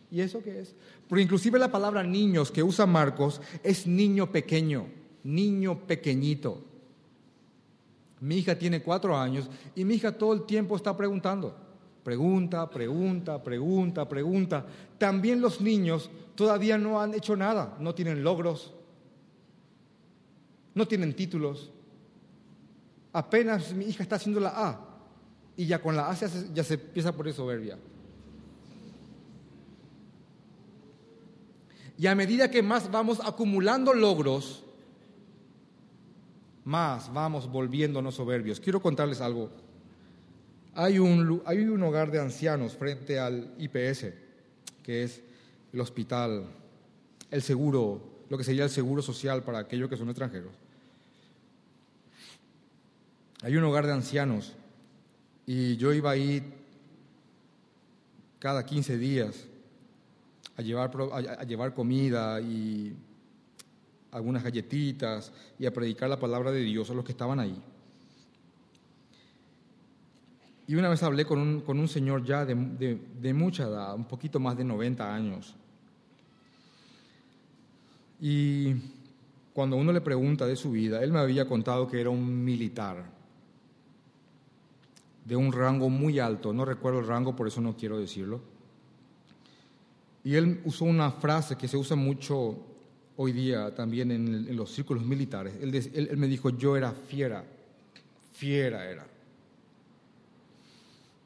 ¿Y 0.09 0.19
eso 0.19 0.41
qué 0.43 0.59
es? 0.59 0.75
Porque 1.07 1.23
inclusive 1.23 1.57
la 1.57 1.71
palabra 1.71 2.03
niños 2.03 2.51
que 2.51 2.63
usa 2.63 2.85
Marcos 2.85 3.41
es 3.63 3.87
niño 3.87 4.31
pequeño, 4.31 4.87
niño 5.23 5.79
pequeñito. 5.85 6.63
Mi 8.19 8.37
hija 8.37 8.57
tiene 8.57 8.81
cuatro 8.81 9.17
años 9.17 9.49
y 9.75 9.85
mi 9.85 9.95
hija 9.95 10.11
todo 10.11 10.33
el 10.33 10.43
tiempo 10.43 10.75
está 10.75 10.95
preguntando. 10.95 11.55
Pregunta, 12.03 12.69
pregunta, 12.69 13.41
pregunta, 13.41 14.07
pregunta. 14.07 14.65
También 14.97 15.39
los 15.39 15.61
niños 15.61 16.09
todavía 16.35 16.77
no 16.77 16.99
han 16.99 17.13
hecho 17.13 17.35
nada, 17.35 17.77
no 17.79 17.93
tienen 17.95 18.23
logros, 18.23 18.73
no 20.73 20.87
tienen 20.87 21.15
títulos, 21.15 21.71
Apenas 23.13 23.73
mi 23.73 23.85
hija 23.85 24.03
está 24.03 24.15
haciendo 24.15 24.39
la 24.39 24.49
A 24.49 24.79
y 25.57 25.65
ya 25.65 25.81
con 25.81 25.95
la 25.95 26.09
A 26.09 26.15
ya 26.15 26.63
se 26.63 26.73
empieza 26.75 27.11
por 27.11 27.31
soberbia. 27.33 27.77
Y 31.97 32.07
a 32.07 32.15
medida 32.15 32.49
que 32.49 32.63
más 32.63 32.89
vamos 32.89 33.19
acumulando 33.23 33.93
logros, 33.93 34.63
más 36.63 37.13
vamos 37.13 37.47
volviéndonos 37.51 38.15
soberbios. 38.15 38.59
Quiero 38.59 38.81
contarles 38.81 39.21
algo. 39.21 39.51
Hay 40.73 40.99
un, 40.99 41.43
hay 41.45 41.59
un 41.59 41.83
hogar 41.83 42.09
de 42.11 42.19
ancianos 42.19 42.75
frente 42.75 43.19
al 43.19 43.53
IPS, 43.59 44.13
que 44.81 45.03
es 45.03 45.21
el 45.73 45.79
hospital, 45.79 46.45
el 47.29 47.41
seguro, 47.41 48.01
lo 48.29 48.37
que 48.37 48.43
sería 48.43 48.63
el 48.63 48.69
seguro 48.69 49.01
social 49.01 49.43
para 49.43 49.59
aquellos 49.59 49.89
que 49.89 49.97
son 49.97 50.09
extranjeros. 50.09 50.60
Hay 53.43 53.57
un 53.57 53.63
hogar 53.63 53.87
de 53.87 53.93
ancianos 53.93 54.53
y 55.47 55.75
yo 55.77 55.91
iba 55.93 56.11
ahí 56.11 56.43
cada 58.37 58.63
15 58.65 58.97
días 58.97 59.47
a 60.57 60.61
llevar, 60.61 60.91
a 61.11 61.43
llevar 61.43 61.73
comida 61.73 62.39
y 62.39 62.95
algunas 64.11 64.43
galletitas 64.43 65.31
y 65.57 65.65
a 65.65 65.73
predicar 65.73 66.07
la 66.09 66.19
palabra 66.19 66.51
de 66.51 66.61
Dios 66.61 66.91
a 66.91 66.93
los 66.93 67.03
que 67.03 67.13
estaban 67.13 67.39
ahí. 67.39 67.59
Y 70.67 70.75
una 70.75 70.89
vez 70.89 71.01
hablé 71.01 71.25
con 71.25 71.39
un, 71.39 71.61
con 71.61 71.79
un 71.79 71.87
señor 71.87 72.23
ya 72.23 72.45
de, 72.45 72.99
de, 73.19 73.33
mucha 73.33 73.63
edad, 73.63 73.95
un 73.95 74.05
poquito 74.05 74.39
más 74.39 74.55
de 74.55 74.63
90 74.63 75.13
años. 75.13 75.55
Y 78.21 78.75
cuando 79.51 79.77
uno 79.77 79.91
le 79.91 80.01
pregunta 80.01 80.45
de 80.45 80.55
su 80.55 80.71
vida, 80.71 81.03
él 81.03 81.11
me 81.11 81.19
había 81.19 81.47
contado 81.47 81.87
que 81.87 81.99
era 81.99 82.11
un 82.11 82.43
militar 82.43 83.20
de 85.31 85.37
un 85.37 85.53
rango 85.53 85.89
muy 85.89 86.19
alto, 86.19 86.51
no 86.51 86.65
recuerdo 86.65 86.99
el 86.99 87.07
rango, 87.07 87.37
por 87.37 87.47
eso 87.47 87.61
no 87.61 87.77
quiero 87.77 87.97
decirlo. 87.97 88.41
Y 90.25 90.35
él 90.35 90.59
usó 90.65 90.83
una 90.83 91.09
frase 91.09 91.55
que 91.55 91.69
se 91.69 91.77
usa 91.77 91.95
mucho 91.95 92.57
hoy 93.15 93.31
día 93.31 93.73
también 93.73 94.11
en, 94.11 94.53
los 94.57 94.73
círculos 94.73 95.05
militares. 95.05 95.53
Él, 95.61 95.73
él 95.73 96.17
me 96.17 96.27
dijo, 96.27 96.49
yo 96.49 96.75
era 96.75 96.91
fiera, 96.91 97.45
fiera 98.33 98.91
era. 98.91 99.07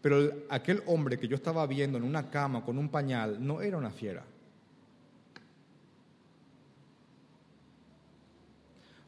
Pero 0.04 0.32
aquel 0.50 0.84
hombre 0.86 1.18
que 1.18 1.28
yo 1.28 1.36
estaba 1.36 1.66
viendo 1.66 1.98
en 1.98 2.04
una 2.04 2.30
cama 2.30 2.64
con 2.64 2.78
un 2.78 2.90
pañal 2.90 3.44
no 3.44 3.60
era 3.60 3.76
una 3.76 3.90
fiera. 3.90 4.24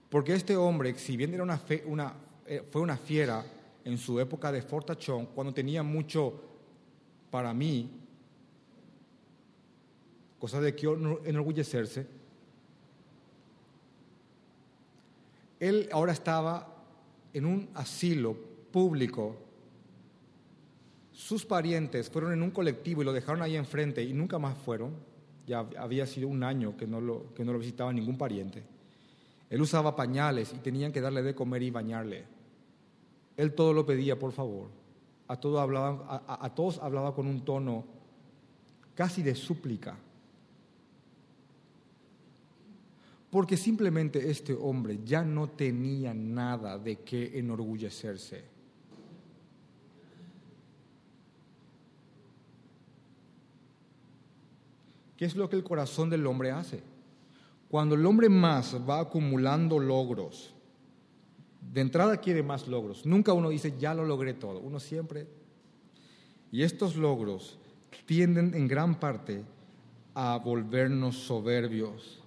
Porque 0.10 0.34
este 0.34 0.56
hombre, 0.56 0.96
si 0.98 1.16
bien 1.16 1.36
era 1.36 1.44
una, 1.44 1.62
una 1.86 2.14
eh, 2.48 2.64
fue 2.72 2.82
una 2.82 2.98
fiera 2.98 3.46
en 3.88 3.98
su 3.98 4.20
época 4.20 4.52
de 4.52 4.62
fortachón, 4.62 5.28
cuando 5.28 5.54
tenía 5.54 5.82
mucho 5.82 6.42
para 7.32 7.54
mí, 7.54 7.90
cosas 10.38 10.62
de 10.62 10.76
que 10.76 10.88
enorgullecerse, 11.26 12.06
él 15.60 15.88
ahora 15.94 16.12
estaba 16.12 16.76
en 17.34 17.46
un 17.46 17.70
asilo 17.74 18.36
público 18.72 19.38
sus 21.14 21.46
parientes 21.46 22.10
fueron 22.12 22.32
en 22.34 22.44
un 22.44 22.52
colectivo 22.52 23.02
y 23.02 23.06
lo 23.06 23.12
dejaron 23.12 23.42
ahí 23.42 23.56
enfrente 23.56 24.04
y 24.04 24.14
nunca 24.14 24.38
más 24.38 24.56
fueron. 24.56 24.92
Ya 25.48 25.68
había 25.80 26.06
sido 26.06 26.28
un 26.28 26.44
año 26.44 26.78
que 26.78 26.86
no 26.86 27.02
lo, 27.02 27.34
que 27.34 27.44
no 27.44 27.54
lo 27.54 27.60
visitaba 27.60 27.92
ningún 27.92 28.18
pariente. 28.20 28.64
Él 29.50 29.60
usaba 29.60 29.96
pañales 29.96 30.54
y 30.54 30.58
tenían 30.58 30.92
que 30.92 31.02
darle 31.02 31.24
de 31.24 31.34
comer 31.34 31.64
y 31.64 31.72
bañarle. 31.72 32.37
Él 33.38 33.54
todo 33.54 33.72
lo 33.72 33.86
pedía, 33.86 34.20
por 34.20 34.32
favor. 34.34 34.68
A, 35.28 35.34
hablaba, 35.34 36.26
a 36.28 36.54
todos 36.54 36.80
hablaba 36.80 37.14
con 37.14 37.28
un 37.28 37.46
tono 37.46 37.86
casi 38.96 39.22
de 39.22 39.36
súplica. 39.36 39.96
Porque 43.30 43.56
simplemente 43.56 44.32
este 44.32 44.54
hombre 44.54 45.00
ya 45.06 45.24
no 45.24 45.50
tenía 45.50 46.14
nada 46.14 46.78
de 46.78 46.98
qué 46.98 47.38
enorgullecerse. 47.38 48.44
¿Qué 55.18 55.26
es 55.26 55.36
lo 55.36 55.50
que 55.50 55.56
el 55.56 55.64
corazón 55.64 56.10
del 56.10 56.26
hombre 56.26 56.52
hace? 56.52 56.82
Cuando 57.70 57.96
el 57.96 58.06
hombre 58.06 58.30
más 58.30 58.76
va 58.88 59.00
acumulando 59.00 59.80
logros, 59.80 60.54
de 61.62 61.82
entrada 61.82 62.18
quiere 62.18 62.44
más 62.44 62.68
logros. 62.68 63.06
Nunca 63.06 63.34
uno 63.34 63.50
dice, 63.50 63.76
ya 63.78 63.94
lo 63.94 64.06
logré 64.06 64.34
todo. 64.34 64.60
Uno 64.60 64.80
siempre... 64.80 65.28
Y 66.50 66.64
estos 66.64 66.96
logros 66.96 67.60
tienden 68.06 68.54
en 68.54 68.70
gran 68.70 69.02
parte 69.02 69.44
a 70.14 70.38
volvernos 70.38 71.18
soberbios, 71.18 72.24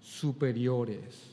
superiores 0.00 1.32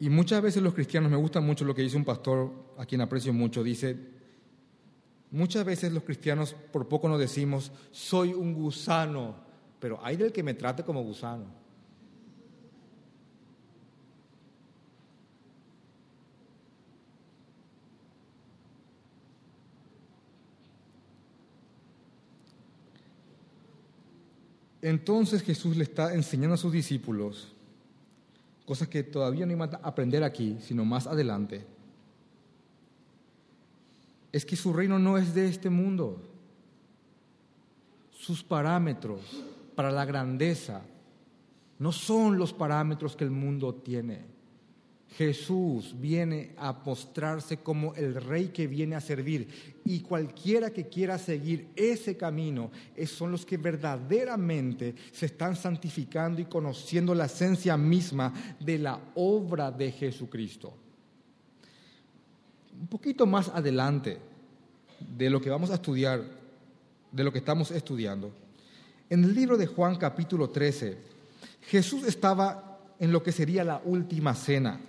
Y 0.00 0.08
muchas 0.08 0.40
veces 0.40 0.62
los 0.62 0.72
cristianos, 0.72 1.10
me 1.10 1.18
gusta 1.18 1.42
mucho 1.42 1.66
lo 1.66 1.74
que 1.74 1.82
dice 1.82 1.98
un 1.98 2.06
pastor 2.06 2.50
a 2.78 2.86
quien 2.86 3.02
aprecio 3.02 3.34
mucho, 3.34 3.62
dice, 3.62 3.98
muchas 5.30 5.62
veces 5.62 5.92
los 5.92 6.04
cristianos 6.04 6.56
por 6.72 6.88
poco 6.88 7.06
nos 7.06 7.20
decimos, 7.20 7.70
soy 7.90 8.32
un 8.32 8.54
gusano, 8.54 9.36
pero 9.80 9.98
hay 10.04 10.16
del 10.16 10.30
que 10.30 10.42
me 10.42 10.54
trate 10.54 10.84
como 10.84 11.02
gusano. 11.02 11.46
Entonces 24.82 25.42
Jesús 25.42 25.76
le 25.76 25.84
está 25.84 26.14
enseñando 26.14 26.54
a 26.54 26.58
sus 26.58 26.72
discípulos 26.72 27.52
cosas 28.64 28.86
que 28.86 29.02
todavía 29.02 29.44
no 29.46 29.52
iban 29.52 29.74
a 29.74 29.78
aprender 29.78 30.22
aquí, 30.22 30.56
sino 30.60 30.84
más 30.84 31.08
adelante, 31.08 31.66
es 34.30 34.46
que 34.46 34.54
su 34.54 34.72
reino 34.72 34.96
no 34.96 35.18
es 35.18 35.34
de 35.34 35.48
este 35.48 35.68
mundo. 35.68 36.22
Sus 38.12 38.44
parámetros 38.44 39.22
para 39.80 39.92
la 39.92 40.04
grandeza 40.04 40.82
no 41.78 41.90
son 41.90 42.36
los 42.36 42.52
parámetros 42.52 43.16
que 43.16 43.24
el 43.24 43.30
mundo 43.30 43.76
tiene. 43.76 44.20
Jesús 45.16 45.94
viene 45.98 46.50
a 46.58 46.84
postrarse 46.84 47.60
como 47.60 47.94
el 47.94 48.16
rey 48.16 48.48
que 48.48 48.66
viene 48.66 48.94
a 48.94 49.00
servir 49.00 49.80
y 49.86 50.00
cualquiera 50.00 50.68
que 50.68 50.88
quiera 50.88 51.16
seguir 51.16 51.68
ese 51.74 52.14
camino 52.14 52.70
son 53.06 53.32
los 53.32 53.46
que 53.46 53.56
verdaderamente 53.56 54.94
se 55.12 55.24
están 55.24 55.56
santificando 55.56 56.42
y 56.42 56.44
conociendo 56.44 57.14
la 57.14 57.24
esencia 57.24 57.78
misma 57.78 58.34
de 58.60 58.80
la 58.80 59.00
obra 59.14 59.70
de 59.70 59.92
Jesucristo. 59.92 60.74
Un 62.78 62.86
poquito 62.86 63.24
más 63.24 63.48
adelante 63.48 64.18
de 65.16 65.30
lo 65.30 65.40
que 65.40 65.48
vamos 65.48 65.70
a 65.70 65.76
estudiar, 65.76 66.22
de 67.10 67.24
lo 67.24 67.32
que 67.32 67.38
estamos 67.38 67.70
estudiando, 67.70 68.30
en 69.10 69.24
el 69.24 69.34
libro 69.34 69.58
de 69.58 69.66
Juan 69.66 69.96
capítulo 69.96 70.50
13, 70.50 70.96
Jesús 71.62 72.04
estaba 72.04 72.78
en 73.00 73.10
lo 73.10 73.22
que 73.22 73.32
sería 73.32 73.64
la 73.64 73.82
última 73.84 74.34
cena. 74.34 74.80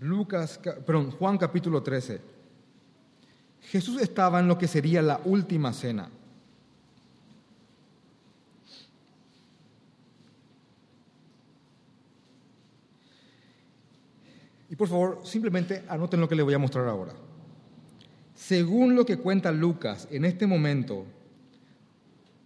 Lucas, 0.00 0.58
perdón, 0.84 1.12
Juan 1.12 1.38
capítulo 1.38 1.82
13. 1.82 2.20
Jesús 3.62 4.00
estaba 4.00 4.40
en 4.40 4.48
lo 4.48 4.58
que 4.58 4.68
sería 4.68 5.02
la 5.02 5.20
última 5.24 5.72
cena. 5.72 6.08
Y 14.68 14.76
por 14.76 14.88
favor, 14.88 15.20
simplemente 15.24 15.84
anoten 15.88 16.20
lo 16.20 16.28
que 16.28 16.34
les 16.34 16.44
voy 16.44 16.54
a 16.54 16.58
mostrar 16.58 16.88
ahora. 16.88 17.14
Según 18.34 18.94
lo 18.94 19.06
que 19.06 19.16
cuenta 19.16 19.52
Lucas 19.52 20.08
en 20.10 20.24
este 20.24 20.46
momento, 20.46 21.06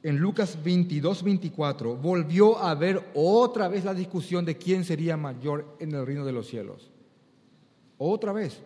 en 0.02 0.18
Lucas 0.18 0.58
22, 0.62 1.22
24, 1.22 1.96
volvió 1.96 2.58
a 2.58 2.70
haber 2.70 3.10
otra 3.14 3.68
vez 3.68 3.84
la 3.84 3.94
discusión 3.94 4.44
de 4.44 4.56
quién 4.56 4.84
sería 4.84 5.16
mayor 5.16 5.76
en 5.78 5.94
el 5.94 6.06
reino 6.06 6.24
de 6.24 6.32
los 6.32 6.46
cielos. 6.46 6.90
Otra 7.98 8.32
vez. 8.32 8.62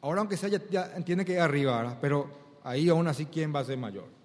Ahora 0.00 0.20
aunque 0.20 0.36
sea 0.36 0.48
ya, 0.48 0.92
entiende 0.96 1.24
que 1.24 1.38
arriba, 1.38 1.96
pero 2.00 2.28
ahí 2.64 2.88
aún 2.88 3.06
así 3.06 3.26
quién 3.26 3.54
va 3.54 3.60
a 3.60 3.64
ser 3.64 3.78
mayor. 3.78 4.21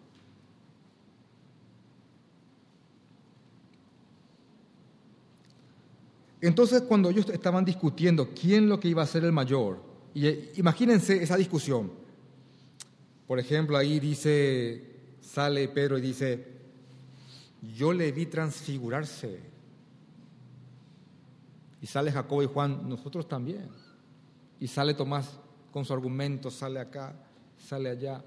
Entonces 6.41 6.83
cuando 6.83 7.09
ellos 7.09 7.27
estaban 7.29 7.65
discutiendo 7.65 8.29
quién 8.33 8.69
lo 8.69 8.79
que 8.79 8.87
iba 8.87 9.01
a 9.01 9.07
ser 9.07 9.23
el 9.23 9.31
mayor, 9.31 9.81
y 10.13 10.27
eh, 10.27 10.51
imagínense 10.55 11.21
esa 11.21 11.35
discusión. 11.37 11.91
Por 13.27 13.39
ejemplo, 13.39 13.77
ahí 13.77 13.99
dice, 13.99 14.83
sale 15.21 15.67
Pedro 15.67 15.97
y 15.97 16.01
dice, 16.01 16.47
yo 17.75 17.91
le 17.93 18.11
vi 18.11 18.25
transfigurarse 18.25 19.39
y 21.81 21.87
sale 21.87 22.11
Jacobo 22.11 22.43
y 22.43 22.47
Juan, 22.47 22.87
nosotros 22.87 23.27
también. 23.27 23.69
Y 24.59 24.67
sale 24.67 24.93
Tomás 24.93 25.39
con 25.71 25.85
su 25.85 25.93
argumento, 25.93 26.49
sale 26.49 26.79
acá, 26.79 27.13
sale 27.57 27.89
allá. 27.89 28.23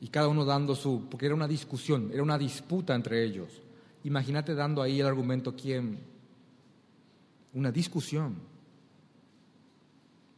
Y 0.00 0.08
cada 0.08 0.28
uno 0.28 0.44
dando 0.44 0.74
su, 0.74 1.06
porque 1.10 1.26
era 1.26 1.34
una 1.34 1.46
discusión, 1.46 2.10
era 2.12 2.22
una 2.22 2.38
disputa 2.38 2.94
entre 2.94 3.22
ellos. 3.22 3.62
Imagínate 4.04 4.54
dando 4.54 4.80
ahí 4.80 5.00
el 5.00 5.06
argumento 5.06 5.54
quién. 5.54 5.98
Una 7.52 7.70
discusión. 7.70 8.36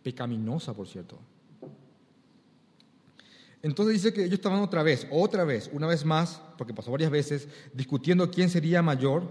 Pecaminosa, 0.03 0.75
por 0.75 0.89
cierto. 0.89 1.17
Entonces 3.63 3.95
dice 3.95 4.13
que 4.13 4.23
ellos 4.25 4.35
estaban 4.35 4.61
otra 4.61 4.83
vez, 4.83 5.07
otra 5.13 5.45
vez, 5.45 5.71
una 5.73 5.87
vez 5.87 6.05
más, 6.05 6.43
porque 6.59 6.75
pasó 6.75 6.91
varias 6.91 7.13
veces, 7.13 7.49
discutiendo 7.73 8.29
quién 8.29 8.51
sería 8.51 8.83
mayor. 8.83 9.23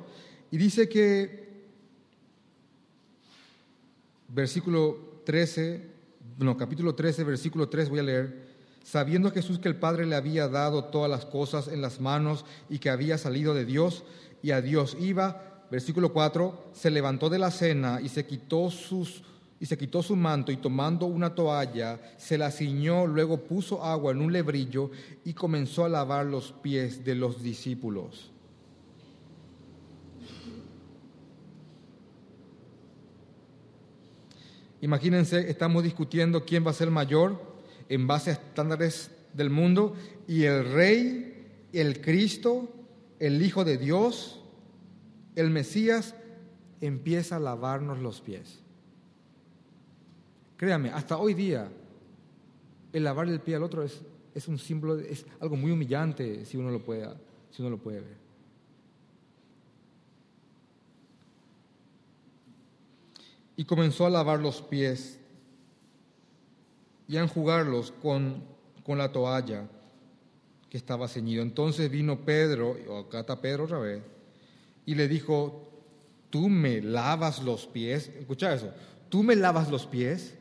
Y 0.50 0.58
dice 0.58 0.88
que, 0.88 1.66
versículo 4.30 5.22
13, 5.26 5.86
no, 6.40 6.56
capítulo 6.56 6.96
13, 6.96 7.26
versículo 7.26 7.68
3 7.68 7.90
voy 7.90 8.00
a 8.00 8.04
leer, 8.04 8.51
sabiendo 8.84 9.32
Jesús 9.32 9.60
que 9.60 9.70
el 9.70 9.76
Padre 9.76 10.06
le 10.06 10.16
había 10.16 10.48
dado 10.48 10.86
todas 10.86 11.10
las 11.10 11.26
cosas 11.26 11.68
en 11.68 11.82
las 11.82 12.00
manos 12.00 12.46
y 12.70 12.80
que 12.80 12.90
había 12.90 13.18
salido 13.18 13.54
de 13.54 13.66
Dios 13.66 14.04
y 14.42 14.52
a 14.52 14.62
Dios 14.62 14.98
iba, 15.00 15.66
versículo 15.70 16.14
4, 16.14 16.72
se 16.74 16.92
levantó 16.92 17.30
de 17.30 17.40
la 17.40 17.52
cena 17.52 18.00
y 18.02 18.10
se 18.10 18.26
quitó 18.26 18.70
sus 18.70 19.24
y 19.60 19.68
se 19.68 19.78
quitó 19.78 20.02
su 20.02 20.16
manto 20.16 20.52
y 20.52 20.58
tomando 20.58 21.06
una 21.06 21.36
toalla, 21.36 22.00
se 22.18 22.36
la 22.36 22.50
ciñó, 22.50 23.06
luego 23.06 23.38
puso 23.38 23.84
agua 23.86 24.12
en 24.12 24.20
un 24.20 24.34
lebrillo 24.34 24.90
y 25.24 25.34
comenzó 25.34 25.86
a 25.86 25.90
lavar 25.90 26.26
los 26.26 26.52
pies 26.52 27.06
de 27.06 27.14
los 27.14 27.44
discípulos. 27.44 28.32
Imagínense, 34.82 35.48
estamos 35.48 35.84
discutiendo 35.84 36.44
quién 36.44 36.66
va 36.66 36.72
a 36.72 36.74
ser 36.74 36.90
mayor 36.90 37.51
en 37.92 38.08
base 38.08 38.30
a 38.30 38.34
estándares 38.34 39.12
del 39.34 39.50
mundo 39.50 39.96
y 40.26 40.46
el 40.46 40.72
rey, 40.72 41.68
el 41.74 42.00
Cristo, 42.00 42.70
el 43.20 43.42
Hijo 43.42 43.66
de 43.66 43.78
Dios, 43.78 44.42
el 45.36 45.50
Mesías, 45.50 46.16
empieza 46.80 47.36
a 47.36 47.40
lavarnos 47.40 48.00
los 48.00 48.22
pies. 48.22 48.62
Créame, 50.56 50.90
hasta 50.92 51.18
hoy 51.18 51.34
día, 51.34 51.70
el 52.94 53.04
lavarle 53.04 53.34
el 53.34 53.42
pie 53.42 53.58
al 53.58 53.64
otro 53.64 53.84
es, 53.84 54.02
es 54.34 54.48
un 54.48 54.58
símbolo, 54.58 54.98
es 54.98 55.26
algo 55.42 55.58
muy 55.58 55.72
humillante 55.72 56.46
si 56.46 56.56
uno 56.56 56.72
lo 56.72 56.82
puede, 56.82 57.10
si 57.50 57.62
uno 57.62 57.72
lo 57.72 57.78
puede 57.78 58.00
ver. 58.00 58.22
y 63.62 63.66
comenzó 63.66 64.08
a 64.08 64.10
lavar 64.10 64.40
los 64.40 64.64
pies 64.64 65.20
y 67.08 67.18
a 67.18 67.22
enjugarlos 67.22 67.92
con, 67.92 68.44
con 68.84 68.98
la 68.98 69.12
toalla 69.12 69.68
que 70.70 70.78
estaba 70.78 71.08
ceñido. 71.08 71.44
Entonces 71.44 71.92
vino 71.92 72.22
Pedro, 72.22 72.78
acá 73.00 73.22
está 73.22 73.42
Pedro 73.42 73.66
otra 73.66 73.80
vez, 73.80 74.02
y 74.86 74.96
le 74.96 75.08
dijo, 75.08 75.70
tú 76.30 76.50
me 76.50 76.82
lavas 76.82 77.44
los 77.44 77.68
pies. 77.68 78.08
Escucha 78.18 78.54
eso, 78.54 78.72
tú 79.10 79.22
me 79.22 79.36
lavas 79.36 79.70
los 79.70 79.86
pies. 79.86 80.36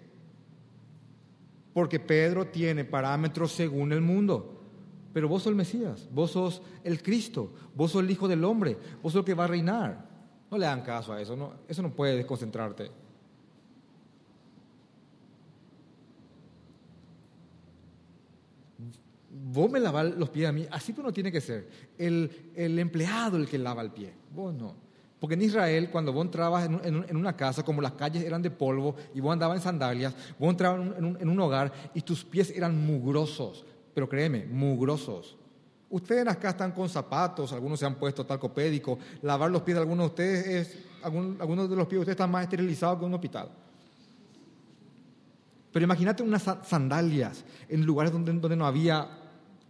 Porque 1.75 2.01
Pedro 2.01 2.47
tiene 2.47 2.85
parámetros 2.85 3.53
según 3.53 3.93
el 3.93 4.01
mundo. 4.01 4.57
Pero 5.13 5.29
vos 5.29 5.43
sos 5.43 5.51
el 5.51 5.57
Mesías, 5.57 6.09
vos 6.13 6.31
sos 6.31 6.63
el 6.85 7.03
Cristo, 7.03 7.53
vos 7.75 7.91
sos 7.91 8.03
el 8.03 8.11
Hijo 8.11 8.29
del 8.29 8.45
Hombre, 8.45 8.77
vos 9.03 9.13
sos 9.13 9.21
el 9.21 9.25
que 9.27 9.35
va 9.35 9.45
a 9.45 9.49
reinar. 9.49 10.09
No 10.51 10.59
le 10.59 10.67
dan 10.67 10.83
caso 10.83 11.13
a 11.13 11.21
eso, 11.21 11.37
no, 11.37 11.53
eso 11.69 11.83
no 11.83 11.93
puede 11.93 12.17
desconcentrarte. 12.17 12.91
Vos 19.53 19.71
me 19.71 19.81
lavas 19.81 20.17
los 20.17 20.31
pies 20.31 20.49
a 20.49 20.53
mí, 20.53 20.67
así 20.71 20.93
pues 20.93 21.05
no 21.05 21.13
tiene 21.13 21.33
que 21.33 21.41
ser. 21.41 21.69
El, 21.99 22.53
el, 22.55 22.79
empleado 22.79 23.37
el 23.37 23.49
que 23.49 23.59
lava 23.59 23.83
el 23.83 23.91
pie, 23.91 24.13
vos 24.33 24.55
no. 24.55 24.75
Porque 25.19 25.35
en 25.35 25.43
Israel, 25.43 25.91
cuando 25.91 26.13
vos 26.13 26.25
entrabas 26.25 26.67
en, 26.67 27.05
en, 27.07 27.17
una 27.17 27.37
casa, 27.37 27.63
como 27.63 27.83
las 27.83 27.93
calles 27.93 28.25
eran 28.25 28.41
de 28.41 28.51
polvo 28.51 28.97
y 29.15 29.21
vos 29.21 29.33
andabas 29.33 29.59
en 29.59 29.63
sandalias, 29.63 30.15
vos 30.39 30.51
entrabas 30.51 30.97
en 30.97 31.05
un, 31.05 31.19
en 31.21 31.29
un 31.29 31.41
hogar 31.41 31.73
y 31.93 32.01
tus 32.01 32.25
pies 32.25 32.51
eran 32.57 32.87
mugrosos, 32.87 33.67
pero 33.93 34.09
créeme, 34.09 34.47
mugrosos. 34.47 35.37
Ustedes 35.91 36.27
acá 36.27 36.51
están 36.51 36.73
con 36.73 36.89
zapatos, 36.89 37.53
algunos 37.53 37.81
se 37.81 37.85
han 37.85 37.97
puesto 37.97 38.25
talcopédico, 38.25 38.99
lavar 39.23 39.51
los 39.51 39.63
pies 39.63 39.75
de 39.75 39.81
algunos 39.81 40.05
de 40.05 40.09
ustedes 40.09 40.47
es, 40.47 40.79
algunos 41.03 41.69
de 41.69 41.77
los 41.77 41.87
pies 41.87 41.97
de 41.97 42.01
ustedes 42.01 42.15
están 42.15 42.31
más 42.31 42.45
esterilizados 42.45 42.99
que 42.99 43.05
un 43.05 43.15
hospital. 43.15 43.51
Pero 45.73 45.85
imagínate 45.85 46.23
unas 46.23 46.49
sandalias 46.65 47.45
en 47.69 47.85
lugares 47.85 48.13
donde, 48.13 48.33
donde 48.33 48.57
no 48.57 48.67
había 48.67 49.20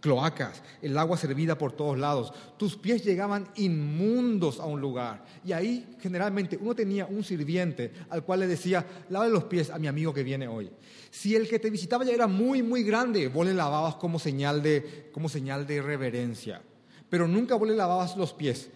cloacas, 0.01 0.61
el 0.81 0.97
agua 0.97 1.15
servida 1.15 1.57
por 1.57 1.71
todos 1.71 1.97
lados. 1.97 2.33
Tus 2.57 2.75
pies 2.75 3.05
llegaban 3.05 3.47
inmundos 3.55 4.59
a 4.59 4.65
un 4.65 4.81
lugar. 4.81 5.23
Y 5.45 5.53
ahí 5.53 5.95
generalmente 6.01 6.57
uno 6.59 6.75
tenía 6.75 7.05
un 7.05 7.23
sirviente 7.23 7.93
al 8.09 8.23
cual 8.23 8.41
le 8.41 8.47
decía, 8.47 8.85
lave 9.09 9.29
los 9.29 9.45
pies 9.45 9.69
a 9.69 9.79
mi 9.79 9.87
amigo 9.87 10.13
que 10.13 10.23
viene 10.23 10.47
hoy. 10.47 10.69
Si 11.11 11.35
el 11.35 11.47
que 11.47 11.59
te 11.59 11.69
visitaba 11.69 12.03
ya 12.03 12.13
era 12.13 12.27
muy, 12.27 12.63
muy 12.63 12.83
grande, 12.83 13.27
vos 13.27 13.45
le 13.45 13.53
lavabas 13.53 13.95
como 13.95 14.19
señal 14.19 14.61
de, 14.61 15.09
como 15.13 15.29
señal 15.29 15.65
de 15.65 15.81
reverencia. 15.81 16.61
Pero 17.09 17.27
nunca 17.27 17.55
vos 17.55 17.67
le 17.67 17.75
lavabas 17.75 18.17
los 18.17 18.33
pies. 18.33 18.69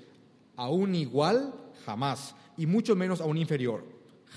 A 0.55 0.69
un 0.69 0.93
igual, 0.95 1.53
jamás. 1.85 2.35
Y 2.55 2.65
mucho 2.67 2.95
menos 2.95 3.19
a 3.19 3.25
un 3.25 3.37
inferior. 3.37 3.83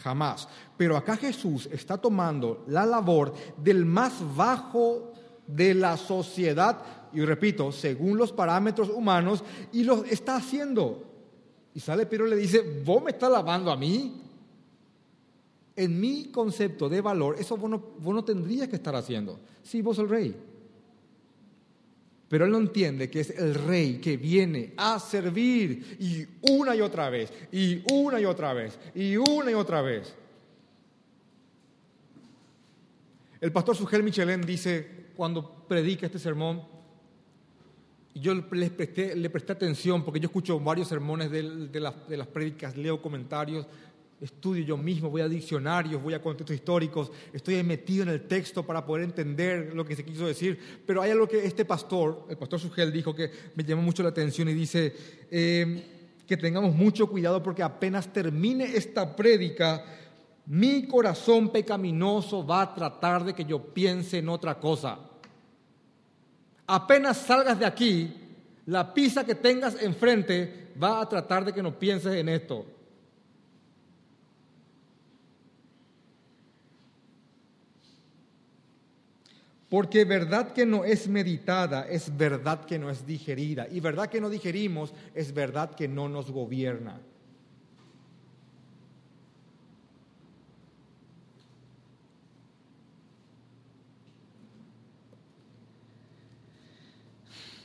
Jamás. 0.03 0.49
Pero 0.77 0.97
acá 0.97 1.17
Jesús 1.17 1.69
está 1.71 1.99
tomando 1.99 2.65
la 2.69 2.87
labor 2.87 3.35
del 3.57 3.85
más 3.85 4.15
bajo 4.37 5.13
de 5.49 5.75
la 5.75 5.97
sociedad, 5.97 7.09
y 7.13 7.25
repito, 7.25 7.73
según 7.73 8.17
los 8.17 8.33
parámetros 8.33 8.91
humanos, 8.91 9.43
y 9.73 9.83
lo 9.83 10.05
está 10.05 10.37
haciendo. 10.37 11.05
Y 11.75 11.81
sale 11.81 12.07
Pedro 12.07 12.27
y 12.27 12.31
le 12.31 12.37
dice, 12.37 12.83
vos 12.85 13.03
me 13.03 13.11
estás 13.11 13.31
lavando 13.31 13.73
a 13.73 13.77
mí. 13.77 14.23
En 15.75 16.01
mi 16.01 16.27
concepto 16.27 16.89
de 16.89 17.01
valor, 17.01 17.37
eso 17.39 17.57
vos 17.57 17.71
no, 17.71 17.79
vos 17.99 18.15
no 18.15 18.25
tendrías 18.25 18.69
que 18.69 18.77
estar 18.77 18.95
haciendo. 18.95 19.41
Sí, 19.63 19.81
vos 19.81 19.99
el 19.99 20.09
rey. 20.09 20.37
Pero 22.29 22.45
él 22.45 22.51
no 22.51 22.59
entiende 22.59 23.09
que 23.09 23.21
es 23.21 23.31
el 23.31 23.55
rey 23.55 23.99
que 23.99 24.17
viene 24.17 24.75
a 24.77 24.99
servir 25.01 25.97
y 25.99 26.27
una 26.53 26.77
y 26.77 26.81
otra 26.83 27.09
vez, 27.09 27.33
y 27.53 27.83
una 27.91 28.21
y 28.21 28.27
otra 28.27 28.53
vez, 28.53 28.79
y 28.95 29.17
una 29.17 29.51
y 29.51 29.55
otra 29.55 29.81
vez. 29.81 30.15
El 33.41 33.53
pastor 33.53 33.77
Sugel 33.77 34.03
Michelén 34.03 34.43
dice, 34.43 34.98
cuando 35.19 35.67
predica 35.67 36.07
este 36.07 36.21
sermón, 36.21 36.63
yo 38.15 38.33
le 38.37 38.43
presté, 38.43 39.17
le 39.17 39.29
presté 39.29 39.53
atención 39.53 40.05
porque 40.05 40.21
yo 40.21 40.27
escucho 40.27 40.61
varios 40.61 40.87
sermones 40.87 41.29
de, 41.29 41.43
de, 41.67 41.81
las, 41.81 42.09
de 42.09 42.17
las 42.17 42.29
prédicas, 42.29 42.77
leo 42.77 43.03
comentarios, 43.03 43.67
estudio 44.21 44.65
yo 44.65 44.77
mismo, 44.77 45.11
voy 45.11 45.23
a 45.23 45.29
diccionarios, 45.29 46.01
voy 46.01 46.15
a 46.15 46.23
contextos 46.23 46.55
históricos, 46.55 47.11
estoy 47.33 47.61
metido 47.65 48.05
en 48.05 48.11
el 48.11 48.29
texto 48.29 48.65
para 48.65 48.87
poder 48.87 49.07
entender 49.07 49.75
lo 49.75 49.85
que 49.85 49.97
se 49.97 50.05
quiso 50.05 50.25
decir. 50.25 50.57
Pero 50.87 51.03
hay 51.03 51.11
algo 51.11 51.27
que 51.27 51.45
este 51.45 51.65
pastor, 51.65 52.27
el 52.31 52.37
pastor 52.37 52.61
Sugel, 52.61 52.93
dijo 52.93 53.13
que 53.13 53.29
me 53.57 53.65
llamó 53.65 53.83
mucho 53.83 54.05
la 54.05 54.11
atención 54.11 54.49
y 54.49 54.55
dice 54.55 54.95
eh, 55.33 56.21
que 56.29 56.37
tengamos 56.37 56.77
mucho 56.77 57.09
cuidado 57.09 57.43
porque 57.43 57.65
apenas 57.65 58.13
termine 58.13 58.77
esta 58.77 59.17
prédica, 59.17 59.85
mi 60.47 60.87
corazón 60.87 61.49
pecaminoso 61.49 62.47
va 62.47 62.63
a 62.63 62.73
tratar 62.73 63.25
de 63.25 63.35
que 63.35 63.45
yo 63.45 63.61
piense 63.75 64.19
en 64.19 64.29
otra 64.29 64.61
cosa 64.61 65.08
apenas 66.69 67.17
salgas 67.17 67.59
de 67.59 67.67
aquí, 67.67 68.15
la 68.67 68.95
pizza 68.95 69.25
que 69.25 69.35
tengas 69.35 69.83
enfrente 69.83 70.69
va 70.81 71.01
a 71.01 71.09
tratar 71.09 71.45
de 71.45 71.53
que 71.53 71.63
no 71.63 71.77
pienses 71.77 72.15
en 72.15 72.29
esto. 72.29 72.67
Porque 79.71 80.05
verdad 80.05 80.53
que 80.53 80.65
no 80.65 80.85
es 80.85 81.09
meditada, 81.09 81.87
es 81.89 82.17
verdad 82.17 82.65
que 82.65 82.79
no 82.79 82.91
es 82.91 83.07
digerida. 83.07 83.67
Y 83.71 83.81
verdad 83.81 84.09
que 84.09 84.21
no 84.21 84.31
digerimos, 84.31 84.95
es 85.15 85.35
verdad 85.35 85.75
que 85.75 85.89
no 85.89 86.09
nos 86.09 86.31
gobierna. 86.31 87.01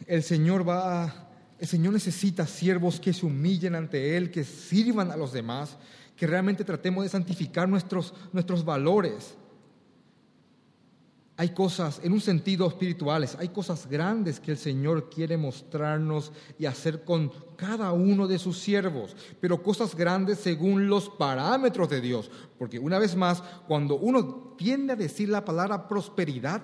El 0.08 0.24
Señor 0.24 0.68
va 0.68 1.24
el 1.64 1.70
Señor 1.70 1.94
necesita 1.94 2.46
siervos 2.46 3.00
que 3.00 3.14
se 3.14 3.26
humillen 3.26 3.74
ante 3.76 4.18
Él, 4.18 4.32
que 4.32 4.44
sirvan 4.44 5.12
a 5.12 5.16
los 5.16 5.32
demás, 5.32 5.78
que 6.14 6.28
realmente 6.28 6.66
tratemos 6.66 7.06
de 7.06 7.10
santificar 7.10 7.70
nuestros, 7.70 8.14
nuestros 8.34 8.66
valores. 8.66 9.38
Hay 11.38 11.50
cosas, 11.50 12.02
en 12.04 12.12
un 12.12 12.20
sentido 12.20 12.68
espirituales, 12.68 13.38
hay 13.40 13.48
cosas 13.48 13.88
grandes 13.90 14.42
que 14.42 14.52
el 14.52 14.58
Señor 14.58 15.10
quiere 15.10 15.38
mostrarnos 15.38 16.34
y 16.60 16.66
hacer 16.66 17.06
con 17.06 17.32
cada 17.56 17.94
uno 17.94 18.28
de 18.28 18.40
sus 18.40 18.60
siervos, 18.60 19.16
pero 19.40 19.64
cosas 19.64 19.96
grandes 19.96 20.40
según 20.40 20.90
los 20.90 21.10
parámetros 21.10 21.90
de 21.90 22.02
Dios. 22.02 22.30
Porque 22.60 22.78
una 22.78 23.00
vez 23.00 23.16
más, 23.16 23.42
cuando 23.70 23.96
uno 23.96 24.54
tiende 24.58 24.92
a 24.92 24.98
decir 24.98 25.30
la 25.30 25.46
palabra 25.46 25.88
prosperidad, 25.88 26.62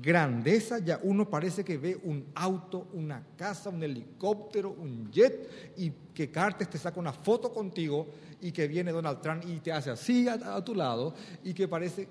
grandeza, 0.00 0.78
ya 0.78 0.98
uno 1.02 1.28
parece 1.28 1.62
que 1.62 1.76
ve 1.76 2.00
un 2.04 2.24
auto, 2.34 2.88
una 2.94 3.22
casa, 3.36 3.68
un 3.68 3.82
helicóptero, 3.82 4.70
un 4.70 5.10
jet, 5.10 5.74
y 5.76 5.90
que 6.14 6.30
Cartes 6.30 6.70
te 6.70 6.78
saca 6.78 6.98
una 6.98 7.12
foto 7.12 7.52
contigo 7.52 8.06
y 8.40 8.50
que 8.52 8.66
viene 8.66 8.90
Donald 8.90 9.20
Trump 9.20 9.44
y 9.46 9.60
te 9.60 9.70
hace 9.70 9.90
así 9.90 10.26
a, 10.28 10.64
tu 10.64 10.74
lado 10.74 11.14
y 11.44 11.52
que 11.52 11.68
parece 11.68 12.08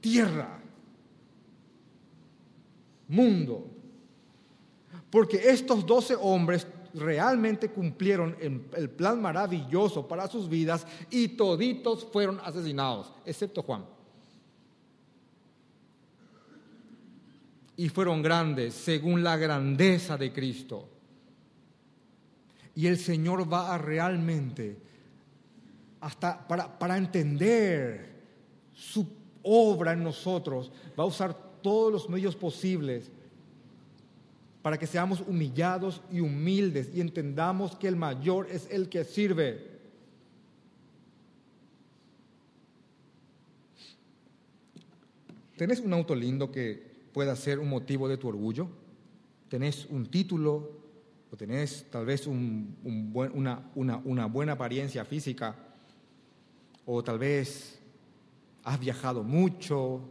tierra, 0.00 0.60
mundo. 3.08 3.70
Porque 5.10 5.48
estos 5.48 5.86
doce 5.86 6.14
hombres 6.20 6.66
realmente 6.92 7.70
cumplieron 7.70 8.36
el 8.40 8.90
plan 8.90 9.22
maravilloso 9.22 10.06
para 10.06 10.28
sus 10.28 10.50
vidas 10.50 10.86
y 11.10 11.28
toditos 11.28 12.04
fueron 12.04 12.40
asesinados, 12.44 13.10
excepto 13.24 13.62
Juan. 13.62 13.95
Y 17.76 17.88
fueron 17.88 18.22
grandes 18.22 18.74
según 18.74 19.22
la 19.22 19.36
grandeza 19.36 20.16
de 20.16 20.32
Cristo. 20.32 20.88
Y 22.74 22.86
el 22.86 22.98
Señor 22.98 23.50
va 23.50 23.74
a 23.74 23.78
realmente 23.78 24.78
hasta 26.00 26.46
para, 26.46 26.78
para 26.78 26.96
entender 26.96 28.14
su 28.72 29.06
obra 29.42 29.92
en 29.92 30.02
nosotros, 30.02 30.70
va 30.98 31.04
a 31.04 31.06
usar 31.06 31.34
todos 31.62 31.92
los 31.92 32.08
medios 32.08 32.36
posibles 32.36 33.10
para 34.62 34.78
que 34.78 34.86
seamos 34.86 35.20
humillados 35.20 36.02
y 36.10 36.20
humildes 36.20 36.90
y 36.94 37.00
entendamos 37.00 37.76
que 37.76 37.88
el 37.88 37.96
mayor 37.96 38.48
es 38.50 38.68
el 38.70 38.88
que 38.88 39.04
sirve. 39.04 39.76
¿Tenés 45.56 45.80
un 45.80 45.92
auto 45.92 46.14
lindo 46.14 46.50
que 46.50 46.95
pueda 47.16 47.34
ser 47.34 47.58
un 47.58 47.70
motivo 47.70 48.08
de 48.08 48.18
tu 48.18 48.28
orgullo? 48.28 48.68
¿Tenés 49.48 49.86
un 49.86 50.10
título 50.10 50.70
o 51.32 51.34
tenés 51.34 51.86
tal 51.90 52.04
vez 52.04 52.26
una, 52.26 54.26
buena 54.26 54.52
apariencia 54.52 55.02
física? 55.06 55.54
¿O 56.84 57.02
tal 57.02 57.18
vez 57.18 57.80
has 58.64 58.78
viajado 58.78 59.22
mucho? 59.22 60.02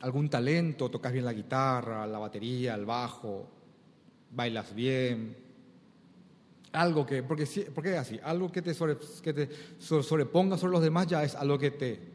¿Algún 0.00 0.28
talento? 0.28 0.90
¿Tocas 0.90 1.12
bien 1.12 1.24
la 1.24 1.32
guitarra, 1.32 2.04
la 2.04 2.18
batería, 2.18 2.74
el 2.74 2.84
bajo? 2.84 3.46
¿Bailas 4.32 4.74
bien? 4.74 5.36
Algo 6.72 7.06
que, 7.06 7.22
porque, 7.22 7.46
porque 7.72 7.96
así, 7.96 8.18
algo 8.24 8.50
que 8.50 8.60
te, 8.60 8.74
que 9.22 9.32
te 9.32 9.50
sobreponga 9.78 10.58
sobre 10.58 10.72
los 10.72 10.82
demás 10.82 11.06
ya 11.06 11.22
es 11.22 11.36
algo 11.36 11.60
que 11.60 11.70
te 11.70 12.13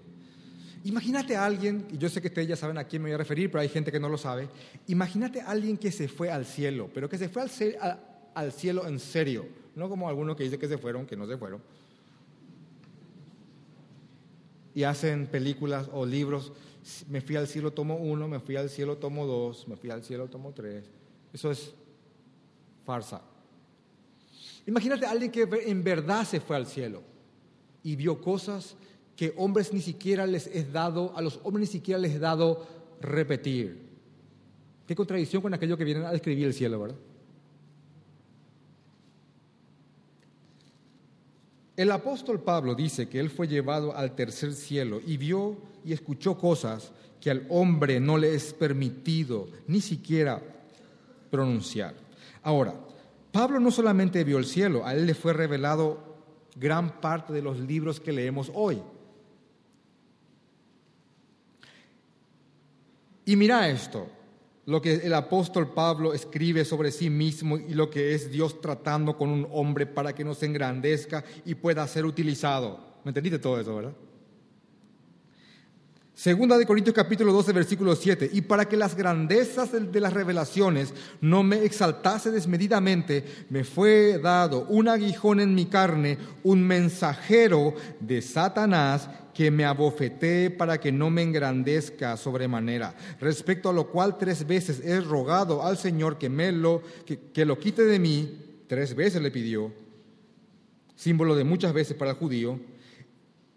Imagínate 0.83 1.35
a 1.35 1.45
alguien, 1.45 1.85
y 1.91 1.97
yo 1.97 2.07
sé 2.09 2.21
que 2.21 2.27
ustedes 2.27 2.47
ya 2.47 2.55
saben 2.55 2.77
a 2.77 2.85
quién 2.85 3.01
me 3.01 3.09
voy 3.09 3.15
a 3.15 3.17
referir, 3.17 3.51
pero 3.51 3.61
hay 3.61 3.69
gente 3.69 3.91
que 3.91 3.99
no 3.99 4.07
lo 4.07 4.17
sabe. 4.17 4.47
Imagínate 4.87 5.41
a 5.41 5.49
alguien 5.49 5.77
que 5.77 5.91
se 5.91 6.07
fue 6.07 6.31
al 6.31 6.45
cielo, 6.45 6.89
pero 6.93 7.09
que 7.09 7.17
se 7.17 7.27
fue 7.27 7.43
al, 8.33 8.51
cielo 8.53 8.87
en 8.87 8.99
serio, 8.99 9.45
no 9.75 9.89
como 9.89 10.07
algunos 10.07 10.37
que 10.37 10.43
dicen 10.43 10.59
que 10.59 10.67
se 10.67 10.77
fueron, 10.77 11.05
que 11.05 11.17
no 11.17 11.27
se 11.27 11.37
fueron. 11.37 11.61
Y 14.73 14.83
hacen 14.83 15.27
películas 15.27 15.89
o 15.91 16.05
libros, 16.05 16.53
me 17.09 17.19
fui 17.19 17.35
al 17.35 17.47
cielo, 17.47 17.73
tomo 17.73 17.97
uno, 17.97 18.29
me 18.29 18.39
fui 18.39 18.55
al 18.55 18.69
cielo, 18.69 18.97
tomo 18.97 19.25
dos, 19.25 19.67
me 19.67 19.75
fui 19.75 19.89
al 19.89 20.03
cielo, 20.03 20.29
tomo 20.29 20.53
tres. 20.53 20.85
Eso 21.33 21.51
es 21.51 21.73
farsa. 22.85 23.21
Imagínate 24.65 25.05
a 25.05 25.11
alguien 25.11 25.31
que 25.31 25.47
en 25.65 25.83
verdad 25.83 26.25
se 26.25 26.39
fue 26.39 26.55
al 26.55 26.67
cielo 26.67 27.01
y 27.83 27.95
vio 27.95 28.21
cosas 28.21 28.77
que 29.19 29.33
hombres 29.35 29.73
ni 29.73 29.81
siquiera 29.81 30.25
les 30.25 30.47
es 30.47 30.71
dado, 30.71 31.11
a 31.13 31.21
los 31.21 31.41
hombres 31.43 31.67
ni 31.67 31.73
siquiera 31.73 31.99
les 31.99 32.13
es 32.13 32.21
dado 32.21 32.65
repetir. 33.01 33.77
Qué 34.87 34.95
contradicción 34.95 35.41
con 35.41 35.53
aquello 35.53 35.75
que 35.75 35.83
vienen 35.83 36.05
a 36.05 36.13
describir 36.13 36.47
el 36.47 36.53
cielo, 36.53 36.79
¿verdad? 36.79 36.97
El 41.75 41.91
apóstol 41.91 42.39
Pablo 42.39 42.75
dice 42.75 43.09
que 43.09 43.19
él 43.19 43.29
fue 43.29 43.49
llevado 43.49 43.93
al 43.93 44.15
tercer 44.15 44.53
cielo 44.53 45.01
y 45.05 45.17
vio 45.17 45.57
y 45.83 45.91
escuchó 45.91 46.37
cosas 46.37 46.93
que 47.19 47.29
al 47.29 47.45
hombre 47.49 47.99
no 47.99 48.17
le 48.17 48.33
es 48.33 48.53
permitido 48.53 49.49
ni 49.67 49.81
siquiera 49.81 50.41
pronunciar. 51.29 51.93
Ahora, 52.43 52.73
Pablo 53.33 53.59
no 53.59 53.69
solamente 53.69 54.23
vio 54.23 54.37
el 54.37 54.45
cielo, 54.45 54.85
a 54.85 54.93
él 54.93 55.05
le 55.05 55.13
fue 55.13 55.33
revelado 55.33 55.99
gran 56.55 57.01
parte 57.01 57.33
de 57.33 57.41
los 57.41 57.59
libros 57.59 57.99
que 57.99 58.13
leemos 58.13 58.49
hoy. 58.55 58.81
Y 63.29 63.35
mira 63.35 63.69
esto, 63.69 64.07
lo 64.65 64.81
que 64.81 64.91
el 64.91 65.13
apóstol 65.13 65.71
Pablo 65.71 66.15
escribe 66.15 66.65
sobre 66.65 66.89
sí 66.89 67.11
mismo 67.11 67.59
y 67.59 67.75
lo 67.75 67.91
que 67.91 68.15
es 68.15 68.31
Dios 68.31 68.59
tratando 68.59 69.15
con 69.15 69.29
un 69.29 69.47
hombre 69.51 69.85
para 69.85 70.15
que 70.15 70.23
no 70.23 70.33
se 70.33 70.47
engrandezca 70.47 71.23
y 71.45 71.53
pueda 71.53 71.87
ser 71.87 72.05
utilizado. 72.05 72.79
¿Me 73.03 73.11
entendiste 73.11 73.37
todo 73.37 73.59
eso, 73.59 73.75
verdad? 73.75 73.93
Segunda 76.19 76.57
de 76.57 76.65
Corintios 76.65 76.93
capítulo 76.93 77.31
12, 77.31 77.53
versículo 77.53 77.95
7. 77.95 78.29
Y 78.33 78.41
para 78.41 78.67
que 78.67 78.75
las 78.75 78.93
grandezas 78.93 79.71
de 79.71 79.99
las 80.01 80.11
revelaciones 80.11 80.93
no 81.21 81.43
me 81.43 81.63
exaltase 81.63 82.29
desmedidamente, 82.29 83.23
me 83.49 83.63
fue 83.63 84.19
dado 84.21 84.65
un 84.65 84.89
aguijón 84.89 85.39
en 85.39 85.55
mi 85.55 85.67
carne, 85.67 86.17
un 86.43 86.61
mensajero 86.61 87.73
de 88.01 88.21
Satanás 88.21 89.09
que 89.33 89.49
me 89.49 89.63
abofetee 89.63 90.49
para 90.49 90.77
que 90.77 90.91
no 90.91 91.09
me 91.09 91.21
engrandezca 91.21 92.17
sobremanera. 92.17 92.97
Respecto 93.21 93.69
a 93.69 93.73
lo 93.73 93.87
cual 93.87 94.17
tres 94.17 94.45
veces 94.45 94.81
he 94.83 94.99
rogado 94.99 95.63
al 95.63 95.77
Señor 95.77 96.17
que 96.17 96.27
me 96.27 96.51
lo, 96.51 96.83
que, 97.05 97.45
lo 97.45 97.57
quite 97.57 97.83
de 97.83 97.97
mí, 97.97 98.65
tres 98.67 98.93
veces 98.93 99.21
le 99.21 99.31
pidió, 99.31 99.71
símbolo 100.97 101.33
de 101.33 101.45
muchas 101.45 101.71
veces 101.71 101.95
para 101.95 102.11
el 102.11 102.17
judío, 102.17 102.59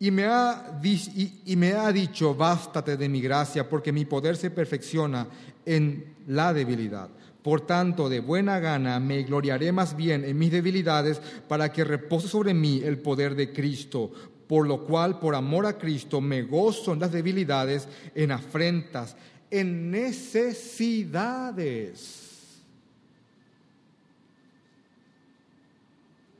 y 0.02 0.10
me, 0.10 0.24
ha, 0.24 0.80
y 0.82 1.54
me 1.54 1.74
ha 1.74 1.92
dicho, 1.92 2.34
bástate 2.34 2.96
de 2.96 3.08
mi 3.08 3.20
gracia, 3.20 3.68
porque 3.68 3.92
mi 3.92 4.04
poder 4.04 4.36
se 4.36 4.50
perfecciona 4.50 5.28
en 5.64 6.16
la 6.26 6.52
debilidad. 6.52 7.08
Por 7.40 7.60
tanto, 7.60 8.08
de 8.08 8.18
buena 8.18 8.58
gana 8.58 8.98
me 8.98 9.22
gloriaré 9.22 9.70
más 9.70 9.94
bien 9.94 10.24
en 10.24 10.36
mis 10.36 10.50
debilidades 10.50 11.22
para 11.46 11.70
que 11.70 11.84
repose 11.84 12.26
sobre 12.26 12.52
mí 12.52 12.80
el 12.84 12.98
poder 12.98 13.36
de 13.36 13.52
Cristo 13.52 14.10
por 14.48 14.66
lo 14.66 14.84
cual 14.84 15.20
por 15.20 15.36
amor 15.36 15.66
a 15.66 15.78
Cristo 15.78 16.20
me 16.20 16.42
gozo 16.42 16.94
en 16.94 16.98
las 16.98 17.12
debilidades, 17.12 17.86
en 18.14 18.32
afrentas, 18.32 19.16
en 19.50 19.90
necesidades. 19.90 21.00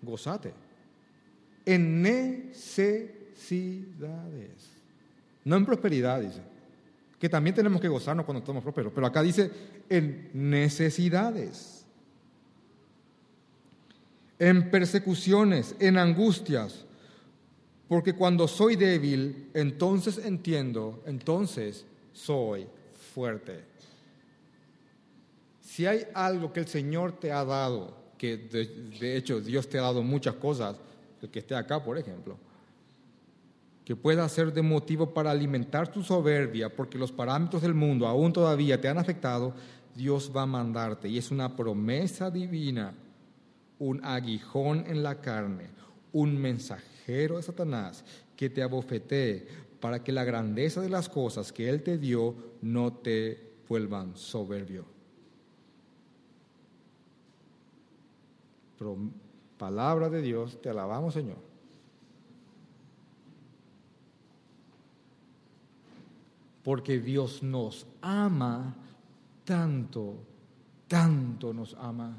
Gozate. 0.03 0.53
En 1.65 2.03
necesidades. 2.03 3.22
No 5.45 5.57
en 5.57 5.67
prosperidad, 5.67 6.21
dice. 6.21 6.41
Que 7.19 7.29
también 7.29 7.55
tenemos 7.55 7.81
que 7.81 7.89
gozarnos 7.89 8.25
cuando 8.25 8.41
estamos 8.41 8.63
prósperos. 8.63 8.93
Pero 8.95 9.07
acá 9.07 9.23
dice 9.23 9.51
en 9.89 10.31
necesidades. 10.33 11.85
En 14.39 14.71
persecuciones, 14.71 15.77
en 15.79 15.99
angustias 15.99 16.85
porque 17.93 18.15
cuando 18.15 18.49
soy 18.49 18.77
débil, 18.77 19.51
entonces 19.53 20.17
entiendo, 20.25 21.03
entonces 21.05 21.85
soy 22.15 22.67
fuerte. 23.13 23.67
Si 25.61 25.85
hay 25.85 26.07
algo 26.15 26.55
que 26.55 26.61
el 26.61 26.69
Señor 26.69 27.13
te 27.21 27.31
ha 27.31 27.45
dado, 27.45 27.95
que 28.17 28.39
de, 28.39 29.15
hecho 29.15 29.43
Dios 29.43 29.69
te 29.69 29.79
ha 29.79 29.83
dado 29.83 30.03
muchas 30.03 30.37
cosas, 30.37 30.79
el 31.21 31.29
que 31.29 31.41
esté 31.41 31.55
acá, 31.55 31.85
por 31.85 31.99
ejemplo, 31.99 32.39
que 33.85 33.97
pueda 33.97 34.29
ser 34.29 34.53
de 34.53 34.63
motivo 34.63 35.13
para 35.13 35.31
alimentar 35.31 35.91
tu 35.91 36.03
soberbia, 36.03 36.75
porque 36.75 36.99
los 36.99 37.13
parámetros 37.13 37.63
del 37.63 37.75
mundo 37.75 38.07
aún 38.07 38.33
todavía 38.33 38.81
te 38.81 38.89
han 38.89 38.99
afectado, 38.99 39.55
Dios 39.95 40.31
va 40.35 40.43
a 40.43 40.47
mandarte. 40.47 41.09
Y 41.09 41.19
es 41.19 41.31
una 41.31 41.57
promesa 41.57 42.31
divina, 42.31 42.95
un 43.79 44.05
aguijón 44.05 44.85
en 44.87 45.03
la 45.03 45.21
carne, 45.21 45.71
un 46.13 46.41
mensaje 46.41 46.93
de 47.07 47.43
Satanás 47.43 48.05
que 48.37 48.49
te 48.49 48.63
abofetee 48.63 49.47
para 49.81 50.05
que 50.05 50.13
la 50.13 50.25
grandeza 50.25 50.81
de 50.81 50.89
las 50.89 51.09
cosas 51.09 51.53
que 51.53 51.69
Él 51.69 51.83
te 51.83 51.99
dio 51.99 52.35
no 52.63 52.93
te 52.93 53.53
vuelvan 53.69 54.17
soberbio. 54.17 54.85
palabra 59.59 60.11
de 60.11 60.21
Dios, 60.23 60.61
te 60.61 60.69
alabamos 60.69 61.15
Señor. 61.15 61.52
Porque 66.63 67.01
Dios 67.01 67.43
nos 67.43 67.87
ama 68.01 68.75
tanto, 69.45 70.17
tanto 70.87 71.53
nos 71.53 71.75
ama, 71.75 72.17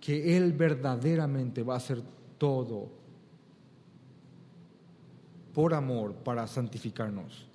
que 0.00 0.36
Él 0.36 0.52
verdaderamente 0.52 1.62
va 1.62 1.76
a 1.76 1.80
ser 1.80 2.02
todo 2.36 2.90
por 5.54 5.72
amor 5.72 6.14
para 6.14 6.46
santificarnos. 6.46 7.46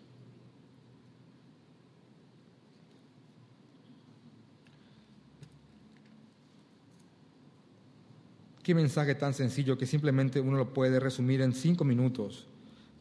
Qué 8.63 8.75
mensaje 8.75 9.15
tan 9.15 9.33
sencillo 9.33 9.77
que 9.77 9.85
simplemente 9.85 10.39
uno 10.39 10.57
lo 10.57 10.73
puede 10.73 10.99
resumir 10.99 11.41
en 11.41 11.53
cinco 11.53 11.83
minutos. 11.83 12.47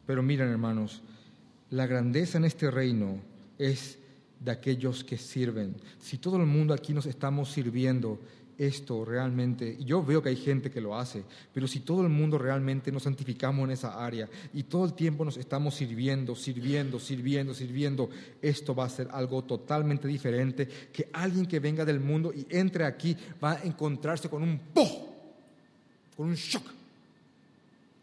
Pero 0.05 0.23
miren, 0.23 0.49
hermanos, 0.49 1.03
la 1.71 1.87
grandeza 1.87 2.37
en 2.37 2.45
este 2.45 2.71
reino 2.71 3.19
es 3.57 3.97
de 4.39 4.51
aquellos 4.51 5.03
que 5.03 5.17
sirven. 5.17 5.75
Si 5.99 6.17
todo 6.17 6.37
el 6.37 6.45
mundo 6.45 6.73
aquí 6.73 6.93
nos 6.93 7.05
estamos 7.05 7.51
sirviendo, 7.51 8.19
esto 8.57 9.05
realmente, 9.05 9.77
yo 9.85 10.03
veo 10.03 10.21
que 10.21 10.29
hay 10.29 10.35
gente 10.35 10.69
que 10.69 10.81
lo 10.81 10.97
hace, 10.97 11.23
pero 11.53 11.65
si 11.65 11.79
todo 11.79 12.01
el 12.01 12.09
mundo 12.09 12.37
realmente 12.37 12.91
nos 12.91 13.03
santificamos 13.03 13.63
en 13.63 13.71
esa 13.71 14.05
área 14.05 14.27
y 14.53 14.63
todo 14.63 14.85
el 14.85 14.93
tiempo 14.93 15.23
nos 15.23 15.37
estamos 15.37 15.75
sirviendo, 15.75 16.35
sirviendo, 16.35 16.99
sirviendo, 16.99 17.53
sirviendo, 17.53 18.09
esto 18.41 18.75
va 18.75 18.85
a 18.85 18.89
ser 18.89 19.07
algo 19.11 19.43
totalmente 19.45 20.09
diferente 20.09 20.67
que 20.91 21.09
alguien 21.13 21.45
que 21.45 21.59
venga 21.59 21.85
del 21.85 22.01
mundo 22.01 22.33
y 22.35 22.45
entre 22.49 22.83
aquí 22.83 23.15
va 23.41 23.53
a 23.53 23.63
encontrarse 23.63 24.29
con 24.29 24.43
un 24.43 24.59
po, 24.73 24.83
con 26.17 26.27
un 26.27 26.35
shock 26.35 26.78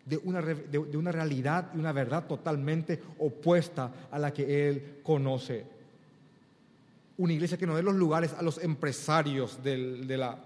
de 0.06 0.18
una, 0.18 0.40
de 0.40 0.96
una 0.96 1.10
realidad 1.10 1.72
y 1.74 1.78
una 1.78 1.92
verdad 1.92 2.26
totalmente 2.28 3.02
opuesta 3.18 4.08
a 4.10 4.18
la 4.18 4.32
que 4.32 4.68
él 4.68 5.00
conoce. 5.02 5.66
Una 7.18 7.32
iglesia 7.32 7.58
que 7.58 7.66
no 7.66 7.74
dé 7.74 7.82
los 7.82 7.96
lugares 7.96 8.32
a 8.32 8.42
los 8.42 8.62
empresarios 8.62 9.62
del, 9.64 10.06
de, 10.06 10.16
la, 10.16 10.38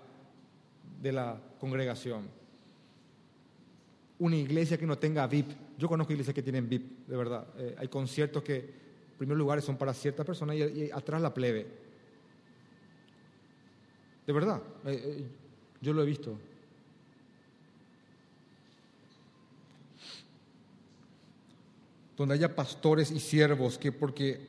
de 1.03 1.13
la 1.13 1.39
congregación. 1.59 2.27
Una 4.19 4.37
iglesia 4.37 4.79
que 4.79 4.87
no 4.87 4.97
tenga 4.97 5.27
VIP. 5.27 5.51
Yo 5.77 5.89
conozco 5.89 6.15
iglesias 6.15 6.35
que 6.35 6.43
tienen 6.43 6.67
VIP, 6.67 7.07
de 7.07 7.17
verdad. 7.17 7.47
Eh, 7.59 7.77
hay 7.79 7.89
conciertos 7.89 8.43
que, 8.43 8.57
en 8.57 9.19
primer 9.19 9.37
lugar, 9.37 9.61
son 9.61 9.77
para 9.77 9.93
ciertas 9.93 10.25
personas 10.25 10.57
y, 10.57 10.91
atrás 10.91 11.21
la 11.21 11.35
plebe. 11.35 11.67
De 14.27 14.33
verdad, 14.33 14.63
eh, 14.87 15.03
eh, 15.05 15.25
yo 15.83 15.93
lo 15.93 16.03
he 16.03 16.07
visto. 16.07 16.39
Donde 22.21 22.35
haya 22.35 22.55
pastores 22.55 23.11
y 23.11 23.18
siervos 23.18 23.79
que 23.79 23.93
porque 23.93 24.47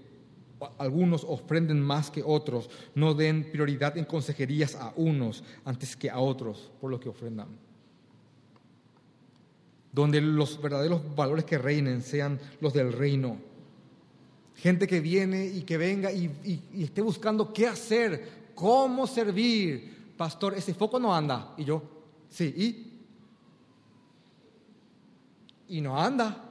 algunos 0.77 1.23
ofrenden 1.23 1.79
más 1.79 2.11
que 2.11 2.21
otros, 2.21 2.69
no 2.95 3.13
den 3.13 3.49
prioridad 3.49 3.97
en 3.97 4.03
consejerías 4.03 4.75
a 4.75 4.91
unos 4.97 5.41
antes 5.63 5.95
que 5.95 6.09
a 6.09 6.19
otros 6.19 6.69
por 6.81 6.91
lo 6.91 6.99
que 6.99 7.07
ofrendan. 7.07 7.47
Donde 9.89 10.19
los 10.19 10.61
verdaderos 10.61 11.15
valores 11.15 11.45
que 11.45 11.57
reinen 11.57 12.01
sean 12.01 12.41
los 12.59 12.73
del 12.73 12.91
reino. 12.91 13.37
Gente 14.55 14.85
que 14.85 14.99
viene 14.99 15.45
y 15.45 15.61
que 15.61 15.77
venga 15.77 16.11
y, 16.11 16.29
y 16.73 16.83
esté 16.83 17.01
buscando 17.01 17.53
qué 17.53 17.67
hacer, 17.67 18.51
cómo 18.53 19.07
servir. 19.07 20.13
Pastor, 20.17 20.55
ese 20.55 20.73
foco 20.73 20.99
no 20.99 21.15
anda. 21.15 21.53
Y 21.57 21.63
yo, 21.63 21.81
sí, 22.27 22.53
¿y? 25.69 25.77
Y 25.77 25.79
no 25.79 25.97
anda 25.97 26.49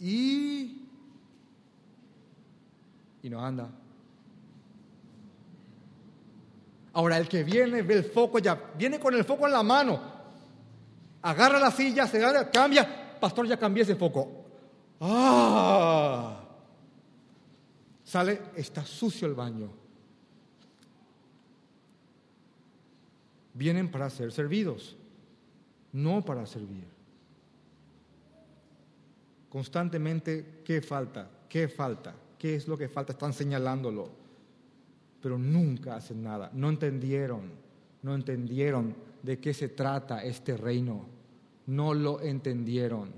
y, 0.00 0.82
y 3.22 3.30
no 3.30 3.44
anda. 3.44 3.70
Ahora 6.92 7.18
el 7.18 7.28
que 7.28 7.42
viene 7.42 7.82
ve 7.82 7.94
el 7.94 8.04
foco 8.04 8.38
ya, 8.38 8.72
viene 8.76 9.00
con 9.00 9.14
el 9.14 9.24
foco 9.24 9.46
en 9.46 9.52
la 9.52 9.62
mano, 9.62 10.00
agarra 11.22 11.58
la 11.58 11.70
silla, 11.70 12.06
se 12.06 12.18
da, 12.18 12.50
cambia, 12.50 13.18
pastor 13.18 13.46
ya 13.46 13.58
cambié 13.58 13.82
ese 13.82 13.96
foco. 13.96 14.44
¡Ah! 15.00 16.40
Sale, 18.04 18.40
está 18.54 18.84
sucio 18.84 19.26
el 19.26 19.34
baño. 19.34 19.70
Vienen 23.54 23.90
para 23.90 24.10
ser 24.10 24.30
servidos, 24.30 24.96
no 25.92 26.24
para 26.24 26.46
servir 26.46 26.93
constantemente 29.54 30.62
qué 30.64 30.82
falta, 30.82 31.30
qué 31.48 31.68
falta, 31.68 32.12
qué 32.36 32.56
es 32.56 32.66
lo 32.66 32.76
que 32.76 32.88
falta, 32.88 33.12
están 33.12 33.32
señalándolo, 33.32 34.10
pero 35.22 35.38
nunca 35.38 35.94
hacen 35.94 36.24
nada, 36.24 36.50
no 36.52 36.70
entendieron, 36.70 37.52
no 38.02 38.16
entendieron 38.16 38.96
de 39.22 39.38
qué 39.38 39.54
se 39.54 39.68
trata 39.68 40.24
este 40.24 40.56
reino, 40.56 41.06
no 41.68 41.94
lo 41.94 42.20
entendieron. 42.20 43.12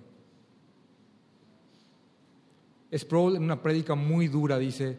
Sproul 2.94 3.36
en 3.36 3.42
una 3.42 3.62
prédica 3.62 3.94
muy 3.94 4.28
dura 4.28 4.58
dice, 4.58 4.98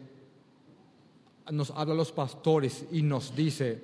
nos 1.52 1.70
habla 1.70 1.94
a 1.94 1.98
los 1.98 2.10
pastores 2.10 2.84
y 2.90 3.02
nos 3.02 3.36
dice, 3.36 3.80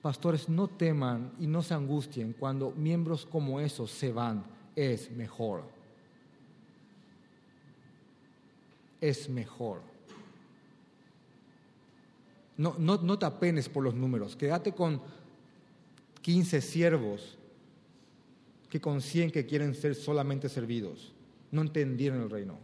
pastores 0.00 0.48
no 0.48 0.66
teman 0.66 1.32
y 1.38 1.46
no 1.46 1.62
se 1.62 1.74
angustien 1.74 2.32
cuando 2.32 2.70
miembros 2.70 3.26
como 3.26 3.60
esos 3.60 3.90
se 3.90 4.10
van 4.10 4.53
es 4.76 5.10
mejor. 5.10 5.64
Es 9.00 9.28
mejor. 9.28 9.82
No, 12.56 12.76
no, 12.78 12.98
no 12.98 13.18
te 13.18 13.26
apenes 13.26 13.68
por 13.68 13.82
los 13.82 13.94
números, 13.94 14.36
quédate 14.36 14.72
con 14.72 15.02
15 16.22 16.60
siervos 16.60 17.36
que 18.70 18.80
con 18.80 19.00
100 19.00 19.30
que 19.30 19.46
quieren 19.46 19.74
ser 19.74 19.94
solamente 19.94 20.48
servidos. 20.48 21.12
No 21.50 21.62
entendieron 21.62 22.22
el 22.22 22.30
reino. 22.30 22.58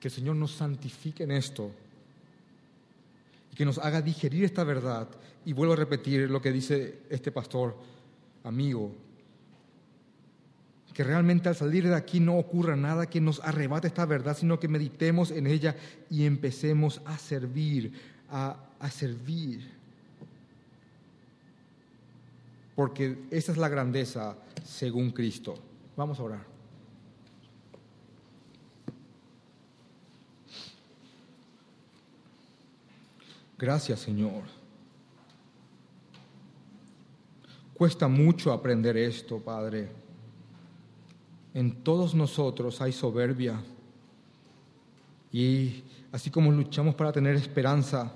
Que 0.00 0.08
el 0.08 0.12
Señor 0.12 0.36
nos 0.36 0.52
santifique 0.52 1.22
en 1.22 1.30
esto 1.30 1.70
que 3.54 3.64
nos 3.64 3.78
haga 3.78 4.02
digerir 4.02 4.44
esta 4.44 4.64
verdad. 4.64 5.08
Y 5.44 5.52
vuelvo 5.52 5.74
a 5.74 5.76
repetir 5.76 6.30
lo 6.30 6.40
que 6.40 6.52
dice 6.52 7.00
este 7.10 7.32
pastor 7.32 7.76
amigo, 8.44 8.92
que 10.92 11.04
realmente 11.04 11.48
al 11.48 11.56
salir 11.56 11.88
de 11.88 11.94
aquí 11.94 12.20
no 12.20 12.36
ocurra 12.36 12.76
nada 12.76 13.06
que 13.06 13.20
nos 13.20 13.40
arrebate 13.40 13.86
esta 13.86 14.04
verdad, 14.04 14.36
sino 14.36 14.60
que 14.60 14.68
meditemos 14.68 15.30
en 15.30 15.46
ella 15.46 15.74
y 16.10 16.26
empecemos 16.26 17.00
a 17.06 17.16
servir, 17.18 17.92
a, 18.30 18.56
a 18.78 18.90
servir. 18.90 19.70
Porque 22.74 23.18
esa 23.30 23.52
es 23.52 23.58
la 23.58 23.68
grandeza 23.68 24.36
según 24.64 25.10
Cristo. 25.10 25.54
Vamos 25.96 26.18
a 26.18 26.22
orar. 26.22 26.51
Gracias, 33.62 34.00
Señor. 34.00 34.42
Cuesta 37.72 38.08
mucho 38.08 38.52
aprender 38.52 38.96
esto, 38.96 39.38
Padre. 39.38 39.88
En 41.54 41.84
todos 41.84 42.12
nosotros 42.12 42.80
hay 42.80 42.90
soberbia. 42.90 43.62
Y 45.30 45.84
así 46.10 46.28
como 46.28 46.50
luchamos 46.50 46.96
para 46.96 47.12
tener 47.12 47.36
esperanza, 47.36 48.12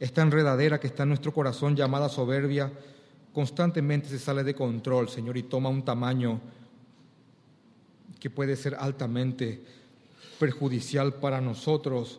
esta 0.00 0.22
enredadera 0.22 0.80
que 0.80 0.88
está 0.88 1.04
en 1.04 1.10
nuestro 1.10 1.32
corazón 1.32 1.76
llamada 1.76 2.08
soberbia, 2.08 2.72
constantemente 3.32 4.08
se 4.08 4.18
sale 4.18 4.42
de 4.42 4.56
control, 4.56 5.08
Señor, 5.08 5.36
y 5.36 5.44
toma 5.44 5.68
un 5.68 5.84
tamaño 5.84 6.40
que 8.18 8.30
puede 8.30 8.56
ser 8.56 8.74
altamente 8.74 9.62
perjudicial 10.40 11.14
para 11.14 11.40
nosotros 11.40 12.18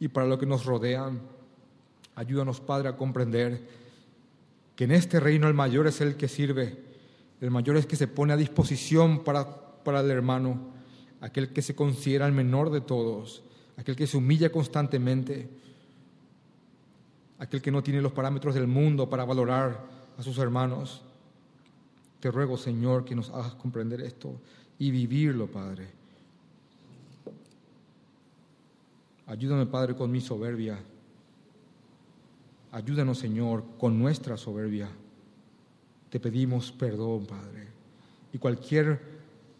y 0.00 0.08
para 0.08 0.26
lo 0.26 0.40
que 0.40 0.46
nos 0.46 0.64
rodean. 0.64 1.40
Ayúdanos, 2.14 2.60
Padre, 2.60 2.88
a 2.88 2.96
comprender 2.96 3.60
que 4.76 4.84
en 4.84 4.92
este 4.92 5.18
reino 5.20 5.48
el 5.48 5.54
mayor 5.54 5.86
es 5.86 6.00
el 6.00 6.16
que 6.16 6.28
sirve, 6.28 6.78
el 7.40 7.50
mayor 7.50 7.76
es 7.76 7.86
que 7.86 7.96
se 7.96 8.06
pone 8.06 8.32
a 8.32 8.36
disposición 8.36 9.24
para, 9.24 9.82
para 9.82 10.00
el 10.00 10.10
hermano, 10.10 10.72
aquel 11.20 11.52
que 11.52 11.62
se 11.62 11.74
considera 11.74 12.26
el 12.26 12.32
menor 12.32 12.70
de 12.70 12.80
todos, 12.80 13.42
aquel 13.76 13.96
que 13.96 14.06
se 14.06 14.16
humilla 14.16 14.52
constantemente, 14.52 15.48
aquel 17.38 17.62
que 17.62 17.70
no 17.70 17.82
tiene 17.82 18.02
los 18.02 18.12
parámetros 18.12 18.54
del 18.54 18.66
mundo 18.66 19.08
para 19.08 19.24
valorar 19.24 19.86
a 20.18 20.22
sus 20.22 20.38
hermanos. 20.38 21.02
Te 22.20 22.30
ruego, 22.30 22.56
Señor, 22.56 23.04
que 23.04 23.14
nos 23.14 23.30
hagas 23.30 23.54
comprender 23.54 24.00
esto 24.02 24.40
y 24.78 24.90
vivirlo, 24.90 25.46
Padre. 25.48 25.88
Ayúdame, 29.26 29.66
Padre, 29.66 29.96
con 29.96 30.10
mi 30.10 30.20
soberbia 30.20 30.78
Ayúdanos, 32.72 33.18
Señor, 33.18 33.64
con 33.78 33.98
nuestra 33.98 34.38
soberbia. 34.38 34.88
Te 36.08 36.18
pedimos 36.18 36.72
perdón, 36.72 37.26
Padre. 37.26 37.68
Y 38.32 38.38
cualquier 38.38 38.98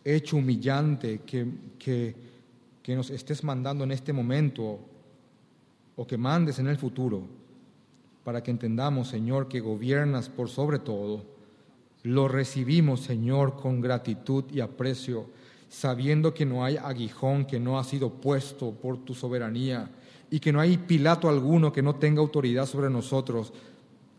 hecho 0.03 0.39
humillante 0.39 1.21
que, 1.21 1.47
que, 1.79 2.15
que 2.83 2.97
nos 2.97 3.11
estés 3.11 3.45
mandando 3.45 3.85
en 3.85 3.93
este 3.93 4.15
momento 4.15 4.79
o 5.95 6.07
que 6.07 6.17
mandes 6.17 6.59
en 6.59 6.69
el 6.69 6.79
futuro, 6.79 7.23
para 8.25 8.43
que 8.43 8.51
entendamos, 8.51 9.09
Señor, 9.09 9.47
que 9.47 9.61
gobiernas 9.61 10.31
por 10.31 10.49
sobre 10.49 10.79
todo, 10.79 11.23
lo 12.05 12.29
recibimos, 12.29 13.01
Señor, 13.01 13.57
con 13.57 13.83
gratitud 13.83 14.45
y 14.51 14.61
aprecio, 14.61 15.27
sabiendo 15.69 16.33
que 16.33 16.47
no 16.47 16.65
hay 16.65 16.79
aguijón 16.79 17.45
que 17.45 17.61
no 17.61 17.79
ha 17.79 17.85
sido 17.85 18.09
puesto 18.09 18.73
por 18.73 19.05
tu 19.05 19.13
soberanía 19.13 19.91
y 20.33 20.41
que 20.41 20.51
no 20.51 20.61
hay 20.61 20.79
Pilato 20.79 21.29
alguno 21.29 21.71
que 21.71 21.83
no 21.83 21.97
tenga 21.97 22.23
autoridad 22.23 22.65
sobre 22.65 22.89
nosotros 22.89 23.53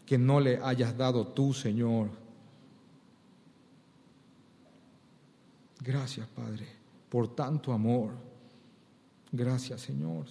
que 0.06 0.15
no 0.15 0.40
le 0.40 0.60
hayas 0.61 0.95
dado 0.95 1.26
tú, 1.26 1.56
Señor. 1.56 2.07
Gracias, 5.80 6.27
Padre, 6.27 6.68
por 7.10 7.34
tanto 7.34 7.73
amor. 7.73 8.11
Gracias, 9.31 9.81
Señor, 9.81 10.27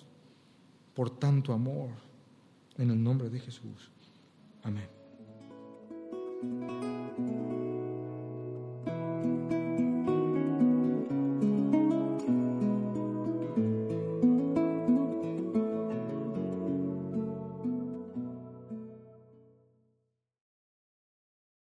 por 0.95 1.11
tanto 1.11 1.53
amor. 1.53 1.89
En 2.79 2.91
el 2.91 3.03
nombre 3.03 3.29
de 3.29 3.41
Jesús. 3.41 3.91
Amén. 4.63 4.89